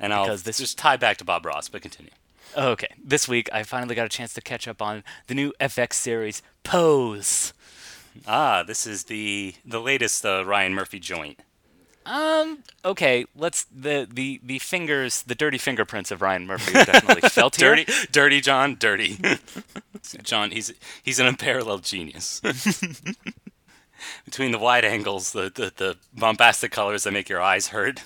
and 0.00 0.14
I'll 0.14 0.24
Because 0.24 0.44
this- 0.44 0.56
just 0.58 0.78
tie 0.78 0.96
back 0.96 1.18
to 1.18 1.24
Bob 1.24 1.44
Ross, 1.44 1.68
but 1.68 1.82
continue. 1.82 2.10
Okay, 2.56 2.88
this 3.02 3.28
week 3.28 3.48
I 3.52 3.64
finally 3.64 3.94
got 3.94 4.06
a 4.06 4.08
chance 4.10 4.32
to 4.34 4.40
catch 4.40 4.66
up 4.68 4.80
on 4.80 5.02
the 5.26 5.34
new 5.34 5.52
FX 5.60 5.94
series 5.94 6.42
Pose. 6.62 7.52
Ah, 8.26 8.62
this 8.62 8.86
is 8.86 9.04
the 9.04 9.54
the 9.64 9.80
latest 9.80 10.24
uh, 10.24 10.44
Ryan 10.44 10.74
Murphy 10.74 10.98
joint. 10.98 11.40
Um. 12.06 12.58
Okay. 12.84 13.24
Let's 13.34 13.64
the 13.64 14.06
the 14.10 14.40
the 14.42 14.58
fingers, 14.58 15.22
the 15.22 15.34
dirty 15.34 15.58
fingerprints 15.58 16.10
of 16.10 16.20
Ryan 16.22 16.46
Murphy 16.46 16.78
are 16.78 16.84
definitely 16.84 17.28
felt 17.30 17.56
here. 17.56 17.76
Dirty, 17.76 17.92
dirty 18.12 18.40
John, 18.40 18.76
dirty. 18.78 19.18
John, 20.22 20.50
he's 20.50 20.72
he's 21.02 21.18
an 21.18 21.26
unparalleled 21.26 21.82
genius. 21.84 22.40
Between 24.26 24.52
the 24.52 24.58
wide 24.58 24.84
angles, 24.84 25.32
the, 25.32 25.50
the, 25.54 25.72
the 25.74 25.96
bombastic 26.12 26.70
colors 26.70 27.04
that 27.04 27.12
make 27.12 27.28
your 27.30 27.40
eyes 27.40 27.68
hurt. 27.68 28.02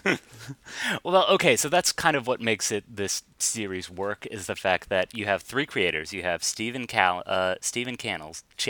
Well, 1.02 1.26
okay. 1.30 1.56
So 1.56 1.68
that's 1.68 1.90
kind 1.92 2.16
of 2.16 2.28
what 2.28 2.40
makes 2.40 2.70
it 2.70 2.84
this 2.88 3.24
series 3.38 3.90
work 3.90 4.24
is 4.26 4.46
the 4.46 4.54
fact 4.54 4.90
that 4.90 5.12
you 5.16 5.24
have 5.24 5.42
three 5.42 5.66
creators. 5.66 6.12
You 6.12 6.22
have 6.22 6.44
Stephen 6.44 6.86
Cal, 6.86 7.24
uh, 7.26 7.56
Stephen 7.60 7.96
Cannels, 7.96 8.44
Ch- 8.56 8.68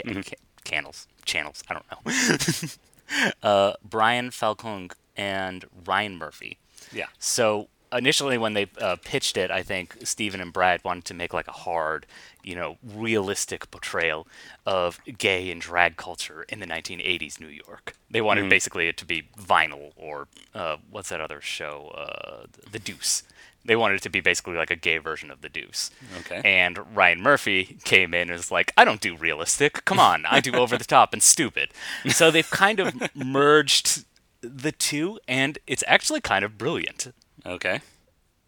Cannels, 0.63 1.07
Channels. 1.25 1.63
I 1.69 1.73
don't 1.73 1.85
know. 1.91 3.29
uh, 3.49 3.73
Brian 3.83 4.31
Falcone 4.31 4.89
and 5.17 5.65
Ryan 5.85 6.17
Murphy. 6.17 6.57
yeah. 6.93 7.07
So 7.19 7.67
initially, 7.91 8.37
when 8.37 8.53
they 8.53 8.67
uh, 8.79 8.97
pitched 9.03 9.37
it, 9.37 9.51
I 9.51 9.63
think 9.63 9.97
Steven 10.03 10.41
and 10.41 10.53
Brad 10.53 10.83
wanted 10.83 11.05
to 11.05 11.13
make 11.13 11.33
like 11.33 11.47
a 11.47 11.51
hard, 11.51 12.05
you 12.43 12.55
know, 12.55 12.77
realistic 12.83 13.69
portrayal 13.71 14.27
of 14.65 14.99
gay 15.17 15.51
and 15.51 15.59
drag 15.59 15.97
culture 15.97 16.45
in 16.49 16.59
the 16.59 16.67
1980s 16.67 17.39
New 17.39 17.47
York. 17.47 17.93
They 18.09 18.21
wanted 18.21 18.49
basically 18.49 18.87
it 18.87 18.97
to 18.97 19.05
be 19.05 19.23
vinyl 19.39 19.91
or 19.95 20.27
uh, 20.53 20.77
what's 20.89 21.09
that 21.09 21.21
other 21.21 21.41
show, 21.41 21.91
uh, 21.95 22.45
The 22.71 22.79
Deuce. 22.79 23.23
They 23.65 23.75
wanted 23.75 23.95
it 23.95 24.01
to 24.03 24.09
be 24.09 24.21
basically 24.21 24.55
like 24.55 24.71
a 24.71 24.75
gay 24.75 24.97
version 24.97 25.29
of 25.29 25.41
The 25.41 25.49
Deuce. 25.49 25.91
Okay. 26.19 26.41
And 26.43 26.95
Ryan 26.95 27.21
Murphy 27.21 27.77
came 27.83 28.13
in 28.13 28.29
and 28.29 28.31
was 28.31 28.51
like, 28.51 28.73
I 28.77 28.85
don't 28.85 29.01
do 29.01 29.15
realistic. 29.15 29.83
Come 29.85 29.99
on, 29.99 30.25
I 30.25 30.39
do 30.39 30.53
over 30.53 30.77
the 30.77 30.85
top 30.85 31.13
and 31.13 31.21
stupid. 31.21 31.71
So 32.07 32.31
they've 32.31 32.49
kind 32.49 32.79
of 32.79 33.15
merged 33.15 34.05
the 34.41 34.71
two, 34.71 35.19
and 35.27 35.59
it's 35.67 35.83
actually 35.87 36.21
kind 36.21 36.45
of 36.45 36.57
brilliant. 36.57 37.13
Okay. 37.45 37.81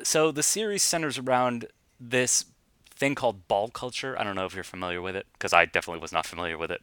So 0.02 0.32
the 0.32 0.44
series 0.44 0.84
centers 0.84 1.18
around 1.18 1.68
this 2.00 2.46
thing 3.02 3.16
called 3.16 3.48
ball 3.48 3.68
culture. 3.70 4.16
I 4.20 4.24
don't 4.24 4.36
know 4.36 4.46
if 4.46 4.54
you're 4.54 4.64
familiar 4.64 5.02
with 5.02 5.16
it, 5.16 5.26
because 5.34 5.54
I 5.54 5.66
definitely 5.66 6.02
was 6.02 6.14
not 6.14 6.26
familiar 6.28 6.56
with 6.56 6.70
it. 6.70 6.82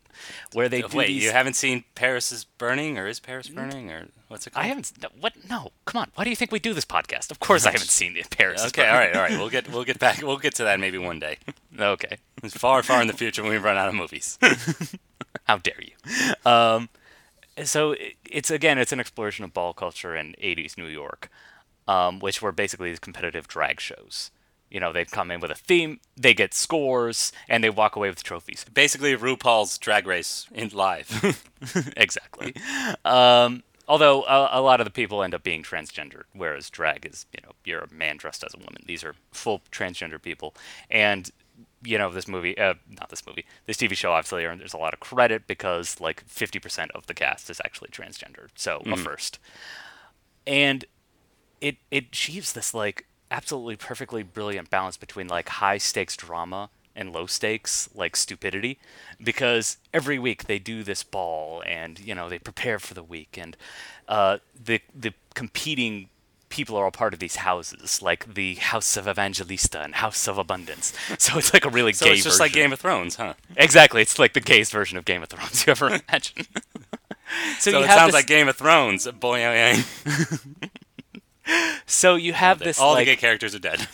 Where 0.53 0.69
they 0.69 0.83
do 0.83 0.97
Wait, 0.97 1.07
these. 1.07 1.23
you 1.23 1.31
haven't 1.31 1.55
seen 1.55 1.85
Paris 1.95 2.33
is 2.33 2.45
Burning, 2.45 2.99
or 2.99 3.07
is 3.07 3.21
Paris 3.21 3.49
Burning, 3.49 3.91
or 3.93 4.09
what's 4.27 4.45
it 4.47 4.51
called? 4.53 4.65
I 4.65 4.69
haven't. 4.69 4.93
no, 5.01 5.09
What? 5.21 5.35
No. 5.49 5.71
Come 5.87 6.01
on. 6.03 6.11
Why 6.17 6.25
do 6.25 6.31
you 6.31 6.37
think 6.37 6.51
we 6.51 6.59
do 6.59 6.75
this 6.75 6.85
podcast? 6.85 7.31
Of 7.31 7.39
course, 7.39 7.65
I 7.67 7.71
haven't 7.71 7.89
seen 7.91 8.15
the 8.15 8.25
Paris. 8.31 8.61
is 8.63 8.67
Okay, 8.73 8.83
Burning. 8.83 8.93
all 8.95 8.99
right, 9.01 9.15
all 9.17 9.23
right. 9.23 9.39
We'll 9.39 9.49
get 9.49 9.69
we'll 9.71 9.85
get 9.85 10.01
back. 10.01 10.21
We'll 10.21 10.37
get 10.39 10.57
to 10.57 10.65
that 10.65 10.81
maybe 10.81 10.99
one 10.99 11.21
day. 11.21 11.39
Okay. 11.79 12.17
It's 12.43 12.57
far, 12.57 12.83
far 12.83 13.01
in 13.01 13.07
the 13.07 13.13
future 13.13 13.43
when 13.45 13.53
we 13.53 13.59
run 13.59 13.77
out 13.77 13.89
of 13.89 13.95
movies. 13.95 14.39
How 15.45 15.59
dare 15.59 15.81
you? 15.81 15.95
Um, 16.51 16.89
so 17.63 17.95
it's 18.29 18.51
again, 18.51 18.79
it's 18.79 18.93
an 18.93 18.99
exploration 18.99 19.45
of 19.45 19.55
ball 19.55 19.73
culture 19.73 20.17
in 20.17 20.35
'80s 20.43 20.77
New 20.77 20.87
York, 20.87 21.31
um, 21.87 22.19
which 22.19 22.43
were 22.43 22.51
basically 22.53 22.91
these 22.91 22.99
competitive 22.99 23.47
drag 23.47 23.79
shows. 23.81 24.33
You 24.71 24.81
know, 24.81 24.93
they'd 24.93 25.11
come 25.11 25.31
in 25.31 25.41
with 25.41 25.51
a 25.51 25.55
theme, 25.55 26.01
they 26.17 26.35
get 26.35 26.55
scores, 26.55 27.33
and 27.49 27.65
they 27.65 27.71
walk 27.71 27.97
away 27.97 28.11
with 28.11 28.23
trophies. 28.23 28.65
Basically, 28.73 29.17
RuPaul's 29.17 29.79
Drag 29.79 30.07
Race 30.07 30.47
in 30.53 30.69
live. 30.69 31.49
exactly. 31.97 32.55
Um, 33.05 33.63
although 33.89 34.23
a, 34.25 34.51
a 34.53 34.61
lot 34.61 34.81
of 34.81 34.85
the 34.85 34.91
people 34.91 35.23
end 35.23 35.35
up 35.35 35.43
being 35.43 35.63
transgender, 35.63 36.25
whereas 36.35 36.71
drag 36.71 37.07
is, 37.07 37.27
you 37.33 37.41
know, 37.43 37.53
you're 37.65 37.81
a 37.81 37.93
man 37.93 38.17
dressed 38.19 38.45
as 38.45 38.55
a 38.55 38.59
woman. 38.59 38.83
These 38.87 39.03
are 39.03 39.15
full 39.33 39.63
transgender 39.73 40.21
people, 40.21 40.55
and 40.91 41.31
you 41.83 41.97
know, 41.97 42.11
this 42.11 42.27
movie, 42.27 42.59
uh, 42.59 42.75
not 42.89 43.09
this 43.09 43.25
movie, 43.27 43.45
this 43.67 43.77
TV 43.77 43.95
show 43.95 44.13
obviously 44.13 44.45
earned 44.45 44.61
there's 44.61 44.75
a 44.75 44.79
lot 44.79 44.95
of 44.95 45.01
credit 45.01 45.47
because 45.47 46.01
like 46.01 46.27
50% 46.27 46.91
of 46.95 47.07
the 47.07 47.15
cast 47.15 47.51
is 47.51 47.61
actually 47.65 47.91
transgender, 47.91 48.49
so 48.55 48.83
a 48.87 48.97
first, 48.97 49.39
and 50.47 50.85
it 51.61 51.77
it 51.91 52.07
achieves 52.09 52.53
this 52.53 52.75
like 52.75 53.07
absolutely 53.31 53.77
perfectly 53.77 54.23
brilliant 54.23 54.71
balance 54.71 54.97
between 54.97 55.29
like 55.29 55.49
high 55.49 55.79
stakes 55.79 56.17
drama 56.17 56.71
and 56.97 57.13
low 57.13 57.27
stakes 57.27 57.89
like 57.95 58.17
stupidity 58.17 58.79
because 59.23 59.77
every 59.95 60.19
week 60.19 60.45
they 60.45 60.59
do 60.59 60.83
this 60.83 61.03
ball 61.03 61.63
and 61.67 62.01
you 62.01 62.15
know 62.15 62.29
they 62.29 62.39
prepare 62.39 62.79
for 62.79 62.95
the 62.95 63.03
week 63.03 63.37
and 63.39 63.57
uh, 64.09 64.39
the 64.65 64.81
the 64.95 65.13
competing 65.35 66.09
people 66.49 66.77
are 66.77 66.85
all 66.85 66.91
part 66.91 67.13
of 67.13 67.21
these 67.21 67.37
houses 67.37 68.01
like 68.01 68.35
the 68.35 68.55
house 68.55 68.97
of 68.97 69.07
evangelista 69.07 69.81
and 69.81 69.97
house 69.97 70.27
of 70.27 70.39
abundance 70.39 70.93
so 71.19 71.39
it's 71.39 71.53
like 71.53 71.65
a 71.65 71.71
really 71.71 71.93
so 71.93 72.07
gay 72.07 72.13
it's 72.13 72.25
just 72.25 72.41
like. 72.41 72.53
Game 72.53 72.73
of 72.73 72.81
Thrones, 72.81 73.17
huh? 73.17 73.35
exactly 73.57 74.01
it's 74.03 74.19
like 74.19 74.33
the 74.33 74.41
gayest 74.41 74.73
version 74.73 74.97
of 74.99 75.05
game 75.05 75.23
of 75.23 75.29
thrones 75.29 75.65
you 75.67 75.71
ever 75.71 75.89
imagine 75.89 76.47
so, 77.59 77.71
So 77.71 77.79
you 77.79 77.85
it 77.85 77.89
have 77.89 77.99
sounds 77.99 78.09
this, 78.09 78.15
like 78.15 78.27
Game 78.27 78.49
of 78.49 78.57
Thrones. 78.57 79.07
Boy. 79.21 79.75
So 81.87 82.17
you 82.17 82.33
have 82.33 82.59
this 82.59 82.79
all 82.79 82.93
like 82.93 83.07
the 83.07 83.13
gay 83.13 83.21
characters 83.21 83.55
are 83.55 83.59
dead. 83.59 83.87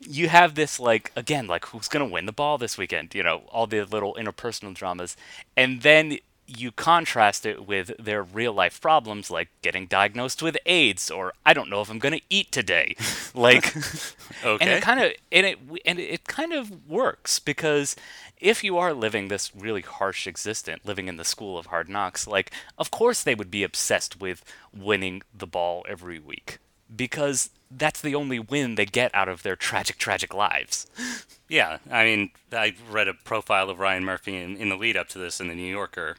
you 0.00 0.28
have 0.28 0.54
this 0.54 0.78
like 0.78 1.12
again 1.16 1.46
like 1.46 1.66
who's 1.66 1.88
gonna 1.88 2.06
win 2.06 2.26
the 2.26 2.32
ball 2.32 2.58
this 2.58 2.78
weekend? 2.78 3.14
You 3.14 3.22
know 3.22 3.42
all 3.48 3.66
the 3.66 3.82
little 3.84 4.14
interpersonal 4.14 4.74
dramas. 4.74 5.16
And 5.56 5.82
then 5.82 6.18
you 6.46 6.70
contrast 6.70 7.44
it 7.44 7.66
with 7.66 7.92
their 7.98 8.22
real 8.22 8.52
life 8.52 8.80
problems 8.80 9.30
like 9.30 9.48
getting 9.62 9.86
diagnosed 9.86 10.42
with 10.42 10.56
aids 10.66 11.10
or 11.10 11.32
i 11.44 11.52
don't 11.52 11.68
know 11.68 11.80
if 11.80 11.90
i'm 11.90 11.98
gonna 11.98 12.20
eat 12.30 12.50
today. 12.52 12.94
Like 13.34 13.74
and 14.44 14.62
it 14.62 14.82
kind 14.82 14.98
of 14.98 15.12
and 15.30 15.44
it 15.44 15.58
and 15.84 15.98
it 15.98 16.24
kind 16.24 16.54
of 16.54 16.88
works 16.88 17.38
because 17.38 17.94
if 18.38 18.64
you 18.64 18.78
are 18.78 18.94
living 18.94 19.28
this 19.28 19.54
really 19.54 19.82
harsh 19.82 20.26
existence, 20.26 20.82
living 20.86 21.06
in 21.06 21.18
the 21.18 21.24
school 21.24 21.58
of 21.58 21.66
hard 21.66 21.90
knocks, 21.90 22.26
like 22.26 22.50
of 22.78 22.90
course 22.90 23.22
they 23.22 23.34
would 23.34 23.50
be 23.50 23.62
obsessed 23.62 24.18
with 24.22 24.42
winning 24.74 25.20
the 25.34 25.46
ball 25.46 25.84
every 25.86 26.18
week 26.18 26.60
because 26.94 27.50
that's 27.70 28.00
the 28.00 28.14
only 28.14 28.38
win 28.38 28.74
they 28.76 28.86
get 28.86 29.14
out 29.14 29.28
of 29.28 29.42
their 29.42 29.56
tragic, 29.56 29.98
tragic 29.98 30.34
lives. 30.34 30.86
Yeah, 31.48 31.78
I 31.90 32.04
mean, 32.04 32.30
I 32.50 32.74
read 32.90 33.06
a 33.06 33.14
profile 33.14 33.70
of 33.70 33.78
Ryan 33.78 34.04
Murphy 34.04 34.36
in, 34.36 34.56
in 34.56 34.68
the 34.68 34.74
lead 34.74 34.96
up 34.96 35.08
to 35.10 35.18
this 35.20 35.40
in 35.40 35.46
the 35.46 35.54
New 35.54 35.70
Yorker, 35.70 36.16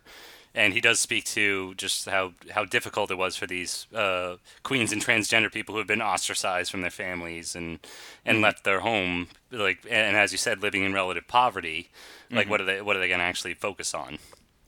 and 0.56 0.74
he 0.74 0.80
does 0.80 1.02
speak 1.02 1.26
to 1.26 1.74
just 1.76 2.08
how, 2.08 2.32
how 2.52 2.64
difficult 2.64 3.12
it 3.12 3.18
was 3.18 3.36
for 3.36 3.46
these 3.46 3.88
uh, 3.94 4.38
queens 4.64 4.94
and 4.94 5.04
transgender 5.04 5.52
people 5.52 5.74
who 5.74 5.80
have 5.80 5.88
been 5.88 6.02
ostracized 6.02 6.72
from 6.72 6.80
their 6.80 6.90
families 6.90 7.58
and 7.58 7.80
and 8.26 8.42
left 8.42 8.64
their 8.64 8.80
home, 8.80 9.28
like 9.52 9.86
and 9.90 10.16
as 10.16 10.32
you 10.32 10.38
said, 10.38 10.62
living 10.62 10.84
in 10.84 10.94
relative 10.94 11.28
poverty. 11.28 11.90
Like, 12.32 12.50
what 12.50 12.62
are 12.62 12.66
they 12.66 12.82
what 12.82 12.96
are 12.96 13.00
they 13.00 13.10
going 13.10 13.20
to 13.20 13.26
actually 13.26 13.54
focus 13.54 13.94
on? 13.94 14.20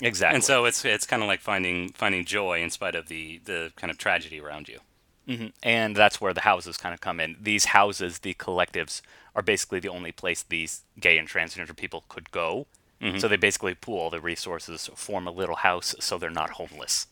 Exactly. 0.02 0.36
And 0.36 0.44
so 0.44 0.66
it's 0.66 0.84
it's 0.86 1.06
kind 1.06 1.22
of 1.22 1.28
like 1.28 1.42
finding 1.42 1.90
finding 1.94 2.26
joy 2.26 2.62
in 2.62 2.70
spite 2.70 2.96
of 2.96 3.08
the 3.08 3.40
the 3.46 3.72
kind 3.76 3.92
of 3.92 3.98
tragedy 3.98 4.40
around 4.40 4.68
you. 4.68 4.80
And 5.64 5.96
that's 5.96 6.20
where 6.20 6.34
the 6.34 6.42
houses 6.42 6.78
kind 6.78 6.94
of 6.94 7.02
come 7.02 7.20
in. 7.20 7.36
These 7.42 7.66
houses, 7.66 8.20
the 8.20 8.34
collectives, 8.34 9.02
are 9.36 9.42
basically 9.44 9.80
the 9.80 9.90
only 9.90 10.12
place 10.12 10.44
these 10.44 10.84
gay 11.00 11.18
and 11.18 11.28
transgender 11.28 11.76
people 11.76 12.04
could 12.10 12.32
go. 12.32 12.66
So 13.20 13.28
they 13.30 13.38
basically 13.38 13.76
pool 13.76 13.98
all 14.00 14.10
the 14.10 14.20
resources, 14.20 14.90
form 14.96 15.28
a 15.28 15.32
little 15.32 15.56
house, 15.58 15.96
so 16.00 16.18
they're 16.18 16.30
not 16.30 16.50
homeless. 16.52 17.08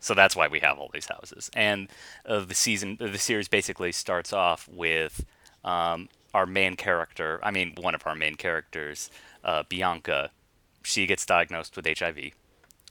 So 0.00 0.14
that's 0.14 0.36
why 0.36 0.46
we 0.46 0.60
have 0.60 0.78
all 0.78 0.90
these 0.92 1.06
houses. 1.06 1.50
And 1.54 1.88
uh, 2.24 2.40
the 2.40 2.54
season, 2.54 2.96
the 3.00 3.18
series 3.18 3.48
basically 3.48 3.90
starts 3.92 4.32
off 4.32 4.68
with 4.68 5.24
um, 5.64 6.08
our 6.32 6.46
main 6.46 6.76
character. 6.76 7.40
I 7.42 7.50
mean, 7.50 7.72
one 7.80 7.94
of 7.94 8.02
our 8.06 8.14
main 8.14 8.36
characters, 8.36 9.10
uh, 9.42 9.64
Bianca. 9.68 10.30
She 10.82 11.06
gets 11.06 11.26
diagnosed 11.26 11.74
with 11.74 11.86
HIV. 11.98 12.30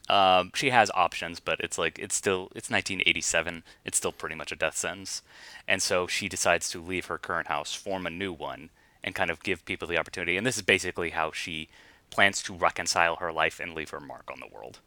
Um, 0.08 0.52
she 0.54 0.70
has 0.70 0.90
options, 0.94 1.40
but 1.40 1.58
it's 1.60 1.78
like 1.78 1.98
it's 1.98 2.14
still 2.14 2.44
it's 2.54 2.70
1987. 2.70 3.62
It's 3.84 3.96
still 3.98 4.12
pretty 4.12 4.34
much 4.36 4.52
a 4.52 4.56
death 4.56 4.76
sentence, 4.76 5.22
and 5.66 5.82
so 5.82 6.06
she 6.06 6.28
decides 6.28 6.68
to 6.70 6.80
leave 6.80 7.06
her 7.06 7.18
current 7.18 7.48
house, 7.48 7.74
form 7.74 8.06
a 8.06 8.10
new 8.10 8.32
one, 8.32 8.70
and 9.02 9.14
kind 9.14 9.30
of 9.30 9.42
give 9.42 9.64
people 9.64 9.88
the 9.88 9.98
opportunity. 9.98 10.36
And 10.36 10.46
this 10.46 10.56
is 10.56 10.62
basically 10.62 11.10
how 11.10 11.32
she 11.32 11.68
plans 12.10 12.40
to 12.44 12.54
reconcile 12.54 13.16
her 13.16 13.32
life 13.32 13.58
and 13.58 13.74
leave 13.74 13.90
her 13.90 13.98
mark 14.00 14.30
on 14.32 14.38
the 14.40 14.46
world. 14.54 14.78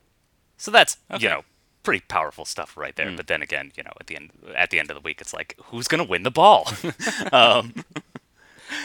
So 0.58 0.72
that's 0.72 0.98
Okay. 1.12 1.24
you 1.24 1.30
know 1.30 1.44
pretty 1.84 2.04
powerful 2.08 2.46
stuff 2.46 2.78
right 2.78 2.96
there. 2.96 3.12
But 3.16 3.28
then 3.28 3.42
again, 3.42 3.72
you 3.76 3.84
know 3.84 3.92
at 4.00 4.08
the 4.08 4.16
end 4.16 4.30
at 4.56 4.70
the 4.70 4.80
end 4.80 4.90
of 4.90 4.96
the 4.96 5.02
week, 5.02 5.20
it's 5.22 5.34
like 5.34 5.56
who's 5.66 5.88
gonna 5.90 6.04
win 6.06 6.24
the 6.24 6.32
ball? 6.32 6.66
um, 7.34 7.74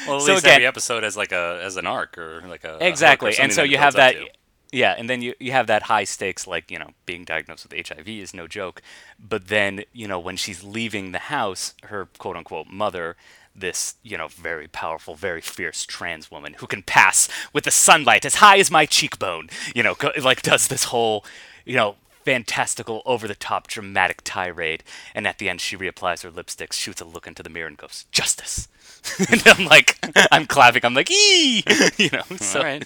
Well, 0.08 0.16
at 0.16 0.22
So 0.22 0.32
least 0.32 0.44
again- 0.44 0.54
every 0.54 0.66
episode 0.66 1.02
has 1.04 1.16
like 1.16 1.30
a 1.32 1.60
as 1.62 1.76
an 1.76 1.86
arc 1.86 2.16
or 2.18 2.42
like 2.48 2.64
a 2.64 2.78
a 2.80 2.88
exactly 2.88 3.36
and 3.38 3.52
so 3.52 3.62
you 3.62 3.76
have 3.78 3.94
that 3.94 4.12
to. 4.14 4.26
Yeah, 4.74 4.96
and 4.98 5.08
then 5.08 5.22
you, 5.22 5.34
you 5.38 5.52
have 5.52 5.68
that 5.68 5.84
high 5.84 6.02
stakes, 6.02 6.48
like, 6.48 6.68
you 6.68 6.80
know, 6.80 6.90
being 7.06 7.22
diagnosed 7.24 7.64
with 7.70 7.86
HIV 7.86 8.08
is 8.08 8.34
no 8.34 8.48
joke. 8.48 8.82
But 9.20 9.46
then, 9.46 9.84
you 9.92 10.08
know, 10.08 10.18
when 10.18 10.36
she's 10.36 10.64
leaving 10.64 11.12
the 11.12 11.20
house, 11.20 11.74
her 11.84 12.06
quote 12.18 12.36
unquote 12.36 12.66
mother, 12.66 13.14
this, 13.54 13.94
you 14.02 14.18
know, 14.18 14.26
very 14.26 14.66
powerful, 14.66 15.14
very 15.14 15.40
fierce 15.40 15.84
trans 15.84 16.28
woman 16.28 16.54
who 16.54 16.66
can 16.66 16.82
pass 16.82 17.28
with 17.52 17.62
the 17.62 17.70
sunlight 17.70 18.24
as 18.24 18.36
high 18.36 18.58
as 18.58 18.68
my 18.68 18.84
cheekbone, 18.84 19.48
you 19.76 19.84
know, 19.84 19.94
go, 19.94 20.10
like 20.20 20.42
does 20.42 20.66
this 20.66 20.84
whole, 20.84 21.24
you 21.64 21.76
know, 21.76 21.94
fantastical, 22.24 23.00
over 23.06 23.28
the 23.28 23.36
top, 23.36 23.68
dramatic 23.68 24.22
tirade. 24.24 24.82
And 25.14 25.24
at 25.24 25.38
the 25.38 25.48
end, 25.48 25.60
she 25.60 25.76
reapplies 25.76 26.24
her 26.24 26.30
lipstick, 26.32 26.72
shoots 26.72 27.00
a 27.00 27.04
look 27.04 27.28
into 27.28 27.44
the 27.44 27.50
mirror, 27.50 27.68
and 27.68 27.78
goes, 27.78 28.06
Justice. 28.10 28.66
and 29.30 29.42
I'm 29.46 29.66
like, 29.66 29.98
I'm 30.32 30.46
clapping. 30.46 30.84
I'm 30.84 30.94
like, 30.94 31.12
ee! 31.12 31.62
you 31.96 32.10
know, 32.12 32.22
so 32.38 32.58
All 32.58 32.64
right. 32.64 32.84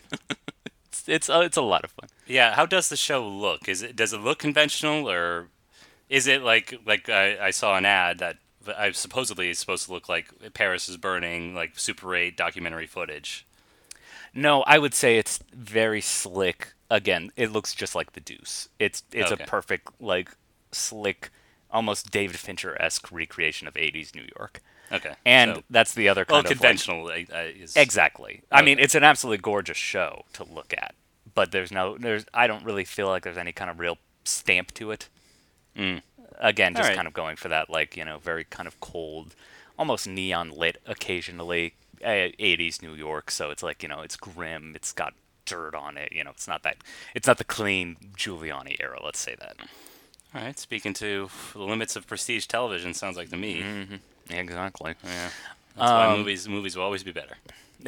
It's, 1.08 1.28
it's, 1.28 1.30
uh, 1.30 1.40
it's 1.40 1.56
a 1.56 1.62
lot 1.62 1.84
of 1.84 1.90
fun. 1.90 2.08
Yeah, 2.26 2.54
how 2.54 2.66
does 2.66 2.88
the 2.88 2.96
show 2.96 3.26
look? 3.26 3.68
Is 3.68 3.82
it 3.82 3.96
does 3.96 4.12
it 4.12 4.20
look 4.20 4.38
conventional 4.38 5.08
or 5.08 5.48
is 6.08 6.26
it 6.26 6.42
like 6.42 6.74
like 6.86 7.08
I, 7.08 7.46
I 7.46 7.50
saw 7.50 7.76
an 7.76 7.84
ad 7.86 8.18
that 8.18 8.36
I 8.76 8.90
supposedly 8.92 9.48
is 9.50 9.58
supposed 9.58 9.86
to 9.86 9.92
look 9.92 10.08
like 10.08 10.28
Paris 10.54 10.88
is 10.88 10.96
burning, 10.98 11.54
like 11.54 11.78
Super 11.78 12.14
8 12.14 12.36
documentary 12.36 12.86
footage? 12.86 13.46
No, 14.34 14.62
I 14.62 14.78
would 14.78 14.94
say 14.94 15.16
it's 15.16 15.40
very 15.54 16.00
slick. 16.02 16.74
Again, 16.90 17.30
it 17.36 17.50
looks 17.50 17.74
just 17.74 17.94
like 17.94 18.12
the 18.12 18.20
Deuce. 18.20 18.68
It's 18.78 19.02
it's 19.12 19.32
Okay. 19.32 19.44
a 19.44 19.46
perfect 19.46 19.88
like 20.00 20.30
slick, 20.72 21.30
almost 21.70 22.10
David 22.10 22.38
Fincher 22.38 22.80
esque 22.80 23.10
recreation 23.10 23.66
of 23.68 23.74
'80s 23.74 24.14
New 24.14 24.26
York. 24.38 24.60
Okay, 24.90 25.14
And 25.26 25.56
so- 25.56 25.62
that's 25.70 25.94
the 25.94 26.08
other 26.08 26.24
well, 26.28 26.42
kind 26.42 26.52
of 26.52 26.58
conventional 26.58 27.04
like, 27.04 27.30
uh, 27.32 27.44
is 27.60 27.76
exactly. 27.76 28.42
I 28.50 28.62
mean, 28.62 28.78
it's 28.78 28.94
an 28.94 29.04
absolutely 29.04 29.38
gorgeous 29.42 29.76
show 29.76 30.24
to 30.34 30.44
look 30.44 30.72
at, 30.76 30.94
but 31.34 31.52
there's 31.52 31.70
no 31.70 31.98
there's 31.98 32.24
I 32.32 32.46
don't 32.46 32.64
really 32.64 32.84
feel 32.84 33.08
like 33.08 33.22
there's 33.24 33.36
any 33.38 33.52
kind 33.52 33.70
of 33.70 33.78
real 33.80 33.98
stamp 34.24 34.72
to 34.74 34.90
it. 34.90 35.08
Again, 36.40 36.72
just 36.74 36.84
Alright. 36.84 36.96
kind 36.96 37.06
of 37.08 37.14
going 37.14 37.36
for 37.36 37.48
that 37.48 37.68
like 37.70 37.96
you 37.96 38.04
know 38.04 38.18
very 38.18 38.44
kind 38.44 38.66
of 38.66 38.80
cold, 38.80 39.34
almost 39.78 40.06
neon 40.08 40.50
lit 40.50 40.80
occasionally 40.86 41.74
uh, 42.02 42.30
80s 42.38 42.80
New 42.82 42.94
York. 42.94 43.30
So 43.30 43.50
it's 43.50 43.62
like 43.62 43.82
you 43.82 43.88
know 43.88 44.00
it's 44.00 44.16
grim. 44.16 44.72
It's 44.74 44.92
got 44.92 45.14
dirt 45.44 45.74
on 45.74 45.96
it. 45.98 46.12
You 46.12 46.24
know, 46.24 46.30
it's 46.30 46.48
not 46.48 46.62
that 46.62 46.76
it's 47.14 47.26
not 47.26 47.38
the 47.38 47.44
clean 47.44 47.96
Giuliani 48.16 48.76
era. 48.80 49.00
Let's 49.04 49.18
say 49.18 49.34
that. 49.38 49.56
All 50.34 50.42
right, 50.42 50.58
speaking 50.58 50.92
to 50.94 51.30
the 51.54 51.58
limits 51.60 51.96
of 51.96 52.06
prestige 52.06 52.46
television, 52.46 52.92
sounds 52.94 53.16
like 53.16 53.30
to 53.30 53.36
me. 53.36 53.64
Exactly. 54.30 54.94
Yeah, 55.04 55.30
that's 55.76 55.90
why 55.90 56.06
Um, 56.06 56.18
movies 56.18 56.48
movies 56.48 56.76
will 56.76 56.84
always 56.84 57.02
be 57.02 57.12
better. 57.12 57.36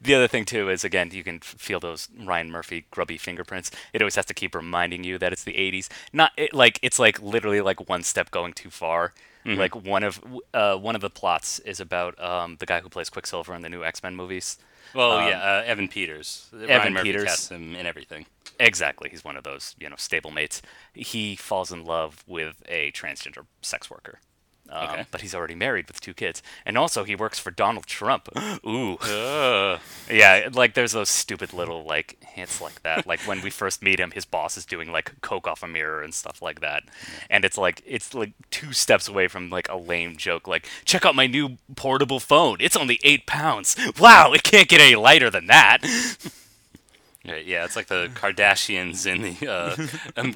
the 0.00 0.14
other 0.14 0.26
thing 0.26 0.44
too 0.44 0.68
is 0.68 0.82
again 0.84 1.10
you 1.12 1.22
can 1.22 1.38
feel 1.40 1.78
those 1.80 2.08
Ryan 2.18 2.50
Murphy 2.50 2.84
grubby 2.90 3.16
fingerprints. 3.16 3.70
It 3.92 4.02
always 4.02 4.16
has 4.16 4.26
to 4.26 4.34
keep 4.34 4.54
reminding 4.54 5.04
you 5.04 5.18
that 5.18 5.32
it's 5.32 5.44
the 5.44 5.52
80s. 5.54 5.88
Not 6.12 6.32
it, 6.36 6.52
like 6.52 6.78
it's 6.82 6.98
like 6.98 7.22
literally 7.22 7.60
like 7.60 7.88
one 7.88 8.02
step 8.02 8.30
going 8.30 8.52
too 8.54 8.70
far. 8.70 9.12
Mm-hmm. 9.46 9.58
Like 9.58 9.74
one 9.74 10.02
of 10.02 10.20
uh, 10.52 10.76
one 10.76 10.94
of 10.94 11.00
the 11.00 11.10
plots 11.10 11.58
is 11.60 11.80
about 11.80 12.20
um, 12.22 12.56
the 12.58 12.66
guy 12.66 12.80
who 12.80 12.88
plays 12.88 13.08
Quicksilver 13.10 13.54
in 13.54 13.62
the 13.62 13.68
new 13.68 13.82
X 13.84 14.02
Men 14.02 14.14
movies. 14.16 14.58
Well, 14.94 15.12
Um, 15.12 15.28
yeah, 15.28 15.40
uh, 15.40 15.62
Evan 15.64 15.88
Peters. 15.88 16.48
Evan 16.52 16.68
Ryan 16.68 16.92
Murphy 16.92 17.08
Peters. 17.08 17.24
casts 17.24 17.50
him 17.50 17.74
in 17.74 17.86
everything. 17.86 18.26
Exactly, 18.60 19.08
he's 19.10 19.24
one 19.24 19.36
of 19.36 19.42
those 19.44 19.74
you 19.80 19.88
know 19.88 19.96
stablemates. 19.96 20.60
He 20.92 21.34
falls 21.36 21.72
in 21.72 21.84
love 21.84 22.22
with 22.26 22.62
a 22.68 22.92
transgender 22.92 23.46
sex 23.62 23.90
worker. 23.90 24.18
Um, 24.72 24.88
Okay. 24.92 25.06
But 25.10 25.20
he's 25.20 25.34
already 25.34 25.54
married 25.54 25.86
with 25.86 26.00
two 26.00 26.14
kids, 26.14 26.42
and 26.66 26.76
also 26.78 27.04
he 27.04 27.14
works 27.14 27.38
for 27.38 27.50
Donald 27.50 27.86
Trump. 27.86 28.28
Ooh. 28.66 28.96
Ugh. 28.96 29.78
Yeah, 30.10 30.48
like 30.52 30.74
there's 30.74 30.92
those 30.92 31.08
stupid 31.08 31.52
little 31.52 31.84
like 31.84 32.16
hints 32.22 32.60
like 32.60 32.82
that. 32.82 33.06
Like 33.12 33.20
when 33.20 33.42
we 33.42 33.50
first 33.50 33.82
meet 33.82 34.00
him, 34.00 34.12
his 34.12 34.24
boss 34.24 34.56
is 34.56 34.64
doing 34.64 34.90
like 34.90 35.20
coke 35.20 35.46
off 35.46 35.62
a 35.62 35.68
mirror 35.68 36.02
and 36.02 36.14
stuff 36.14 36.40
like 36.40 36.60
that, 36.60 36.84
and 37.28 37.44
it's 37.44 37.58
like 37.58 37.82
it's 37.86 38.14
like 38.14 38.32
two 38.50 38.72
steps 38.72 39.08
away 39.08 39.28
from 39.28 39.50
like 39.50 39.68
a 39.68 39.76
lame 39.76 40.16
joke. 40.16 40.48
Like 40.48 40.66
check 40.84 41.04
out 41.04 41.14
my 41.14 41.26
new 41.26 41.58
portable 41.76 42.20
phone. 42.20 42.56
It's 42.60 42.76
only 42.76 42.98
eight 43.04 43.26
pounds. 43.26 43.76
Wow, 43.98 44.32
it 44.32 44.42
can't 44.42 44.68
get 44.68 44.80
any 44.80 44.94
lighter 44.94 45.30
than 45.30 45.46
that. 45.48 45.78
Yeah, 47.24 47.36
yeah, 47.36 47.64
it's 47.64 47.76
like 47.76 47.86
the 47.86 48.10
Kardashians 48.14 49.06
in 49.06 49.22
the 49.22 49.48
uh, 49.48 49.76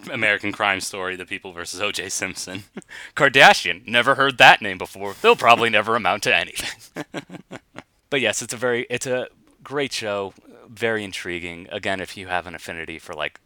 American 0.12 0.52
Crime 0.52 0.80
Story, 0.80 1.16
The 1.16 1.26
People 1.26 1.52
versus 1.52 1.80
O.J. 1.80 2.08
Simpson. 2.10 2.64
Kardashian. 3.16 3.86
Never 3.86 4.14
heard 4.14 4.38
that 4.38 4.62
name 4.62 4.78
before. 4.78 5.14
They'll 5.20 5.34
probably 5.36 5.68
never 5.70 5.96
amount 5.96 6.22
to 6.24 6.34
anything. 6.34 6.94
but 8.10 8.20
yes, 8.20 8.40
it's 8.42 8.54
a 8.54 8.56
very 8.56 8.86
it's 8.88 9.06
a 9.06 9.28
great 9.64 9.92
show, 9.92 10.32
very 10.68 11.02
intriguing. 11.02 11.66
Again, 11.72 12.00
if 12.00 12.16
you 12.16 12.28
have 12.28 12.46
an 12.46 12.54
affinity 12.54 12.98
for 13.00 13.14
like 13.14 13.40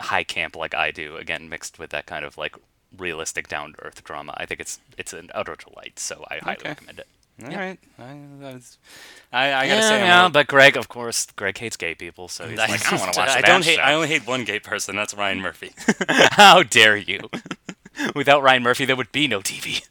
high 0.00 0.24
camp 0.24 0.56
like 0.56 0.74
I 0.74 0.90
do, 0.90 1.16
again 1.16 1.48
mixed 1.48 1.78
with 1.78 1.90
that 1.90 2.06
kind 2.06 2.24
of 2.24 2.38
like 2.38 2.56
realistic 2.96 3.48
down 3.48 3.74
to 3.74 3.84
earth 3.84 4.02
drama, 4.02 4.32
I 4.38 4.46
think 4.46 4.60
it's 4.60 4.80
it's 4.96 5.12
an 5.12 5.30
utter 5.34 5.56
delight. 5.56 5.98
So 5.98 6.24
I 6.30 6.38
highly 6.38 6.56
Okay. 6.60 6.68
recommend 6.70 7.00
it. 7.00 7.06
All 7.44 7.50
right, 7.50 7.78
I, 8.00 8.02
I, 8.02 9.52
I 9.52 9.68
gotta 9.68 9.68
yeah, 9.68 9.80
say, 9.80 10.10
I'm 10.10 10.26
a 10.26 10.30
but 10.30 10.48
Greg, 10.48 10.76
of 10.76 10.88
course, 10.88 11.26
Greg 11.36 11.56
hates 11.56 11.76
gay 11.76 11.94
people, 11.94 12.26
so 12.26 12.48
he's 12.48 12.58
like, 12.58 12.70
I 12.70 12.90
don't 12.90 13.00
want 13.00 13.12
to 13.12 13.20
watch 13.20 13.28
I 13.28 13.40
don't 13.42 13.64
hate. 13.64 13.76
show." 13.76 13.82
I 13.82 13.94
only 13.94 14.08
hate 14.08 14.26
one 14.26 14.44
gay 14.44 14.58
person. 14.58 14.96
That's 14.96 15.14
Ryan 15.14 15.40
Murphy. 15.40 15.72
How 16.08 16.64
dare 16.64 16.96
you? 16.96 17.30
Without 18.16 18.42
Ryan 18.42 18.64
Murphy, 18.64 18.84
there 18.86 18.96
would 18.96 19.12
be 19.12 19.28
no 19.28 19.40
TV. 19.40 19.86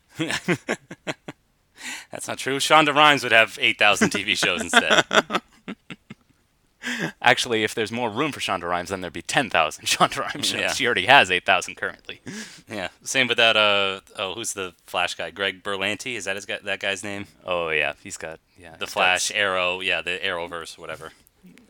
That's 2.12 2.28
not 2.28 2.38
true. 2.38 2.58
Shonda 2.58 2.94
Rhimes 2.94 3.24
would 3.24 3.32
have 3.32 3.58
eight 3.62 3.80
thousand 3.80 4.10
TV 4.10 4.38
shows 4.38 4.62
instead. 4.62 5.06
Actually, 7.22 7.64
if 7.64 7.74
there's 7.76 7.92
more 7.92 8.10
room 8.10 8.32
for 8.32 8.40
Shonda 8.40 8.64
Rhimes, 8.64 8.90
then 8.90 9.02
there'd 9.02 9.14
be 9.14 9.22
10,000 9.22 9.86
Shonda 9.88 10.20
Rhimes 10.20 10.48
shows. 10.48 10.60
Yeah. 10.60 10.72
She 10.72 10.86
already 10.86 11.06
has 11.06 11.30
8,000 11.32 11.76
currently. 11.76 12.22
yeah. 12.70 12.90
Same 13.04 13.28
with 13.28 13.38
that. 13.38 13.56
Uh 13.58 14.02
oh, 14.18 14.34
who's 14.36 14.54
the 14.54 14.74
Flash 14.86 15.16
guy? 15.16 15.32
Greg 15.32 15.64
Berlanti. 15.64 16.16
Is 16.16 16.26
that 16.26 16.36
his 16.36 16.46
guy, 16.46 16.60
that 16.64 16.80
guy's 16.80 17.04
name? 17.04 17.28
Oh, 17.46 17.70
yeah. 17.70 17.94
He's 18.04 18.18
got, 18.18 18.40
yeah. 18.58 18.72
The 18.72 18.72
he's 18.72 18.80
got- 18.80 18.90
Flash, 18.90 19.32
Arrow. 19.34 19.80
Yeah, 19.80 20.02
the 20.02 20.20
Arrowverse, 20.24 20.78
whatever. 20.78 21.12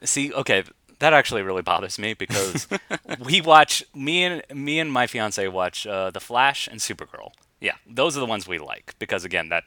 See, 0.04 0.34
okay, 0.34 0.64
that 1.00 1.14
actually 1.14 1.42
really 1.44 1.62
bothers 1.62 2.00
me 2.00 2.14
because 2.14 2.68
we 3.20 3.42
watch, 3.42 3.84
me 3.94 4.24
and 4.24 4.42
me 4.54 4.80
and 4.80 4.92
my 4.92 5.08
fiance 5.08 5.48
watch 5.48 5.86
uh, 5.88 6.10
The 6.12 6.20
Flash 6.20 6.68
and 6.68 6.80
Supergirl. 6.80 7.32
Yeah. 7.60 7.74
Those 7.88 8.16
are 8.16 8.20
the 8.20 8.26
ones 8.28 8.48
we 8.48 8.60
like 8.60 8.94
because, 9.00 9.24
again, 9.26 9.50
that 9.50 9.64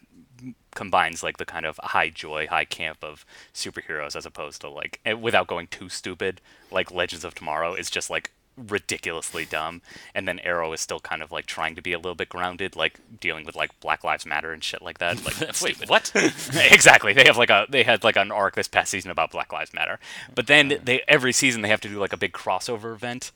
combines 0.74 1.22
like 1.22 1.38
the 1.38 1.44
kind 1.44 1.66
of 1.66 1.78
high 1.82 2.10
joy, 2.10 2.46
high 2.46 2.64
camp 2.64 2.98
of 3.02 3.24
superheroes 3.54 4.16
as 4.16 4.26
opposed 4.26 4.60
to 4.60 4.68
like, 4.68 5.00
without 5.20 5.46
going 5.46 5.66
too 5.66 5.88
stupid, 5.88 6.40
like 6.70 6.90
Legends 6.92 7.24
of 7.24 7.34
Tomorrow 7.34 7.74
is 7.74 7.90
just 7.90 8.10
like 8.10 8.30
ridiculously 8.68 9.44
dumb. 9.44 9.82
And 10.14 10.26
then 10.28 10.38
arrow 10.40 10.72
is 10.72 10.80
still 10.80 11.00
kind 11.00 11.22
of 11.22 11.32
like 11.32 11.46
trying 11.46 11.74
to 11.76 11.82
be 11.82 11.92
a 11.92 11.98
little 11.98 12.14
bit 12.14 12.28
grounded 12.28 12.76
like 12.76 12.98
dealing 13.20 13.44
with 13.44 13.56
like 13.56 13.78
black 13.80 14.04
lives 14.04 14.26
matter 14.26 14.52
and 14.52 14.62
shit 14.62 14.82
like 14.82 14.98
that. 14.98 15.24
Like 15.24 15.40
Wait, 15.62 15.88
what? 15.88 16.12
exactly. 16.70 17.12
They 17.12 17.24
have 17.24 17.36
like 17.36 17.50
a 17.50 17.66
they 17.68 17.82
had 17.82 18.04
like 18.04 18.16
an 18.16 18.30
arc 18.30 18.54
this 18.54 18.68
past 18.68 18.90
season 18.90 19.10
about 19.10 19.32
black 19.32 19.52
lives 19.52 19.72
matter. 19.72 19.98
But 20.34 20.46
then 20.46 20.80
they 20.82 21.02
every 21.08 21.32
season 21.32 21.62
they 21.62 21.68
have 21.68 21.80
to 21.82 21.88
do 21.88 21.98
like 21.98 22.12
a 22.12 22.18
big 22.18 22.32
crossover 22.32 22.92
event 22.94 23.32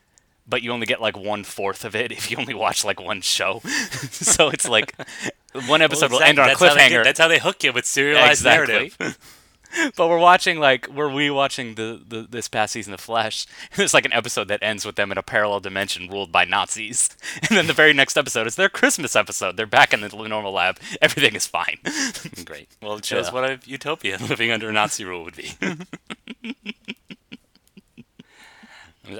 but 0.46 0.62
you 0.62 0.70
only 0.72 0.86
get 0.86 1.00
like 1.00 1.16
one 1.16 1.44
fourth 1.44 1.84
of 1.84 1.94
it 1.96 2.12
if 2.18 2.30
you 2.30 2.36
only 2.36 2.54
watch 2.54 2.84
like 2.84 3.00
one 3.00 3.20
show 3.20 3.60
so 4.10 4.48
it's 4.48 4.68
like 4.68 4.94
one 5.66 5.82
episode 5.82 6.10
will 6.10 6.22
end 6.22 6.38
on 6.38 6.46
a 6.46 6.48
that's 6.48 6.60
cliffhanger 6.60 7.04
that's 7.04 7.18
how 7.18 7.28
they 7.28 7.38
hook 7.38 7.62
you 7.64 7.72
with 7.72 7.84
serialized 7.86 8.44
narrative. 8.44 8.96
but 9.96 10.08
we're 10.08 10.18
watching 10.18 10.60
like 10.60 10.86
we're 10.88 11.08
rewatching 11.08 11.74
the, 11.74 12.00
the 12.06 12.22
this 12.30 12.46
past 12.46 12.72
season 12.72 12.94
of 12.94 13.00
Flash. 13.00 13.44
There's 13.74 13.92
like 13.92 14.04
an 14.04 14.12
episode 14.12 14.46
that 14.46 14.62
ends 14.62 14.86
with 14.86 14.94
them 14.94 15.10
in 15.10 15.18
a 15.18 15.22
parallel 15.22 15.58
dimension 15.58 16.08
ruled 16.08 16.30
by 16.30 16.44
Nazis, 16.44 17.10
and 17.48 17.58
then 17.58 17.66
the 17.66 17.72
very 17.72 17.92
next 17.92 18.16
episode 18.16 18.46
is 18.46 18.54
their 18.54 18.68
Christmas 18.68 19.16
episode. 19.16 19.56
They're 19.56 19.66
back 19.66 19.92
in 19.92 20.00
the 20.00 20.08
normal 20.10 20.52
lab. 20.52 20.78
Everything 21.02 21.34
is 21.34 21.48
fine. 21.48 21.78
Great. 22.44 22.68
Well, 22.80 22.98
it 22.98 23.04
shows 23.04 23.26
Yeah. 23.26 23.32
what 23.32 23.44
a 23.44 23.58
utopia 23.64 24.18
living 24.18 24.52
under 24.52 24.68
a 24.68 24.72
Nazi 24.72 25.04
rule 25.04 25.24
would 25.24 25.34
be. 25.34 25.54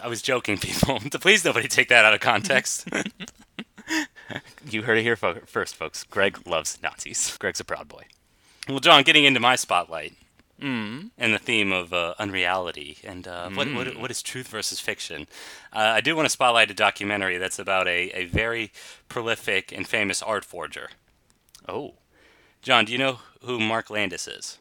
I 0.03 0.09
was 0.09 0.23
joking, 0.23 0.59
people. 0.69 1.01
Please, 1.21 1.45
nobody 1.45 1.69
take 1.69 1.89
that 1.89 2.05
out 2.05 2.15
of 2.15 2.21
context. 2.21 2.89
you 4.71 4.83
heard 4.83 4.99
it 4.99 5.03
here 5.03 5.17
fo- 5.17 5.41
first, 5.47 5.75
folks. 5.77 6.05
Greg 6.05 6.47
loves 6.47 6.79
Nazis. 6.83 7.37
Greg's 7.39 7.61
a 7.61 7.65
proud 7.65 7.89
boy. 7.89 8.05
well, 8.69 8.81
John, 8.81 9.03
getting 9.03 9.25
into 9.25 9.41
my 9.41 9.57
spotlight 9.57 10.15
and 10.61 11.11
the 11.19 11.39
theme 11.39 11.73
of 11.73 11.93
uh, 11.93 12.15
unreality 12.19 12.97
and 13.05 13.29
uh, 13.29 13.51
what, 13.51 13.71
what 13.75 13.97
what 13.99 14.11
is 14.11 14.23
truth 14.23 14.49
versus 14.49 14.81
fiction, 14.81 15.27
uh, 15.75 15.79
I 15.97 16.01
do 16.01 16.17
want 16.17 16.25
to 16.25 16.31
spotlight 16.31 16.71
a 16.71 16.75
documentary 16.75 17.37
that's 17.37 17.59
about 17.59 17.87
a, 17.87 18.09
a 18.19 18.25
very 18.25 18.73
prolific 19.11 19.73
and 19.73 19.87
famous 19.87 20.23
art 20.23 20.43
forger. 20.43 20.89
Oh, 21.69 21.95
John, 22.63 22.87
do 22.87 22.93
you 22.93 22.99
know 22.99 23.19
who 23.43 23.61
Mark 23.61 23.91
Landis 23.91 24.27
is? 24.27 24.59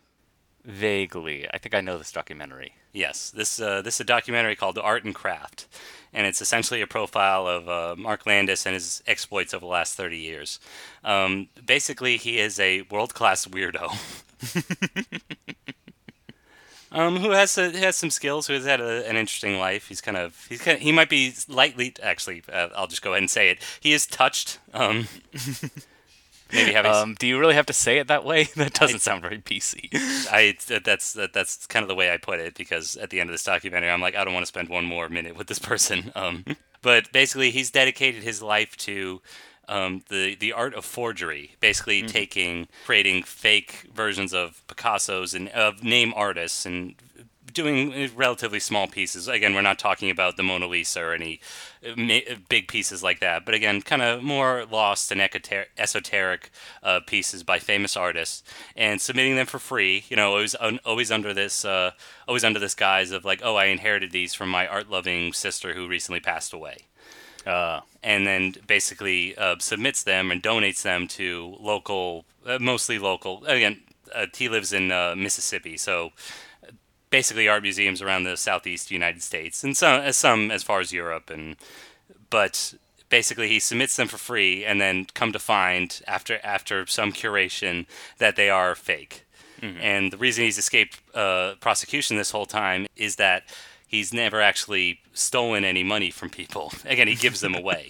Vaguely. 0.66 1.47
I 1.51 1.57
think 1.57 1.76
I 1.76 1.82
know 1.82 1.97
this 1.97 2.11
documentary. 2.11 2.76
Yes, 2.91 3.32
this 3.32 3.59
uh, 3.59 3.82
this 3.82 3.95
is 3.95 4.01
a 4.01 4.05
documentary 4.05 4.55
called 4.55 4.78
Art 4.78 5.03
and 5.03 5.16
Craft, 5.16 5.68
and 6.14 6.28
it's 6.28 6.41
essentially 6.41 6.82
a 6.82 6.88
profile 6.88 7.47
of 7.47 7.70
uh, 7.70 7.95
Mark 7.97 8.26
Landis 8.26 8.66
and 8.66 8.74
his 8.74 9.03
exploits 9.07 9.53
over 9.53 9.61
the 9.61 9.68
last 9.68 9.95
thirty 9.95 10.18
years. 10.18 10.59
Um, 11.03 11.49
basically, 11.66 12.18
he 12.18 12.39
is 12.39 12.59
a 12.59 12.84
world 12.84 13.14
class 13.14 13.45
weirdo. 13.45 13.97
um, 16.91 17.18
who 17.18 17.32
has 17.32 17.57
a, 17.57 17.72
has 17.78 17.95
some 17.95 18.11
skills, 18.11 18.47
who 18.47 18.53
has 18.53 18.66
had 18.66 18.80
a, 18.80 19.07
an 19.09 19.16
interesting 19.16 19.57
life. 19.57 19.88
He's 19.88 20.01
kind 20.01 20.18
of 20.18 20.45
he's 20.47 20.61
kind 20.61 20.78
of, 20.78 20.84
he 20.84 20.91
might 20.91 21.09
be 21.09 21.34
lightly 21.47 21.93
actually. 22.01 22.43
Uh, 22.51 22.70
I'll 22.76 22.88
just 22.88 23.01
go 23.01 23.11
ahead 23.11 23.24
and 23.24 23.32
say 23.32 23.49
it. 23.49 23.59
He 23.80 23.93
is 23.93 24.05
touched. 24.05 24.59
Um, 24.74 25.07
maybe 26.54 26.74
having 26.74 26.91
Um, 26.91 27.16
do 27.18 27.28
you 27.28 27.39
really 27.39 27.56
have 27.56 27.66
to 27.68 27.74
say 27.74 27.97
it 27.97 28.08
that 28.08 28.24
way? 28.24 28.49
That 28.56 28.74
doesn't 28.74 28.99
sound 28.99 29.22
very 29.22 29.39
PC. 29.39 29.89
I 30.32 30.56
that's 30.84 31.14
that, 31.14 31.34
that's 31.34 31.66
kind 31.68 31.84
of 31.84 31.89
the 31.89 31.95
way 31.95 32.14
I 32.14 32.18
put 32.18 32.39
it 32.39 32.56
because 32.56 32.95
at 32.95 33.10
the 33.10 33.20
end 33.20 33.30
of 33.30 33.34
this 33.34 33.43
documentary, 33.43 33.89
I'm 33.89 34.01
like, 34.01 34.16
I 34.16 34.24
don't 34.24 34.34
want 34.34 34.43
to 34.43 34.47
spend 34.47 34.70
one 34.70 34.86
more 34.86 35.10
minute 35.10 35.36
with 35.36 35.47
this 35.47 35.60
person. 35.60 36.12
Um, 36.24 36.45
but 36.82 37.12
basically, 37.12 37.49
he's 37.49 37.72
dedicated 37.72 38.24
his 38.24 38.41
life 38.41 38.78
to 38.78 39.22
um, 39.68 40.04
the 40.10 40.36
the 40.36 40.54
art 40.54 40.74
of 40.74 40.86
forgery, 40.86 41.56
basically 41.60 42.04
taking 42.04 42.68
creating 42.86 43.24
fake 43.24 43.89
versions 43.93 44.34
of 44.34 44.62
Picasso's 44.68 45.34
and 45.34 45.49
of 45.49 45.84
name 45.84 46.14
artists 46.16 46.66
and 46.66 46.95
doing 47.54 48.10
relatively 48.16 48.60
small 48.60 48.88
pieces. 48.88 49.28
Again, 49.28 49.54
we're 49.54 49.62
not 49.62 49.80
talking 49.80 50.10
about 50.10 50.36
the 50.36 50.43
Mona 50.43 50.68
Lisa 50.68 51.01
or 51.01 51.14
any 51.14 51.39
uh, 51.86 52.36
big 52.49 52.68
pieces 52.68 53.04
like 53.04 53.20
that, 53.20 53.45
but 53.45 53.54
again, 53.54 53.82
kind 53.82 54.01
of 54.01 54.24
more 54.24 54.66
lost 54.72 55.12
and 55.12 55.22
esoteric 55.78 56.49
uh, 56.82 56.99
pieces 57.06 57.43
by 57.43 57.60
famous 57.60 57.95
artists, 57.97 58.43
and 58.76 58.99
submitting 58.99 59.36
them 59.36 59.45
for 59.47 59.60
free. 59.60 60.04
You 60.10 60.16
know, 60.18 60.32
always 60.32 60.56
un- 60.60 60.80
always 60.86 61.12
under 61.12 61.34
this 61.34 61.66
uh, 61.66 61.91
always 62.28 62.43
under 62.43 62.60
this 62.60 62.76
guise 62.76 63.12
of 63.12 63.26
like, 63.26 63.41
oh, 63.43 63.56
I 63.56 63.66
inherited 63.66 64.12
these 64.12 64.34
from 64.34 64.49
my 64.49 64.68
art 64.68 64.89
loving 64.89 65.34
sister 65.34 65.74
who 65.74 65.88
recently 65.88 66.20
passed 66.20 66.54
away 66.54 66.78
Uh, 67.45 67.82
and 68.01 68.26
then 68.26 68.54
basically 68.68 69.36
uh, 69.38 69.56
submits 69.60 70.04
them 70.04 70.32
and 70.32 70.41
donates 70.41 70.82
them 70.82 71.08
to 71.08 71.58
local, 71.60 72.24
uh, 72.45 72.58
mostly 72.60 72.97
local. 72.99 73.43
Again, 73.45 73.82
uh, 74.16 74.28
he 74.36 74.47
lives 74.49 74.72
in 74.72 74.91
uh, 74.91 75.14
Mississippi, 75.16 75.78
so 75.78 76.12
uh, 76.64 76.72
basically 77.14 77.47
art 77.47 77.61
museums 77.61 78.01
around 78.01 78.24
the 78.24 78.36
southeast 78.36 78.89
United 78.89 79.22
States, 79.22 79.64
and 79.64 79.78
some, 79.78 80.01
uh, 80.01 80.11
some 80.11 80.49
as 80.49 80.64
far 80.64 80.80
as 80.80 80.91
Europe, 80.91 81.30
and 81.30 81.55
but 82.32 82.74
basically 83.09 83.47
he 83.47 83.59
submits 83.59 83.95
them 83.95 84.07
for 84.07 84.18
free, 84.18 84.66
and 84.66 84.82
then 84.82 85.05
come 85.14 85.32
to 85.32 85.38
find 85.38 86.01
after 86.07 86.39
after 86.43 86.88
some 86.88 87.14
curation 87.14 87.86
that 88.18 88.36
they 88.36 88.49
are 88.49 88.74
fake. 88.74 89.26
And 89.80 90.11
the 90.11 90.18
reason 90.18 90.43
he's 90.43 90.57
escaped 90.57 90.99
uh, 91.14 91.53
prosecution 91.59 92.18
this 92.18 92.32
whole 92.32 92.47
time 92.47 92.88
is 92.95 93.18
that 93.18 93.43
he's 93.88 94.11
never 94.11 94.41
actually 94.41 94.99
stolen 95.14 95.64
any 95.64 95.84
money 95.84 96.09
from 96.09 96.32
people. 96.32 96.74
Again, 96.86 97.07
he 97.07 97.16
gives 97.16 97.41
them 97.41 97.53
away. 97.53 97.89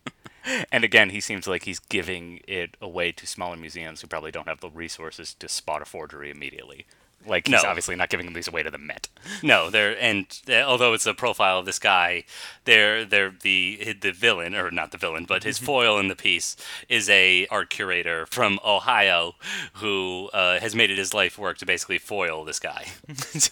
and 0.72 0.82
again, 0.82 1.10
he 1.10 1.20
seems 1.20 1.46
like 1.46 1.64
he's 1.64 1.78
giving 1.78 2.40
it 2.48 2.76
away 2.80 3.12
to 3.12 3.26
smaller 3.26 3.56
museums 3.56 4.00
who 4.00 4.06
probably 4.06 4.32
don't 4.32 4.48
have 4.48 4.60
the 4.60 4.70
resources 4.70 5.34
to 5.34 5.46
spot 5.48 5.82
a 5.82 5.84
forgery 5.84 6.30
immediately. 6.30 6.86
Like 7.26 7.46
he's 7.48 7.62
No. 7.62 7.68
obviously 7.68 7.96
not 7.96 8.08
giving 8.08 8.32
these 8.32 8.48
away 8.48 8.62
to 8.62 8.70
the 8.70 8.78
Met. 8.78 9.08
No, 9.42 9.70
they're 9.70 9.98
and 10.00 10.26
uh, 10.48 10.62
although 10.62 10.92
it's 10.94 11.06
a 11.06 11.14
profile 11.14 11.58
of 11.58 11.66
this 11.66 11.78
guy, 11.78 12.24
they're 12.64 13.04
they're 13.04 13.34
the 13.42 13.96
the 14.00 14.12
villain 14.12 14.54
or 14.54 14.70
not 14.70 14.92
the 14.92 14.98
villain, 14.98 15.24
but 15.24 15.44
his 15.44 15.58
foil 15.58 15.98
in 15.98 16.08
the 16.08 16.16
piece 16.16 16.56
is 16.88 17.08
a 17.10 17.46
art 17.48 17.70
curator 17.70 18.26
from 18.26 18.58
Ohio 18.64 19.34
who 19.74 20.30
uh, 20.32 20.60
has 20.60 20.74
made 20.74 20.90
it 20.90 20.98
his 20.98 21.12
life 21.14 21.38
work 21.38 21.58
to 21.58 21.66
basically 21.66 21.98
foil 21.98 22.44
this 22.44 22.58
guy. 22.58 22.86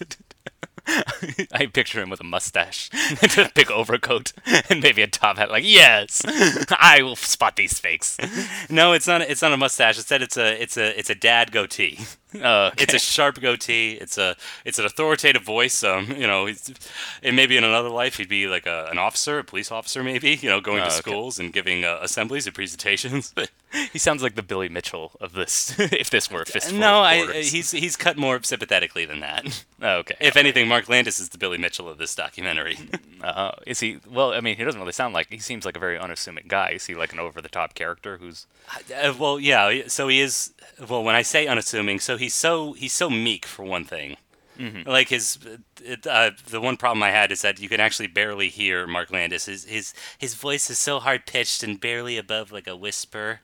I 1.52 1.64
picture 1.72 2.02
him 2.02 2.10
with 2.10 2.20
a 2.20 2.24
mustache 2.24 2.90
and 3.22 3.38
a 3.38 3.50
big 3.54 3.70
overcoat 3.70 4.32
and 4.68 4.82
maybe 4.82 5.00
a 5.00 5.06
top 5.06 5.38
hat. 5.38 5.50
Like, 5.50 5.64
yes, 5.64 6.20
I 6.78 7.00
will 7.02 7.16
spot 7.16 7.56
these 7.56 7.78
fakes. 7.78 8.18
No, 8.68 8.92
it's 8.92 9.06
not. 9.06 9.22
It's 9.22 9.40
not 9.40 9.52
a 9.52 9.56
mustache. 9.56 9.96
Instead, 9.96 10.20
it's 10.20 10.36
a 10.36 10.60
it's 10.62 10.76
a 10.76 10.98
it's 10.98 11.08
a 11.08 11.14
dad 11.14 11.52
goatee. 11.52 12.00
Uh, 12.42 12.70
It's 12.78 12.94
a 12.94 12.98
sharp 12.98 13.40
goatee. 13.40 13.92
It's 14.00 14.18
a 14.18 14.36
it's 14.64 14.78
an 14.78 14.84
authoritative 14.86 15.42
voice. 15.42 15.82
Um, 15.84 16.10
you 16.12 16.26
know, 16.26 16.46
he's, 16.46 16.72
and 17.22 17.36
maybe 17.36 17.56
in 17.56 17.64
another 17.64 17.88
life 17.88 18.16
he'd 18.16 18.28
be 18.28 18.46
like 18.46 18.66
a, 18.66 18.88
an 18.90 18.98
officer, 18.98 19.38
a 19.38 19.44
police 19.44 19.70
officer, 19.70 20.02
maybe. 20.02 20.34
You 20.42 20.48
know, 20.50 20.60
going 20.60 20.80
Oh, 20.80 20.84
to 20.84 20.88
okay. 20.90 20.96
schools 20.96 21.38
and 21.38 21.52
giving 21.52 21.84
uh, 21.84 21.98
assemblies 22.02 22.46
and 22.46 22.54
presentations. 22.54 23.32
But 23.34 23.50
he 23.92 23.98
sounds 23.98 24.22
like 24.22 24.34
the 24.34 24.42
Billy 24.42 24.68
Mitchell 24.68 25.12
of 25.20 25.32
this. 25.32 25.74
if 25.78 26.10
this 26.10 26.30
were 26.30 26.42
a 26.42 26.46
fistful 26.46 26.78
no, 26.78 27.00
I 27.00 27.42
he's 27.42 27.70
he's 27.70 27.96
cut 27.96 28.16
more 28.16 28.42
sympathetically 28.42 29.04
than 29.04 29.20
that. 29.20 29.64
Oh, 29.82 29.96
okay. 29.98 30.14
If 30.18 30.36
anything, 30.38 30.66
Mark 30.66 30.88
Landis 30.88 31.20
is 31.20 31.28
the 31.28 31.36
Billy 31.36 31.58
Mitchell 31.58 31.90
of 31.90 31.98
this 31.98 32.14
documentary. 32.14 32.78
Uh, 33.22 33.50
is 33.66 33.80
he? 33.80 33.98
Well, 34.10 34.32
I 34.32 34.40
mean, 34.40 34.56
he 34.56 34.64
doesn't 34.64 34.80
really 34.80 34.92
sound 34.92 35.12
like. 35.12 35.28
He 35.28 35.38
seems 35.38 35.66
like 35.66 35.76
a 35.76 35.78
very 35.78 35.98
unassuming 35.98 36.46
guy. 36.48 36.70
Is 36.70 36.86
he 36.86 36.94
like 36.94 37.12
an 37.12 37.18
over-the-top 37.18 37.74
character 37.74 38.16
who's? 38.16 38.46
Uh, 38.96 39.12
well, 39.18 39.38
yeah. 39.38 39.82
So 39.88 40.08
he 40.08 40.20
is. 40.22 40.54
Well, 40.88 41.04
when 41.04 41.14
I 41.14 41.20
say 41.20 41.46
unassuming, 41.46 42.00
so 42.00 42.16
he's 42.24 42.34
so 42.34 42.72
he's 42.72 42.92
so 42.92 43.08
meek 43.10 43.46
for 43.46 43.64
one 43.64 43.84
thing. 43.84 44.16
Like 44.86 45.08
his, 45.08 45.38
it, 45.82 46.06
uh, 46.06 46.30
the 46.48 46.60
one 46.60 46.76
problem 46.76 47.02
I 47.02 47.10
had 47.10 47.32
is 47.32 47.42
that 47.42 47.58
you 47.58 47.68
can 47.68 47.80
actually 47.80 48.06
barely 48.06 48.48
hear 48.48 48.86
Mark 48.86 49.10
Landis. 49.10 49.46
His 49.46 49.64
his 49.64 49.94
his 50.18 50.34
voice 50.34 50.70
is 50.70 50.78
so 50.78 51.00
hard 51.00 51.26
pitched 51.26 51.62
and 51.64 51.80
barely 51.80 52.16
above 52.18 52.52
like 52.52 52.68
a 52.68 52.76
whisper. 52.76 53.40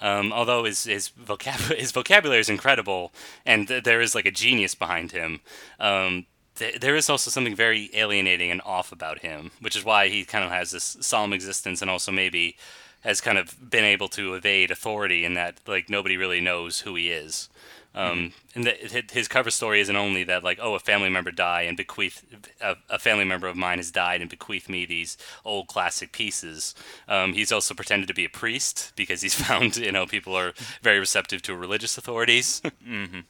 Um, 0.00 0.32
although 0.32 0.64
his 0.64 0.84
his, 0.84 1.10
vocab- 1.10 1.76
his 1.84 1.92
vocabulary 1.92 2.40
is 2.40 2.48
incredible, 2.48 3.12
and 3.44 3.68
th- 3.68 3.84
there 3.84 4.00
is 4.00 4.14
like 4.14 4.26
a 4.26 4.30
genius 4.30 4.74
behind 4.74 5.12
him. 5.12 5.40
Um, 5.80 6.26
th- 6.54 6.80
there 6.80 6.96
is 6.96 7.10
also 7.10 7.30
something 7.30 7.56
very 7.56 7.90
alienating 7.94 8.50
and 8.50 8.62
off 8.64 8.92
about 8.92 9.18
him, 9.20 9.50
which 9.60 9.76
is 9.76 9.84
why 9.84 10.08
he 10.08 10.24
kind 10.24 10.44
of 10.44 10.50
has 10.50 10.70
this 10.70 10.96
solemn 11.00 11.32
existence, 11.34 11.82
and 11.82 11.90
also 11.90 12.12
maybe 12.12 12.56
has 13.02 13.20
kind 13.20 13.38
of 13.38 13.70
been 13.70 13.84
able 13.84 14.08
to 14.08 14.34
evade 14.34 14.70
authority 14.70 15.24
in 15.24 15.34
that 15.34 15.60
like 15.66 15.88
nobody 15.88 16.16
really 16.16 16.40
knows 16.40 16.80
who 16.80 16.94
he 16.94 17.10
is. 17.10 17.48
Um, 17.94 18.32
and 18.54 18.64
that 18.64 19.10
his 19.10 19.26
cover 19.26 19.50
story 19.50 19.80
isn't 19.80 19.96
only 19.96 20.22
that 20.24 20.44
like 20.44 20.58
oh 20.62 20.74
a 20.74 20.78
family 20.78 21.08
member 21.08 21.32
died 21.32 21.66
and 21.66 21.76
bequeath 21.76 22.24
a, 22.60 22.76
a 22.88 22.98
family 22.98 23.24
member 23.24 23.48
of 23.48 23.56
mine 23.56 23.78
has 23.78 23.90
died 23.90 24.20
and 24.20 24.30
bequeathed 24.30 24.68
me 24.68 24.84
these 24.84 25.16
old 25.44 25.68
classic 25.68 26.12
pieces. 26.12 26.74
Um, 27.08 27.32
he's 27.32 27.50
also 27.50 27.74
pretended 27.74 28.06
to 28.06 28.14
be 28.14 28.24
a 28.24 28.28
priest 28.28 28.92
because 28.94 29.22
he's 29.22 29.34
found 29.46 29.76
you 29.78 29.90
know 29.90 30.06
people 30.06 30.36
are 30.36 30.52
very 30.82 30.98
receptive 30.98 31.42
to 31.42 31.56
religious 31.56 31.98
authorities. 31.98 32.60
mm-hmm. 32.86 33.20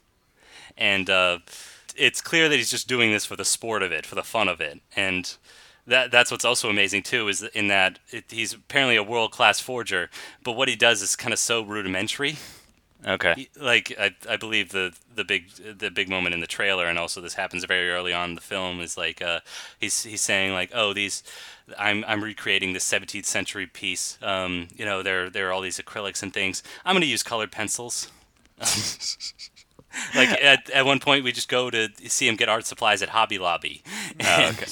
And 0.76 1.08
uh, 1.08 1.38
it's 1.96 2.20
clear 2.20 2.48
that 2.48 2.56
he's 2.56 2.70
just 2.70 2.88
doing 2.88 3.10
this 3.10 3.24
for 3.24 3.36
the 3.36 3.44
sport 3.44 3.82
of 3.82 3.92
it, 3.92 4.06
for 4.06 4.16
the 4.16 4.22
fun 4.22 4.48
of 4.48 4.60
it, 4.60 4.80
and 4.94 5.36
that 5.88 6.10
that's 6.10 6.30
what's 6.30 6.44
also 6.44 6.70
amazing 6.70 7.02
too 7.02 7.28
is 7.28 7.42
in 7.42 7.68
that 7.68 7.98
it, 8.10 8.24
he's 8.28 8.52
apparently 8.54 8.96
a 8.96 9.02
world 9.02 9.32
class 9.32 9.60
forger, 9.60 10.10
but 10.44 10.52
what 10.52 10.68
he 10.68 10.76
does 10.76 11.02
is 11.02 11.16
kind 11.16 11.32
of 11.32 11.38
so 11.38 11.62
rudimentary. 11.62 12.36
Okay. 13.06 13.34
he- 13.36 13.50
like 13.60 13.94
I, 13.98 14.10
I 14.28 14.36
believe 14.36 14.70
the 14.70 14.92
the 15.14 15.24
big 15.24 15.50
the 15.78 15.90
big 15.90 16.08
moment 16.08 16.34
in 16.34 16.40
the 16.40 16.48
trailer 16.48 16.86
and 16.86 16.98
also 16.98 17.20
this 17.20 17.34
happens 17.34 17.64
very 17.64 17.90
early 17.90 18.12
on 18.12 18.30
in 18.30 18.34
the 18.34 18.40
film 18.40 18.80
is 18.80 18.96
like 18.96 19.22
uh 19.22 19.40
he's 19.78 20.02
he's 20.02 20.20
saying 20.20 20.52
like 20.52 20.70
oh 20.74 20.92
these 20.92 21.22
I'm 21.78 22.04
I'm 22.08 22.24
recreating 22.24 22.72
this 22.72 22.84
17th 22.84 23.24
century 23.26 23.66
piece. 23.66 24.18
Um 24.20 24.68
you 24.76 24.84
know 24.84 25.02
there 25.04 25.30
there 25.30 25.48
are 25.48 25.52
all 25.52 25.60
these 25.60 25.78
acrylics 25.78 26.22
and 26.24 26.34
things. 26.34 26.62
I'm 26.84 26.94
going 26.94 27.02
to 27.02 27.06
use 27.08 27.22
colored 27.22 27.52
pencils. 27.52 28.10
Like 30.14 30.28
at, 30.42 30.68
at 30.70 30.84
one 30.84 31.00
point 31.00 31.24
we 31.24 31.32
just 31.32 31.48
go 31.48 31.70
to 31.70 31.88
see 32.06 32.28
him 32.28 32.36
get 32.36 32.48
art 32.48 32.66
supplies 32.66 33.02
at 33.02 33.08
Hobby 33.08 33.38
Lobby. 33.38 33.82
Oh, 34.24 34.50
okay. 34.50 34.66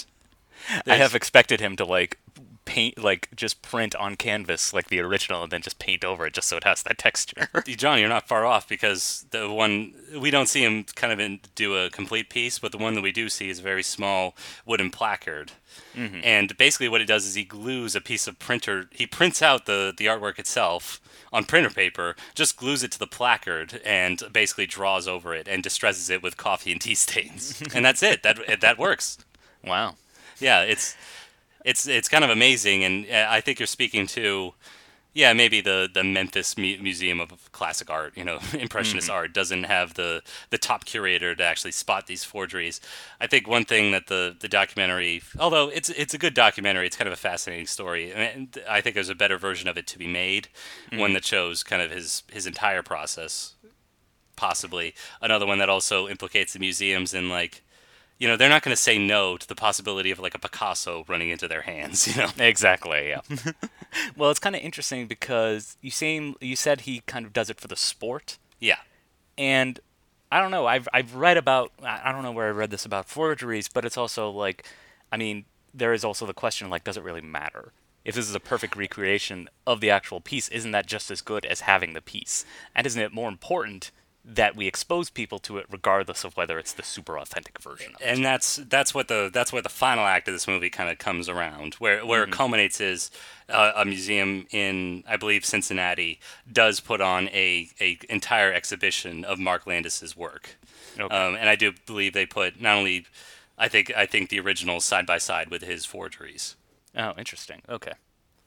I 0.87 0.97
have 0.97 1.15
expected 1.15 1.61
him 1.61 1.77
to 1.77 1.85
like 1.85 2.19
paint, 2.67 3.03
like 3.03 3.29
just 3.35 3.63
print 3.63 3.95
on 3.95 4.17
canvas 4.17 4.75
like 4.75 4.89
the 4.89 5.01
original, 5.01 5.43
and 5.43 5.51
then 5.51 5.63
just 5.63 5.79
paint 5.79 6.05
over 6.05 6.27
it 6.27 6.35
just 6.35 6.49
so 6.49 6.59
it 6.59 6.65
has 6.65 6.83
that 6.83 6.99
texture. 7.07 7.49
John, 7.67 7.99
you're 7.99 8.11
not 8.11 8.29
far 8.29 8.45
off 8.45 8.69
because 8.69 9.25
the 9.31 9.51
one 9.51 9.95
we 10.19 10.31
don't 10.31 10.49
see 10.49 10.63
him 10.63 10.85
kind 10.85 11.13
of 11.13 11.19
in, 11.19 11.41
do 11.55 11.77
a 11.77 11.89
complete 11.89 12.29
piece, 12.29 12.59
but 12.59 12.73
the 12.73 12.79
one 12.79 12.95
that 12.95 13.01
we 13.01 13.13
do 13.13 13.31
see 13.31 13.49
is 13.49 13.61
a 13.61 13.63
very 13.63 13.83
small 13.83 14.37
wooden 14.67 14.91
placard. 14.91 15.53
Mm-hmm. 15.95 16.21
And 16.23 16.57
basically, 16.59 16.89
what 16.89 17.01
he 17.01 17.07
does 17.07 17.25
is 17.25 17.35
he 17.35 17.45
glues 17.45 17.97
a 17.97 18.01
piece 18.01 18.27
of 18.27 18.39
printer. 18.39 18.89
He 18.93 19.07
prints 19.07 19.41
out 19.41 19.65
the 19.65 19.95
the 19.97 20.07
artwork 20.07 20.39
itself 20.39 21.01
on 21.33 21.45
printer 21.45 21.71
paper, 21.71 22.17
just 22.35 22.57
glues 22.57 22.83
it 22.83 22.93
to 22.93 22.99
the 22.99 23.07
placard, 23.07 23.81
and 23.85 24.23
basically 24.33 24.67
draws 24.67 25.09
over 25.09 25.35
it 25.35 25.49
and 25.49 25.63
distresses 25.63 26.09
it 26.11 26.23
with 26.23 26.37
coffee 26.37 26.73
and 26.73 26.81
tea 26.81 26.95
stains. 26.95 27.63
and 27.75 27.85
that's 27.85 28.03
it. 28.03 28.23
That 28.23 28.61
that 28.61 28.79
works. 28.79 29.19
wow. 29.65 29.95
Yeah, 30.39 30.63
it's 30.63 30.97
it's 31.65 31.87
it's 31.87 32.09
kind 32.09 32.25
of 32.25 32.31
amazing, 32.31 32.85
and 32.85 33.07
uh, 33.11 33.27
I 33.29 33.41
think 33.41 33.59
you're 33.59 33.67
speaking 33.67 34.07
to, 34.09 34.55
yeah, 35.15 35.33
maybe 35.33 35.61
the 35.61 35.89
the 35.93 36.05
Memphis 36.05 36.57
Mu- 36.57 36.79
Museum 36.81 37.21
of 37.21 37.51
Classic 37.53 37.91
Art, 37.91 38.17
you 38.17 38.25
know, 38.25 38.39
Impressionist 38.53 39.11
art 39.11 39.33
doesn't 39.33 39.65
have 39.65 39.95
the 39.95 40.23
the 40.51 40.59
top 40.59 40.85
curator 40.85 41.35
to 41.35 41.43
actually 41.43 41.73
spot 41.73 42.07
these 42.07 42.23
forgeries. 42.25 42.81
I 43.21 43.27
think 43.27 43.49
one 43.49 43.65
thing 43.65 43.93
that 43.93 44.07
the 44.07 44.37
the 44.39 44.49
documentary, 44.49 45.23
although 45.39 45.69
it's 45.69 45.89
it's 45.91 46.15
a 46.15 46.19
good 46.19 46.35
documentary, 46.35 46.87
it's 46.87 46.97
kind 46.97 47.09
of 47.09 47.15
a 47.15 47.17
fascinating 47.17 47.67
story, 47.67 48.13
and 48.13 48.59
I 48.69 48.81
think 48.81 48.95
there's 48.95 49.09
a 49.09 49.15
better 49.15 49.39
version 49.39 49.69
of 49.69 49.77
it 49.77 49.87
to 49.89 49.99
be 49.99 50.07
made, 50.07 50.49
one 50.93 51.15
that 51.15 51.25
shows 51.25 51.63
kind 51.63 51.83
of 51.83 51.91
his 51.91 52.23
his 52.31 52.47
entire 52.47 52.83
process 52.83 53.55
possibly. 54.37 54.95
Another 55.23 55.47
one 55.47 55.59
that 55.59 55.71
also 55.71 56.07
implicates 56.09 56.53
the 56.53 56.59
museums 56.59 57.15
in 57.15 57.31
like 57.31 57.63
you 58.19 58.27
know 58.27 58.37
they're 58.37 58.49
not 58.49 58.63
going 58.63 58.75
to 58.75 58.81
say 58.81 58.99
no 58.99 59.37
to 59.37 59.47
the 59.47 59.55
possibility 59.55 60.11
of 60.11 60.19
like 60.19 60.35
a 60.35 60.39
picasso 60.39 61.05
running 61.09 61.31
into 61.31 61.47
their 61.49 61.63
hands 61.63 62.07
you 62.17 62.23
know 62.23 62.31
Exactly. 62.39 63.09
Yeah. 63.09 63.21
well, 64.17 64.31
it's 64.31 64.41
kind 64.41 64.57
of 64.57 64.63
interesting 64.63 65.07
because 65.07 65.77
you 65.81 65.91
seem 65.91 66.35
you 66.41 66.57
said 66.57 66.83
he 66.83 67.01
kind 67.07 67.27
of 67.27 67.33
does 67.33 67.51
it 67.51 67.61
for 67.61 67.69
the 67.69 67.77
sport, 67.77 68.39
yeah 68.61 68.79
and 69.39 69.81
I 70.31 70.41
don't 70.41 70.51
know. 70.51 70.67
I've 70.67 70.89
I've 70.93 71.15
read 71.15 71.37
about 71.37 71.73
I 71.83 72.01
I 72.05 72.13
don't 72.13 72.23
know 72.23 72.33
where 72.33 72.49
I 72.49 72.51
read 72.51 72.71
this 72.71 72.85
about 72.85 73.09
forgeries, 73.09 73.69
but 73.69 73.85
it's 73.85 73.97
also 73.97 74.31
like, 74.31 74.67
I 75.13 75.17
mean, 75.17 75.45
there 75.73 75.93
is 75.93 76.05
also 76.05 76.27
the 76.27 76.35
question 76.35 76.71
like, 76.71 76.85
does 76.85 76.97
it 76.97 77.05
really 77.05 77.21
matter? 77.21 77.73
If 78.05 78.15
this 78.15 78.29
is 78.29 78.35
a 78.35 78.41
perfect 78.41 78.77
recreation 78.77 79.49
of 79.67 79.81
the 79.81 79.91
actual 79.91 80.21
piece, 80.21 80.49
isn't 80.49 80.71
that 80.71 80.87
just 80.87 81.11
as 81.11 81.21
good 81.21 81.45
as 81.45 81.63
having 81.63 81.93
the 81.93 82.01
piece? 82.01 82.45
And 82.75 82.87
isn't 82.87 83.01
it 83.01 83.13
more 83.13 83.29
important 83.29 83.91
that 84.29 84.57
we 84.57 84.67
expose 84.67 85.09
people 85.09 85.39
to 85.39 85.57
it, 85.59 85.67
regardless 85.71 86.25
of 86.25 86.37
whether 86.37 86.59
it's 86.59 86.73
the 86.73 86.83
super 86.83 87.17
authentic 87.19 87.61
version? 87.63 87.95
Of 87.95 88.01
it? 88.01 88.05
and 88.05 88.25
that's 88.25 88.57
that's 88.57 88.93
what 88.93 89.07
the 89.09 89.31
that's 89.33 89.53
where 89.53 89.63
the 89.63 89.69
final 89.69 90.05
act 90.05 90.27
of 90.29 90.35
this 90.35 90.49
movie 90.49 90.69
kind 90.71 90.91
of 90.91 90.99
comes 90.99 91.29
around 91.29 91.75
where 91.75 92.05
where 92.05 92.23
Mm-hmm. 92.25 92.33
it 92.33 92.37
culminates 92.37 92.81
is 92.81 93.11
uh, 93.49 93.73
a 93.77 93.85
museum 93.85 94.47
in 94.51 95.05
I 95.07 95.17
believe 95.17 95.45
Cincinnati 95.45 96.19
does 96.53 96.81
put 96.81 97.01
on 97.01 97.29
a 97.29 97.69
a 97.81 97.99
entire 98.09 98.53
exhibition 98.53 99.25
of 99.25 99.39
Mark 99.39 99.67
Landis's 99.67 100.17
work 100.17 100.57
Okay. 100.99 101.15
um, 101.15 101.37
and 101.37 101.49
I 101.49 101.57
do 101.57 101.73
believe 101.87 102.13
they 102.15 102.27
put 102.27 102.61
not 102.61 102.77
only 102.77 103.07
I 103.59 103.69
think 103.69 103.93
I 103.97 104.07
think 104.07 104.31
the 104.31 104.41
original 104.41 104.81
side 104.81 105.07
by 105.07 105.19
side 105.19 105.51
with 105.51 105.63
his 105.63 105.85
forgeries 105.87 106.57
oh, 106.99 107.13
interesting. 107.19 107.63
Okay. 107.69 107.93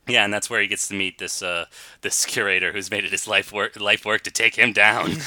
Yeah 0.10 0.24
and 0.26 0.34
that's 0.34 0.50
where 0.50 0.62
he 0.62 0.68
gets 0.68 0.88
to 0.88 0.94
meet 0.94 1.18
this 1.20 1.42
uh 1.42 1.66
this 2.02 2.26
curator 2.26 2.72
who's 2.74 2.92
made 2.92 3.04
it 3.04 3.12
his 3.12 3.28
life 3.28 3.52
work 3.54 3.80
life 3.80 4.06
work 4.06 4.22
to 4.24 4.32
take 4.32 4.56
him 4.56 4.74
down 4.74 5.12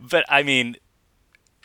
but 0.00 0.24
I 0.28 0.42
mean, 0.42 0.76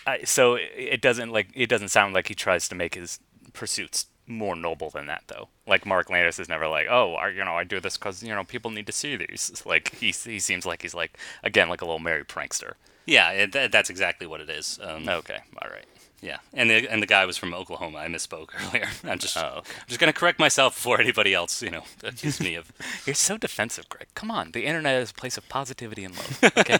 I, 0.07 0.23
so 0.23 0.55
it- 0.55 1.01
doesn't 1.01 1.31
like 1.31 1.49
it 1.53 1.67
doesn't 1.67 1.89
sound 1.89 2.13
like 2.13 2.27
he 2.27 2.35
tries 2.35 2.67
to 2.69 2.75
make 2.75 2.95
his 2.95 3.19
pursuits 3.53 4.07
more 4.27 4.55
noble 4.55 4.89
than 4.89 5.07
that, 5.07 5.23
though. 5.27 5.49
Like 5.67 5.85
Mark 5.85 6.09
Landis 6.09 6.39
is 6.39 6.49
never 6.49 6.67
like, 6.67 6.87
oh, 6.89 7.13
I, 7.15 7.29
you 7.29 7.43
know, 7.43 7.55
I 7.55 7.63
do 7.63 7.79
this 7.79 7.97
because 7.97 8.23
you 8.23 8.33
know 8.33 8.43
people 8.43 8.71
need 8.71 8.87
to 8.87 8.91
see 8.93 9.15
these. 9.15 9.63
Like 9.65 9.93
he 9.95 10.11
he 10.11 10.39
seems 10.39 10.65
like 10.65 10.81
he's 10.81 10.93
like 10.95 11.17
again 11.43 11.69
like 11.69 11.81
a 11.81 11.85
little 11.85 11.99
merry 11.99 12.25
prankster. 12.25 12.73
yeah 13.05 13.29
it, 13.31 13.71
that's 13.71 13.89
exactly 13.89 14.27
what 14.27 14.41
it 14.41 14.49
is 14.49 14.79
um, 14.81 15.07
Okay, 15.07 15.39
all 15.61 15.69
right. 15.69 15.85
Yeah, 16.21 16.37
and 16.53 16.69
the 16.69 16.87
and 16.87 17.01
the 17.01 17.07
guy 17.07 17.25
was 17.25 17.35
from 17.35 17.51
Oklahoma. 17.53 17.97
I 17.97 18.07
misspoke 18.07 18.49
earlier. 18.69 18.87
I'm 19.03 19.17
just 19.17 19.35
Oh, 19.35 19.55
okay. 19.57 19.73
I'm 19.79 19.87
just 19.87 19.99
gonna 19.99 20.13
correct 20.13 20.37
myself 20.37 20.75
before 20.75 21.01
anybody 21.01 21.33
else, 21.33 21.63
you 21.63 21.71
know, 21.71 21.83
accuse 22.03 22.39
me 22.39 22.53
of. 22.55 22.71
You're 23.07 23.15
so 23.15 23.37
defensive, 23.37 23.89
Greg. 23.89 24.07
Come 24.13 24.29
on, 24.29 24.51
the 24.51 24.65
internet 24.65 25.01
is 25.01 25.09
a 25.11 25.13
place 25.15 25.35
of 25.37 25.49
positivity 25.49 26.03
and 26.05 26.15
love. 26.15 26.53
Okay, 26.57 26.77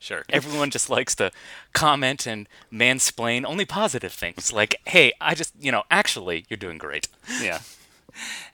Sure. 0.00 0.24
everyone 0.30 0.70
just 0.70 0.88
likes 0.90 1.14
to 1.16 1.32
comment 1.72 2.26
and 2.26 2.46
mansplain 2.72 3.44
only 3.44 3.64
positive 3.64 4.12
things. 4.12 4.52
Like, 4.52 4.76
hey, 4.86 5.12
I 5.20 5.34
just 5.34 5.54
you 5.58 5.72
know, 5.72 5.84
actually, 5.90 6.44
you're 6.48 6.56
doing 6.58 6.76
great. 6.78 7.08
Yeah. 7.40 7.60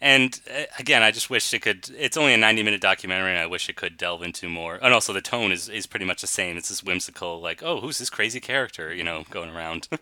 And 0.00 0.40
uh, 0.50 0.64
again, 0.78 1.02
I 1.02 1.10
just 1.10 1.30
wish 1.30 1.52
it 1.54 1.60
could. 1.60 1.90
It's 1.96 2.16
only 2.16 2.34
a 2.34 2.36
90 2.36 2.62
minute 2.62 2.80
documentary, 2.80 3.30
and 3.30 3.38
I 3.38 3.46
wish 3.46 3.68
it 3.68 3.76
could 3.76 3.96
delve 3.96 4.22
into 4.22 4.48
more. 4.48 4.78
And 4.82 4.94
also, 4.94 5.12
the 5.12 5.20
tone 5.20 5.52
is, 5.52 5.68
is 5.68 5.86
pretty 5.86 6.04
much 6.04 6.20
the 6.20 6.26
same. 6.26 6.56
It's 6.56 6.68
this 6.68 6.82
whimsical, 6.82 7.40
like, 7.40 7.62
oh, 7.62 7.80
who's 7.80 7.98
this 7.98 8.10
crazy 8.10 8.40
character, 8.40 8.92
you 8.92 9.04
know, 9.04 9.24
going 9.30 9.50
around. 9.50 9.88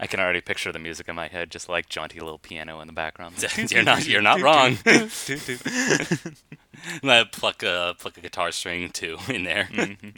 I 0.00 0.06
can 0.06 0.20
already 0.20 0.40
picture 0.40 0.72
the 0.72 0.78
music 0.78 1.08
in 1.08 1.14
my 1.14 1.28
head, 1.28 1.50
just 1.50 1.68
like 1.68 1.88
jaunty 1.88 2.20
little 2.20 2.38
piano 2.38 2.80
in 2.80 2.86
the 2.86 2.92
background. 2.92 3.34
you're 3.70 3.82
not 3.82 4.06
you're 4.06 4.22
not 4.22 4.40
wrong. 4.46 4.78
Let 7.02 7.32
pluck 7.32 7.62
a 7.62 7.94
pluck 7.98 8.18
a 8.18 8.20
guitar 8.20 8.50
string 8.52 8.90
too 8.90 9.16
in 9.28 9.44
there. 9.44 9.68
Mm-hmm. 9.72 10.08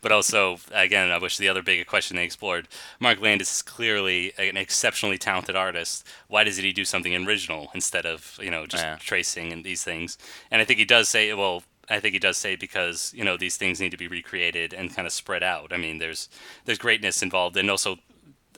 but 0.00 0.12
also, 0.12 0.58
again, 0.72 1.10
I 1.10 1.18
wish 1.18 1.36
the 1.36 1.48
other 1.48 1.62
big 1.62 1.84
question 1.86 2.16
they 2.16 2.24
explored. 2.24 2.68
Mark 3.00 3.20
Landis 3.20 3.56
is 3.56 3.62
clearly 3.62 4.32
an 4.38 4.56
exceptionally 4.56 5.18
talented 5.18 5.56
artist. 5.56 6.06
Why 6.28 6.44
doesn't 6.44 6.64
he 6.64 6.72
do 6.72 6.84
something 6.84 7.14
original 7.26 7.70
instead 7.74 8.06
of 8.06 8.38
you 8.40 8.50
know 8.50 8.66
just 8.66 8.84
Yeah. 8.84 8.96
tracing 8.96 9.52
and 9.52 9.64
these 9.64 9.82
things? 9.84 10.16
And 10.50 10.62
I 10.62 10.64
think 10.64 10.78
he 10.78 10.84
does 10.84 11.08
say, 11.08 11.34
well, 11.34 11.64
I 11.90 12.00
think 12.00 12.14
he 12.14 12.18
does 12.18 12.38
say 12.38 12.56
because 12.56 13.12
you 13.14 13.24
know 13.24 13.36
these 13.36 13.56
things 13.56 13.80
need 13.80 13.90
to 13.90 13.96
be 13.98 14.08
recreated 14.08 14.72
and 14.72 14.94
kind 14.94 15.06
of 15.06 15.12
spread 15.12 15.42
out. 15.42 15.72
I 15.72 15.76
mean, 15.76 15.98
there's 15.98 16.28
there's 16.64 16.78
greatness 16.78 17.22
involved, 17.22 17.56
and 17.56 17.70
also 17.70 17.98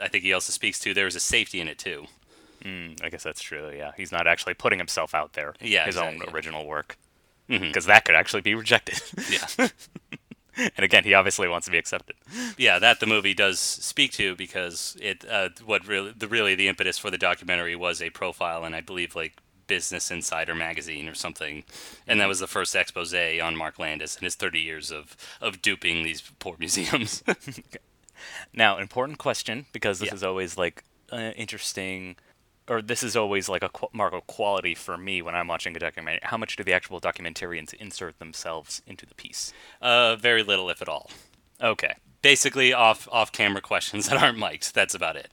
I 0.01 0.09
think 0.09 0.25
he 0.25 0.33
also 0.33 0.53
speaks 0.53 0.79
to 0.81 0.95
there's 0.95 1.17
a 1.17 1.21
safety 1.21 1.61
in 1.61 1.69
it 1.69 1.79
too. 1.79 2.07
I 3.03 3.09
guess 3.11 3.23
that's 3.23 3.41
true. 3.41 3.71
Yeah, 3.75 3.93
he's 3.97 4.13
not 4.13 4.27
actually 4.27 4.53
putting 4.55 4.79
himself 4.79 5.15
out 5.15 5.33
there. 5.33 5.55
Yeah, 5.61 5.87
his 5.87 5.97
own 5.97 6.15
exactly. 6.15 6.35
original 6.35 6.67
work, 6.67 6.99
Mhm. 7.49 7.61
because 7.61 7.87
that 7.87 8.05
could 8.05 8.15
actually 8.15 8.43
be 8.43 8.55
rejected. 8.55 9.01
Yeah. 9.31 9.69
and 10.77 10.85
again, 10.85 11.05
he 11.05 11.15
obviously 11.15 11.49
wants 11.49 11.65
to 11.67 11.71
be 11.71 11.79
accepted. 11.79 12.17
yeah, 12.59 12.79
that 12.79 13.01
the 13.01 13.07
movie 13.07 13.33
does 13.33 13.59
speak 13.59 14.13
to 14.13 14.35
because 14.37 14.97
it 15.01 15.25
uh, 15.31 15.49
what 15.65 15.87
really 15.87 16.13
the 16.15 16.29
really 16.29 16.55
the 16.55 16.69
impetus 16.69 16.99
for 16.99 17.11
the 17.11 17.17
documentary 17.19 17.75
was 17.77 18.03
a 18.03 18.11
profile 18.11 18.65
and 18.65 18.75
I 18.75 18.81
believe 18.83 19.15
like 19.17 19.35
Business 19.67 20.11
Insider 20.11 20.55
magazine 20.55 21.09
or 21.09 21.15
something, 21.15 21.63
and 22.07 22.21
that 22.21 22.29
was 22.29 22.41
the 22.41 22.47
first 22.47 22.75
expose 22.75 23.15
on 23.15 23.57
Mark 23.57 23.79
Landis 23.79 24.17
and 24.17 24.25
his 24.25 24.35
30 24.35 24.59
years 24.61 24.91
of 24.91 25.17
of 25.41 25.63
duping 25.63 26.03
these 26.03 26.23
poor 26.39 26.57
museums. 26.59 27.23
Now, 28.53 28.79
important 28.79 29.19
question 29.19 29.67
because 29.73 29.99
this 29.99 30.09
Yeah. 30.09 30.15
is 30.15 30.23
always 30.25 30.57
like 30.57 30.85
uh, 31.13 31.33
interesting, 31.37 32.17
or 32.69 32.83
this 32.83 33.03
is 33.03 33.17
always 33.17 33.49
like 33.49 33.63
a 33.63 33.69
qu- 33.71 33.89
mark 33.93 34.13
of 34.13 34.27
quality 34.27 34.75
for 34.75 34.97
me 34.99 35.23
when 35.23 35.35
I'm 35.35 35.49
watching 35.49 35.75
a 35.75 35.79
documentary. 35.79 36.21
How 36.23 36.37
much 36.37 36.57
do 36.57 36.63
the 36.65 36.73
actual 36.75 37.01
documentarians 37.01 37.73
insert 37.75 38.19
themselves 38.19 38.83
into 38.87 39.07
the 39.07 39.15
piece? 39.15 39.53
uh, 39.81 40.17
very 40.17 40.43
little, 40.43 40.69
if 40.71 40.83
at 40.83 40.89
all. 40.89 41.11
Okay. 41.63 41.95
Basically, 42.21 42.73
off 42.73 43.09
off 43.11 43.33
camera 43.33 43.61
questions 43.73 44.09
that 44.09 44.23
aren't 44.23 44.39
mic'd. 44.39 44.75
That's 44.75 44.95
about 44.95 45.17
it. 45.17 45.31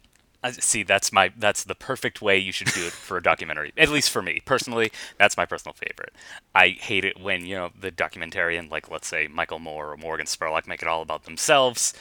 See 0.52 0.84
that's 0.84 1.12
my 1.12 1.32
that's 1.38 1.64
the 1.64 1.76
perfect 1.76 2.22
way 2.22 2.38
you 2.38 2.52
should 2.52 2.68
do 2.68 2.86
it 2.86 2.92
for 2.94 3.18
a 3.18 3.24
documentary 3.24 3.74
at 3.78 3.90
least 3.90 4.10
for 4.12 4.22
me 4.22 4.42
personally 4.46 4.92
that's 5.18 5.38
my 5.38 5.46
personal 5.46 5.74
favorite 5.74 6.14
i 6.54 6.70
hate 6.70 7.06
it 7.06 7.20
when 7.20 7.46
you 7.46 7.56
know 7.56 7.72
the 7.80 7.92
documentarian 7.92 8.70
like 8.70 8.90
let's 8.92 9.08
say 9.08 9.28
michael 9.28 9.60
moore 9.60 9.92
or 9.94 9.98
morgan 9.98 10.26
spurlock 10.26 10.68
make 10.68 10.82
it 10.82 10.88
all 10.88 11.02
about 11.02 11.24
themselves 11.24 11.94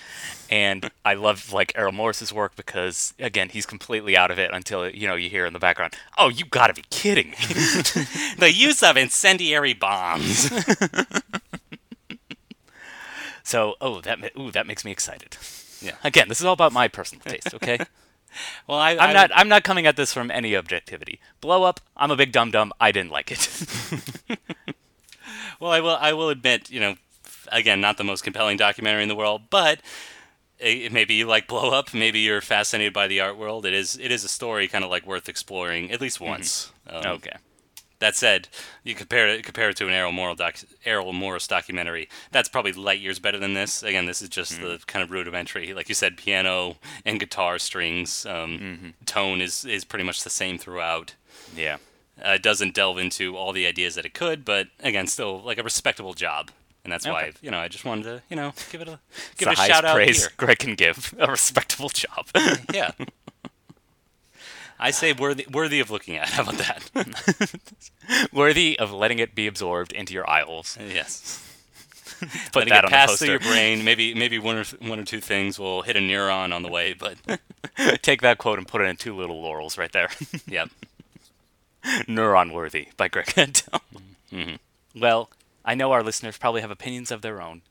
and 0.50 0.90
i 1.04 1.14
love 1.14 1.52
like 1.52 1.72
errol 1.76 1.92
morris's 1.92 2.32
work 2.32 2.56
because 2.56 3.14
again 3.18 3.48
he's 3.48 3.66
completely 3.66 4.16
out 4.16 4.30
of 4.30 4.38
it 4.38 4.50
until 4.52 4.88
you 4.90 5.06
know 5.06 5.14
you 5.14 5.30
hear 5.30 5.46
in 5.46 5.52
the 5.52 5.58
background 5.58 5.94
oh 6.18 6.28
you 6.28 6.44
gotta 6.44 6.74
be 6.74 6.84
kidding 6.90 7.30
me 7.30 7.36
The 8.38 8.52
use 8.52 8.82
of 8.82 8.96
incendiary 8.96 9.74
bombs. 9.74 10.50
so 13.42 13.74
oh 13.80 14.00
that 14.00 14.18
ooh 14.38 14.50
that 14.50 14.66
makes 14.66 14.84
me 14.84 14.90
excited 14.90 15.36
Yeah. 15.80 15.92
again 16.02 16.28
this 16.28 16.40
is 16.40 16.46
all 16.46 16.54
about 16.54 16.72
my 16.72 16.88
personal 16.88 17.22
taste 17.24 17.54
okay 17.54 17.78
well, 18.66 18.78
I, 18.78 18.92
I'm 18.92 19.10
I- 19.10 19.12
not. 19.12 19.30
I'm 19.34 19.48
not 19.48 19.64
coming 19.64 19.86
at 19.86 19.96
this 19.96 20.12
from 20.12 20.30
any 20.30 20.56
objectivity. 20.56 21.20
Blow 21.40 21.62
up. 21.64 21.80
I'm 21.96 22.10
a 22.10 22.16
big 22.16 22.32
dum 22.32 22.50
dum. 22.50 22.72
I 22.80 22.92
didn't 22.92 23.10
like 23.12 23.30
it. 23.30 24.38
Well, 25.60 25.70
I 25.70 25.80
will. 25.80 25.96
I 26.00 26.12
will 26.12 26.28
admit, 26.30 26.68
you 26.68 26.80
know, 26.80 26.96
again, 27.50 27.80
not 27.80 27.96
the 27.96 28.04
most 28.04 28.22
compelling 28.24 28.56
documentary 28.56 29.02
in 29.04 29.08
the 29.08 29.14
world, 29.14 29.42
but 29.50 29.80
eh, 30.60 30.88
maybe 30.90 31.14
you 31.14 31.26
like 31.26 31.46
Blow 31.46 31.70
Up. 31.70 31.94
Maybe 31.94 32.20
you're 32.20 32.40
fascinated 32.40 32.92
by 32.92 33.06
the 33.06 33.20
art 33.20 33.38
world. 33.38 33.64
It 33.64 33.72
is. 33.72 33.96
It 33.96 34.10
is 34.10 34.24
a 34.24 34.28
story 34.28 34.68
kind 34.68 34.84
of 34.84 34.90
like 34.90 35.06
worth 35.06 35.28
exploring 35.28 35.90
at 35.92 36.00
least 36.00 36.20
once. 36.20 36.72
Um, 36.88 37.06
okay. 37.06 37.36
That 38.04 38.16
said, 38.16 38.48
you 38.82 38.94
compare 38.94 39.28
it 39.28 39.44
compare 39.44 39.70
it 39.70 39.78
to 39.78 39.88
an 39.88 39.94
Errol 39.94 40.12
Morris 40.12 40.36
doc, 40.36 40.56
Errol 40.84 41.14
Morris 41.14 41.46
documentary. 41.46 42.10
That's 42.32 42.50
probably 42.50 42.74
light 42.74 43.00
years 43.00 43.18
better 43.18 43.38
than 43.38 43.54
this. 43.54 43.82
Again, 43.82 44.04
this 44.04 44.20
is 44.20 44.28
just 44.28 44.60
the 44.60 44.78
kind 44.86 45.02
of 45.02 45.10
rudimentary, 45.10 45.72
like 45.72 45.88
you 45.88 45.94
said, 45.94 46.18
piano 46.18 46.76
and 47.06 47.18
guitar 47.18 47.58
strings. 47.58 48.26
Um, 48.26 48.92
Tone 49.06 49.40
is 49.40 49.64
is 49.64 49.86
pretty 49.86 50.04
much 50.04 50.22
the 50.22 50.28
same 50.28 50.58
throughout. 50.58 51.14
Yeah. 51.56 51.78
Uh, 52.22 52.32
it 52.32 52.42
doesn't 52.42 52.74
delve 52.74 52.98
into 52.98 53.38
all 53.38 53.54
the 53.54 53.66
ideas 53.66 53.94
that 53.94 54.04
it 54.04 54.12
could, 54.12 54.44
but 54.44 54.66
again, 54.80 55.06
still 55.06 55.40
like 55.40 55.56
a 55.56 55.62
respectable 55.62 56.12
job. 56.12 56.50
And 56.84 56.92
that's 56.92 57.06
why 57.06 57.32
you 57.40 57.50
know 57.50 57.58
I 57.58 57.68
just 57.68 57.86
wanted 57.86 58.02
to 58.02 58.22
you 58.28 58.36
know 58.36 58.52
give 58.70 58.82
it 58.82 58.88
a 58.88 58.98
give 59.38 59.46
the 59.46 59.52
it 59.52 59.58
a 59.58 59.62
shout 59.62 59.86
out 59.86 59.94
praise 59.94 60.24
here. 60.24 60.32
Greg 60.36 60.58
can 60.58 60.74
give. 60.74 61.14
A 61.18 61.30
respectable 61.30 61.88
job. 61.88 62.26
Yeah. 62.70 62.90
I 64.78 64.90
say 64.90 65.12
worthy 65.12 65.46
worthy 65.50 65.80
of 65.80 65.90
looking 65.90 66.16
at. 66.16 66.28
How 66.30 66.42
about 66.42 66.56
that? 66.58 67.50
Worthy 68.32 68.78
of 68.78 68.92
letting 68.92 69.18
it 69.18 69.34
be 69.34 69.46
absorbed 69.46 69.92
into 69.92 70.12
your 70.12 70.24
eyeholes. 70.24 70.76
yes. 70.92 71.40
Put 72.52 72.68
that 72.68 72.78
it 72.78 72.84
on 72.84 72.90
pass 72.90 73.12
the 73.12 73.16
through 73.26 73.30
your 73.30 73.40
brain. 73.40 73.84
Maybe 73.84 74.14
maybe 74.14 74.38
one 74.38 74.56
or 74.58 74.64
one 74.80 75.00
or 75.00 75.04
two 75.04 75.20
things 75.20 75.58
will 75.58 75.82
hit 75.82 75.96
a 75.96 76.00
neuron 76.00 76.54
on 76.54 76.62
the 76.62 76.68
way, 76.68 76.92
but 76.92 77.16
Take 78.02 78.22
that 78.22 78.38
quote 78.38 78.58
and 78.58 78.68
put 78.68 78.80
it 78.80 78.84
in 78.84 78.96
two 78.96 79.16
little 79.16 79.40
laurels 79.42 79.76
right 79.78 79.90
there. 79.92 80.08
yep. 80.46 80.70
Neuron 82.06 82.52
worthy 82.52 82.88
by 82.96 83.08
Greg. 83.08 83.26
Mm-hmm. 83.26 84.56
Well, 85.00 85.30
I 85.64 85.74
know 85.74 85.92
our 85.92 86.02
listeners 86.02 86.38
probably 86.38 86.60
have 86.60 86.70
opinions 86.70 87.10
of 87.10 87.22
their 87.22 87.40
own. 87.42 87.62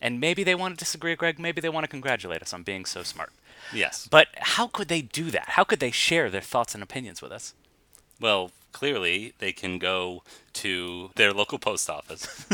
And 0.00 0.20
maybe 0.20 0.44
they 0.44 0.54
want 0.54 0.78
to 0.78 0.84
disagree, 0.84 1.16
Greg. 1.16 1.38
Maybe 1.38 1.60
they 1.60 1.68
want 1.68 1.84
to 1.84 1.88
congratulate 1.88 2.40
us 2.42 2.52
on 2.54 2.62
being 2.62 2.84
so 2.84 3.02
smart. 3.02 3.32
Yes. 3.72 4.08
But 4.10 4.28
how 4.38 4.66
could 4.66 4.88
they 4.88 5.02
do 5.02 5.30
that? 5.30 5.50
How 5.50 5.64
could 5.64 5.80
they 5.80 5.90
share 5.90 6.30
their 6.30 6.40
thoughts 6.40 6.74
and 6.74 6.82
opinions 6.82 7.20
with 7.22 7.32
us? 7.32 7.54
Well, 8.20 8.50
clearly 8.72 9.34
they 9.38 9.52
can 9.52 9.78
go 9.78 10.22
to 10.54 11.10
their 11.16 11.32
local 11.32 11.58
post 11.58 11.88
office. 11.90 12.46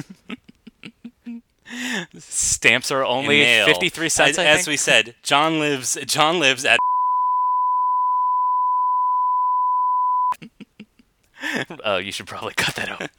Stamps 2.19 2.91
are 2.91 3.05
only 3.05 3.41
mail. 3.41 3.67
53 3.67 4.09
cents, 4.09 4.39
As, 4.39 4.61
as 4.61 4.69
we 4.69 4.77
said, 4.77 5.15
John 5.23 5.59
lives 5.59 5.97
John 6.07 6.39
lives 6.39 6.65
at 6.65 6.79
Oh, 11.85 11.97
you 11.99 12.13
should 12.13 12.27
probably 12.27 12.55
cut 12.55 12.75
that 12.77 12.89
out. 12.89 13.11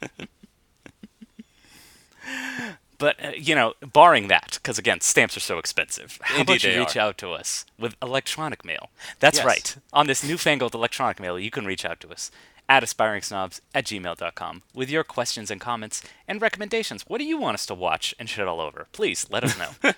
But 2.98 3.22
uh, 3.24 3.30
you 3.36 3.54
know, 3.54 3.74
barring 3.92 4.28
that, 4.28 4.58
because 4.62 4.78
again, 4.78 5.00
stamps 5.00 5.36
are 5.36 5.40
so 5.40 5.58
expensive. 5.58 6.18
How 6.22 6.40
Indeed 6.40 6.64
about 6.64 6.74
you 6.74 6.80
reach 6.80 6.96
are. 6.96 7.00
out 7.00 7.18
to 7.18 7.30
us 7.32 7.64
with 7.78 7.94
electronic 8.02 8.64
mail? 8.64 8.90
That's 9.20 9.38
Yes. 9.38 9.46
right. 9.46 9.76
On 9.92 10.06
this 10.06 10.24
newfangled 10.24 10.74
electronic 10.74 11.20
mail, 11.20 11.38
you 11.38 11.50
can 11.50 11.66
reach 11.66 11.84
out 11.84 12.00
to 12.00 12.10
us 12.10 12.30
at 12.68 12.82
aspiringsnobs 12.82 13.60
at 13.74 13.84
gmail.com 13.84 14.62
with 14.74 14.90
your 14.90 15.04
questions 15.04 15.50
and 15.52 15.60
comments 15.60 16.02
and 16.26 16.42
recommendations. 16.42 17.04
What 17.06 17.18
do 17.18 17.24
you 17.24 17.38
want 17.38 17.54
us 17.54 17.66
to 17.66 17.74
watch 17.74 18.14
and 18.18 18.28
shit 18.28 18.48
all 18.48 18.60
over? 18.60 18.86
Please 18.92 19.26
let 19.30 19.44
us 19.44 19.56
know. 19.58 19.70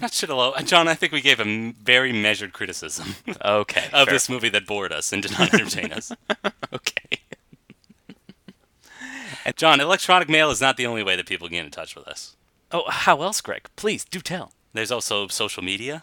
Not 0.00 0.12
shit 0.14 0.30
alone. 0.30 0.54
John, 0.64 0.86
I 0.88 0.94
think 0.94 1.12
we 1.12 1.20
gave 1.20 1.40
a 1.40 1.42
m- 1.42 1.74
very 1.82 2.12
measured 2.12 2.52
criticism 2.52 3.16
okay. 3.44 3.86
of 3.92 4.06
fair. 4.06 4.14
this 4.14 4.28
movie 4.28 4.48
that 4.50 4.66
bored 4.66 4.92
us 4.92 5.12
and 5.12 5.22
did 5.22 5.32
not 5.32 5.52
entertain 5.52 5.92
us. 5.92 6.12
Okay. 6.72 7.17
And 9.48 9.56
John, 9.56 9.80
electronic 9.80 10.28
mail 10.28 10.50
is 10.50 10.60
not 10.60 10.76
the 10.76 10.86
only 10.86 11.02
way 11.02 11.16
that 11.16 11.24
people 11.24 11.48
get 11.48 11.64
in 11.64 11.70
touch 11.70 11.96
with 11.96 12.06
us. 12.06 12.36
Oh, 12.70 12.84
how 12.90 13.22
else, 13.22 13.40
Greg? 13.40 13.66
Please 13.76 14.04
do 14.04 14.20
tell. 14.20 14.52
There's 14.74 14.92
also 14.92 15.26
social 15.28 15.62
media. 15.64 16.02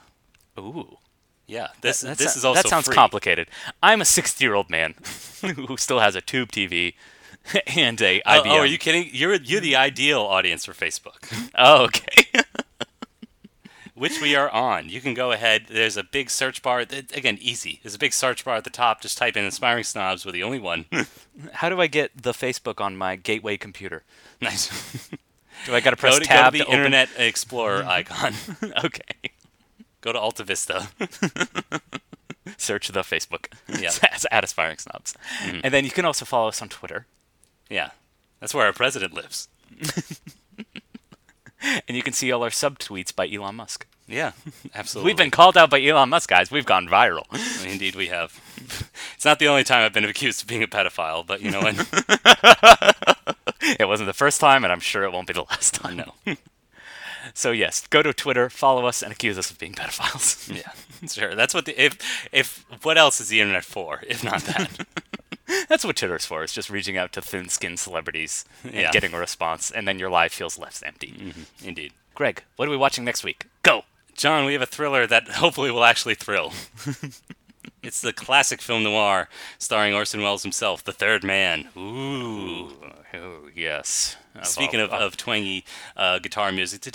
Ooh. 0.58 0.98
Yeah, 1.46 1.68
this 1.82 2.02
That 2.02 2.18
this 2.18 2.34
so- 2.34 2.38
is 2.40 2.46
also 2.46 2.64
that 2.64 2.70
sounds 2.70 2.88
free. 2.88 2.96
complicated. 2.96 3.48
I'm 3.84 4.02
a 4.02 4.06
60 4.06 4.44
year 4.44 4.56
old 4.56 4.72
man 4.72 4.96
who 5.42 5.78
still 5.78 6.00
has 6.00 6.16
a 6.16 6.22
tube 6.22 6.52
TV 6.52 6.96
and 7.78 8.02
a 8.02 8.20
uh, 8.24 8.40
Oh, 8.40 8.42
IBM. 8.42 8.48
oh, 8.48 8.58
are 8.62 8.66
you 8.66 8.80
kidding? 8.80 9.12
You're 9.14 9.36
you're 9.36 9.62
the 9.62 9.76
ideal 9.76 10.22
audience 10.22 10.66
for 10.66 10.74
Facebook, 10.74 11.52
Oh, 11.56 11.84
okay. 11.84 12.26
Which 13.96 14.22
we 14.22 14.36
are 14.36 14.50
on. 14.50 14.90
You 14.90 15.02
can 15.02 15.14
go 15.14 15.32
ahead. 15.32 15.66
There's 15.70 15.98
a 15.98 16.04
big 16.04 16.30
search 16.30 16.62
bar. 16.62 16.82
Again, 16.82 17.38
easy. 17.42 17.80
There's 17.82 17.96
a 17.96 18.00
big 18.00 18.14
search 18.14 18.46
bar 18.46 18.56
at 18.56 18.64
the 18.64 18.70
top. 18.70 19.02
Just 19.02 19.18
type 19.18 19.36
in 19.36 19.44
"Inspiring 19.46 19.84
Snobs." 19.84 20.26
We're 20.26 20.34
the 20.34 20.44
only 20.44 20.60
one. 20.60 20.86
How 21.54 21.70
do 21.70 21.82
I 21.82 21.88
get 21.88 22.12
the 22.22 22.34
Facebook 22.34 22.80
on 22.82 22.96
my 22.96 23.16
gateway 23.16 23.58
computer? 23.58 24.04
nice. 24.42 25.10
Do 25.66 25.74
I 25.74 25.80
got 25.80 25.92
to 25.92 25.96
press 25.96 26.16
go 26.16 26.20
to, 26.20 26.26
tab 26.26 26.54
go 26.54 26.58
to 26.58 26.58
the 26.58 26.64
to 26.66 26.66
open- 26.66 26.78
Internet 26.78 27.10
Explorer 27.18 27.82
mm-hmm. 27.82 27.90
icon. 27.90 28.34
Okay. 28.86 29.32
go 30.02 30.12
to 30.12 30.20
Alta 30.20 30.44
Vista. 30.44 30.90
Search 32.58 32.90
the 32.90 33.02
Facebook. 33.02 33.48
Yeah. 33.80 33.92
At 34.30 34.44
Aspiring 34.44 34.78
Snobs. 34.78 35.16
Mm. 35.44 35.62
And 35.64 35.74
then 35.74 35.86
you 35.86 35.92
can 35.92 36.06
also 36.06 36.26
follow 36.26 36.50
us 36.50 36.62
on 36.62 36.70
Twitter. 36.70 37.08
Yeah, 37.70 37.92
that's 38.40 38.54
where 38.54 38.68
our 38.68 38.74
president 38.74 39.14
lives. 39.14 39.48
And 41.88 41.98
you 41.98 42.04
can 42.04 42.14
see 42.14 42.32
all 42.32 42.44
our 42.44 42.50
subtweets 42.50 43.16
by 43.16 43.28
Elon 43.30 43.56
Musk. 43.56 43.88
Yeah, 44.08 44.34
absolutely. 44.76 45.10
We've 45.10 45.18
been 45.18 45.32
called 45.32 45.58
out 45.58 45.70
by 45.70 45.84
Elon 45.84 46.10
Musk, 46.10 46.30
guys. 46.30 46.52
We've 46.52 46.66
gone 46.66 46.88
viral. 46.88 47.26
Indeed, 47.66 47.96
we 47.96 48.08
have. 48.08 48.40
It's 49.16 49.26
not 49.26 49.40
the 49.40 49.48
only 49.48 49.64
time 49.64 49.84
I've 49.84 49.94
been 49.94 50.06
accused 50.06 50.42
of 50.44 50.48
being 50.48 50.64
a 50.64 50.68
pedophile, 50.68 51.26
but 51.26 51.42
you 51.42 51.50
know 51.52 51.62
what? 51.62 51.76
It 53.80 53.88
wasn't 53.88 54.08
the 54.08 54.14
first 54.14 54.40
time, 54.40 54.64
and 54.64 54.72
I'm 54.72 54.80
sure 54.80 55.04
it 55.04 55.12
won't 55.12 55.28
be 55.28 55.34
the 55.34 55.42
last 55.44 55.74
time. 55.74 55.98
no. 55.98 56.36
So 57.34 57.52
yes, 57.52 57.88
go 57.88 58.04
to 58.04 58.14
Twitter, 58.14 58.50
follow 58.50 58.86
us, 58.86 59.02
and 59.02 59.12
accuse 59.12 59.38
us 59.38 59.50
of 59.50 59.58
being 59.58 59.74
pedophiles. 59.74 60.56
Yeah, 60.56 61.08
sure. 61.08 61.34
That's 61.36 61.54
what 61.54 61.66
the 61.66 61.84
if 61.84 61.98
if 62.32 62.64
what 62.84 62.98
else 62.98 63.20
is 63.20 63.30
the 63.30 63.42
internet 63.42 63.66
for 63.66 64.02
if 64.08 64.24
not 64.24 64.42
that? 64.44 64.88
That's 65.70 65.84
what 65.86 65.96
Twitter's 65.98 66.26
for. 66.26 66.44
It's 66.44 66.54
just 66.54 66.70
reaching 66.70 66.98
out 66.98 67.12
to 67.14 67.22
thin-skinned 67.22 67.80
celebrities 67.80 68.46
and 68.64 68.74
Yeah. 68.74 68.92
getting 68.92 69.14
a 69.14 69.20
response, 69.20 69.72
and 69.72 69.88
then 69.88 70.00
your 70.00 70.10
life 70.10 70.34
feels 70.34 70.58
less 70.58 70.82
empty. 70.84 71.34
Indeed. 71.64 71.94
Greg, 72.16 72.44
what 72.56 72.68
are 72.68 72.72
we 72.72 72.78
watching 72.78 73.04
next 73.06 73.24
week? 73.24 73.46
Go. 73.64 73.84
John, 74.16 74.46
we 74.46 74.54
have 74.54 74.62
a 74.62 74.66
thriller 74.68 75.06
that 75.08 75.28
hopefully 75.44 75.72
will 75.72 75.84
actually 75.84 76.16
thrill. 76.16 76.54
it's 77.84 78.02
the 78.02 78.14
classic 78.14 78.62
film 78.62 78.84
noir 78.84 79.28
starring 79.60 79.94
Orson 79.94 80.22
Welles 80.22 80.44
himself, 80.44 80.84
The 80.84 80.94
Third 80.94 81.24
Man. 81.24 81.68
Ooh. 81.78 82.72
Oh 83.14 83.50
yes. 83.56 84.16
Speaking 84.44 84.80
of, 84.82 84.90
of 84.92 85.16
twangy 85.16 85.64
uh, 85.96 86.20
guitar 86.20 86.52
music, 86.52 86.82
to 86.82 86.92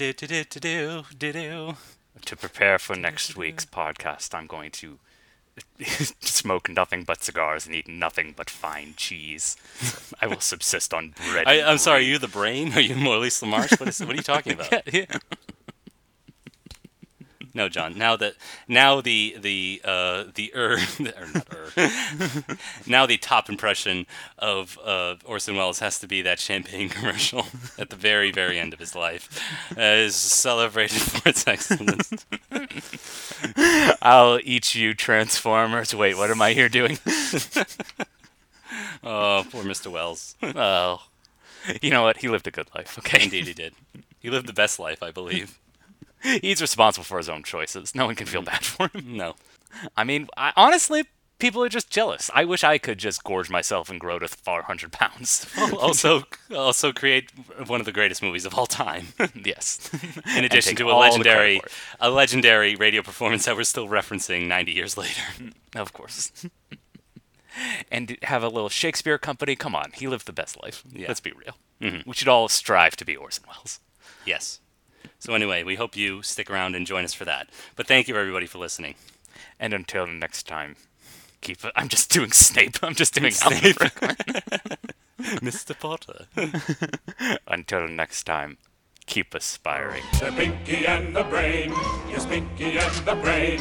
prepare 2.36 2.78
for 2.78 2.94
next 2.96 3.36
week's 3.36 3.64
podcast, 3.64 4.34
I'm 4.34 4.46
going 4.46 4.70
to 4.72 4.98
smoke 6.20 6.68
nothing 6.68 7.04
but 7.04 7.22
cigars 7.22 7.66
and 7.66 7.74
eat 7.74 7.88
nothing 7.88 8.34
but 8.36 8.50
fine 8.50 8.94
cheese. 8.96 9.56
I 10.20 10.26
will 10.26 10.40
subsist 10.40 10.92
on 10.92 11.14
bread. 11.30 11.46
I, 11.46 11.62
I'm 11.62 11.78
sorry, 11.78 12.00
are 12.00 12.08
you 12.08 12.18
the 12.18 12.28
brain? 12.28 12.72
Are 12.74 12.80
you 12.80 12.94
Maurice 12.94 13.40
LaMarche? 13.42 13.78
What, 13.80 13.88
is, 13.88 14.00
what 14.00 14.10
are 14.10 14.16
you 14.16 14.22
talking 14.22 14.52
about? 14.60 14.92
yeah. 14.92 15.06
No, 17.52 17.68
John. 17.68 17.98
Now 17.98 18.16
that 18.16 18.34
now 18.68 19.00
the 19.00 19.36
the 19.40 19.80
uh, 19.84 20.24
the 20.34 20.52
er, 20.54 20.74
or 20.74 21.26
not 21.34 21.46
er. 21.52 21.70
now 22.86 23.06
the 23.06 23.16
top 23.16 23.48
impression 23.48 24.06
of 24.38 24.78
uh, 24.84 25.16
Orson 25.24 25.56
Welles 25.56 25.80
has 25.80 25.98
to 26.00 26.06
be 26.06 26.22
that 26.22 26.38
champagne 26.38 26.88
commercial 26.88 27.46
at 27.78 27.90
the 27.90 27.96
very 27.96 28.30
very 28.30 28.58
end 28.58 28.72
of 28.72 28.78
his 28.78 28.94
life, 28.94 29.28
uh, 29.76 29.80
is 29.80 30.14
celebrated 30.14 31.00
for 31.00 31.28
its 31.28 31.46
excellence. 31.46 32.26
I'll 34.00 34.38
eat 34.44 34.74
you, 34.74 34.94
Transformers. 34.94 35.94
Wait, 35.94 36.16
what 36.16 36.30
am 36.30 36.40
I 36.40 36.52
here 36.52 36.68
doing? 36.68 36.98
Oh, 39.02 39.44
poor 39.50 39.64
Mr. 39.64 39.90
Welles. 39.90 40.36
oh, 40.42 41.02
you 41.82 41.90
know 41.90 42.02
what? 42.02 42.18
He 42.18 42.28
lived 42.28 42.46
a 42.46 42.50
good 42.50 42.68
life. 42.74 42.98
Okay. 42.98 43.24
Indeed, 43.24 43.46
he 43.46 43.54
did. 43.54 43.74
He 44.20 44.30
lived 44.30 44.46
the 44.46 44.52
best 44.52 44.78
life, 44.78 45.02
I 45.02 45.10
believe. 45.10 45.58
He's 46.42 46.60
responsible 46.60 47.04
for 47.04 47.18
his 47.18 47.28
own 47.28 47.42
choices. 47.42 47.94
No 47.94 48.06
one 48.06 48.14
can 48.14 48.26
feel 48.26 48.42
bad 48.42 48.64
for 48.64 48.88
him. 48.88 49.16
No. 49.16 49.34
I 49.96 50.04
mean, 50.04 50.28
I, 50.36 50.52
honestly, 50.56 51.04
people 51.38 51.62
are 51.64 51.68
just 51.68 51.90
jealous. 51.90 52.30
I 52.34 52.44
wish 52.44 52.62
I 52.62 52.78
could 52.78 52.98
just 52.98 53.24
gorge 53.24 53.50
myself 53.50 53.88
and 53.88 53.98
grow 53.98 54.18
to 54.18 54.28
400 54.28 54.92
pounds. 54.92 55.46
Also, 55.80 56.24
also 56.54 56.92
create 56.92 57.30
one 57.66 57.80
of 57.80 57.86
the 57.86 57.92
greatest 57.92 58.22
movies 58.22 58.44
of 58.44 58.54
all 58.54 58.66
time. 58.66 59.08
yes. 59.44 59.90
In 60.36 60.44
addition 60.44 60.76
to 60.76 60.90
a 60.90 60.92
legendary, 60.92 61.60
a 62.00 62.10
legendary 62.10 62.76
radio 62.76 63.02
performance 63.02 63.46
that 63.46 63.56
we're 63.56 63.64
still 63.64 63.88
referencing 63.88 64.46
90 64.46 64.72
years 64.72 64.96
later. 64.98 65.22
Of 65.74 65.92
course. 65.92 66.32
and 67.90 68.16
have 68.22 68.42
a 68.42 68.48
little 68.48 68.68
Shakespeare 68.68 69.18
company. 69.18 69.56
Come 69.56 69.74
on, 69.74 69.92
he 69.94 70.06
lived 70.06 70.26
the 70.26 70.32
best 70.32 70.62
life. 70.62 70.84
Yeah. 70.92 71.08
Let's 71.08 71.20
be 71.20 71.32
real. 71.32 71.56
We 72.06 72.12
should 72.12 72.28
all 72.28 72.48
strive 72.48 72.94
to 72.96 73.04
be 73.06 73.16
Orson 73.16 73.44
Welles. 73.48 73.80
Yes. 74.26 74.60
So 75.18 75.34
anyway, 75.34 75.62
we 75.62 75.76
hope 75.76 75.96
you 75.96 76.22
stick 76.22 76.50
around 76.50 76.74
and 76.74 76.86
join 76.86 77.04
us 77.04 77.14
for 77.14 77.24
that. 77.24 77.48
But 77.76 77.86
thank 77.86 78.08
you 78.08 78.16
everybody 78.16 78.46
for 78.46 78.58
listening. 78.58 78.94
And 79.58 79.72
until 79.72 80.06
next 80.06 80.46
time, 80.46 80.76
keep. 81.40 81.58
I'm 81.76 81.88
just 81.88 82.10
doing 82.10 82.32
Snape. 82.32 82.82
I'm 82.82 82.94
just 82.94 83.14
doing 83.14 83.32
Snape. 83.32 83.76
Snape. 83.76 83.90
Mr. 85.20 85.78
Potter. 85.78 86.26
until 87.46 87.86
next 87.88 88.24
time, 88.24 88.58
keep 89.06 89.34
aspiring. 89.34 90.02
The 90.20 90.32
Pinky 90.32 90.86
and 90.86 91.14
the 91.14 91.24
Brain, 91.24 91.70
yes, 92.08 92.24
Pinky 92.26 92.78
and 92.78 92.94
the 93.06 93.14
Brain. 93.16 93.60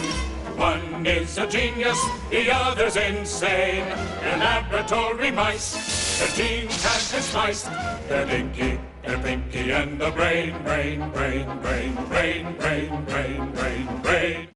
One 0.60 1.06
is 1.08 1.38
a 1.38 1.48
genius, 1.48 1.98
the 2.30 2.52
other's 2.52 2.98
insane. 2.98 3.86
They're 4.20 4.38
laboratory 4.38 5.32
mice, 5.32 6.20
their 6.20 6.28
genes 6.36 6.84
have 6.84 7.12
been 7.14 7.22
spliced. 7.22 7.72
They're 8.10 8.26
Dinky, 8.26 8.78
they're 9.02 9.20
Pinky 9.20 9.72
and 9.72 10.02
the 10.02 10.12
Brain, 10.12 10.62
brain, 10.64 11.10
brain, 11.12 11.46
brain, 11.62 11.96
brain, 12.10 12.56
brain, 12.58 13.06
brain, 13.06 13.52
brain, 13.54 14.02
brain. 14.02 14.48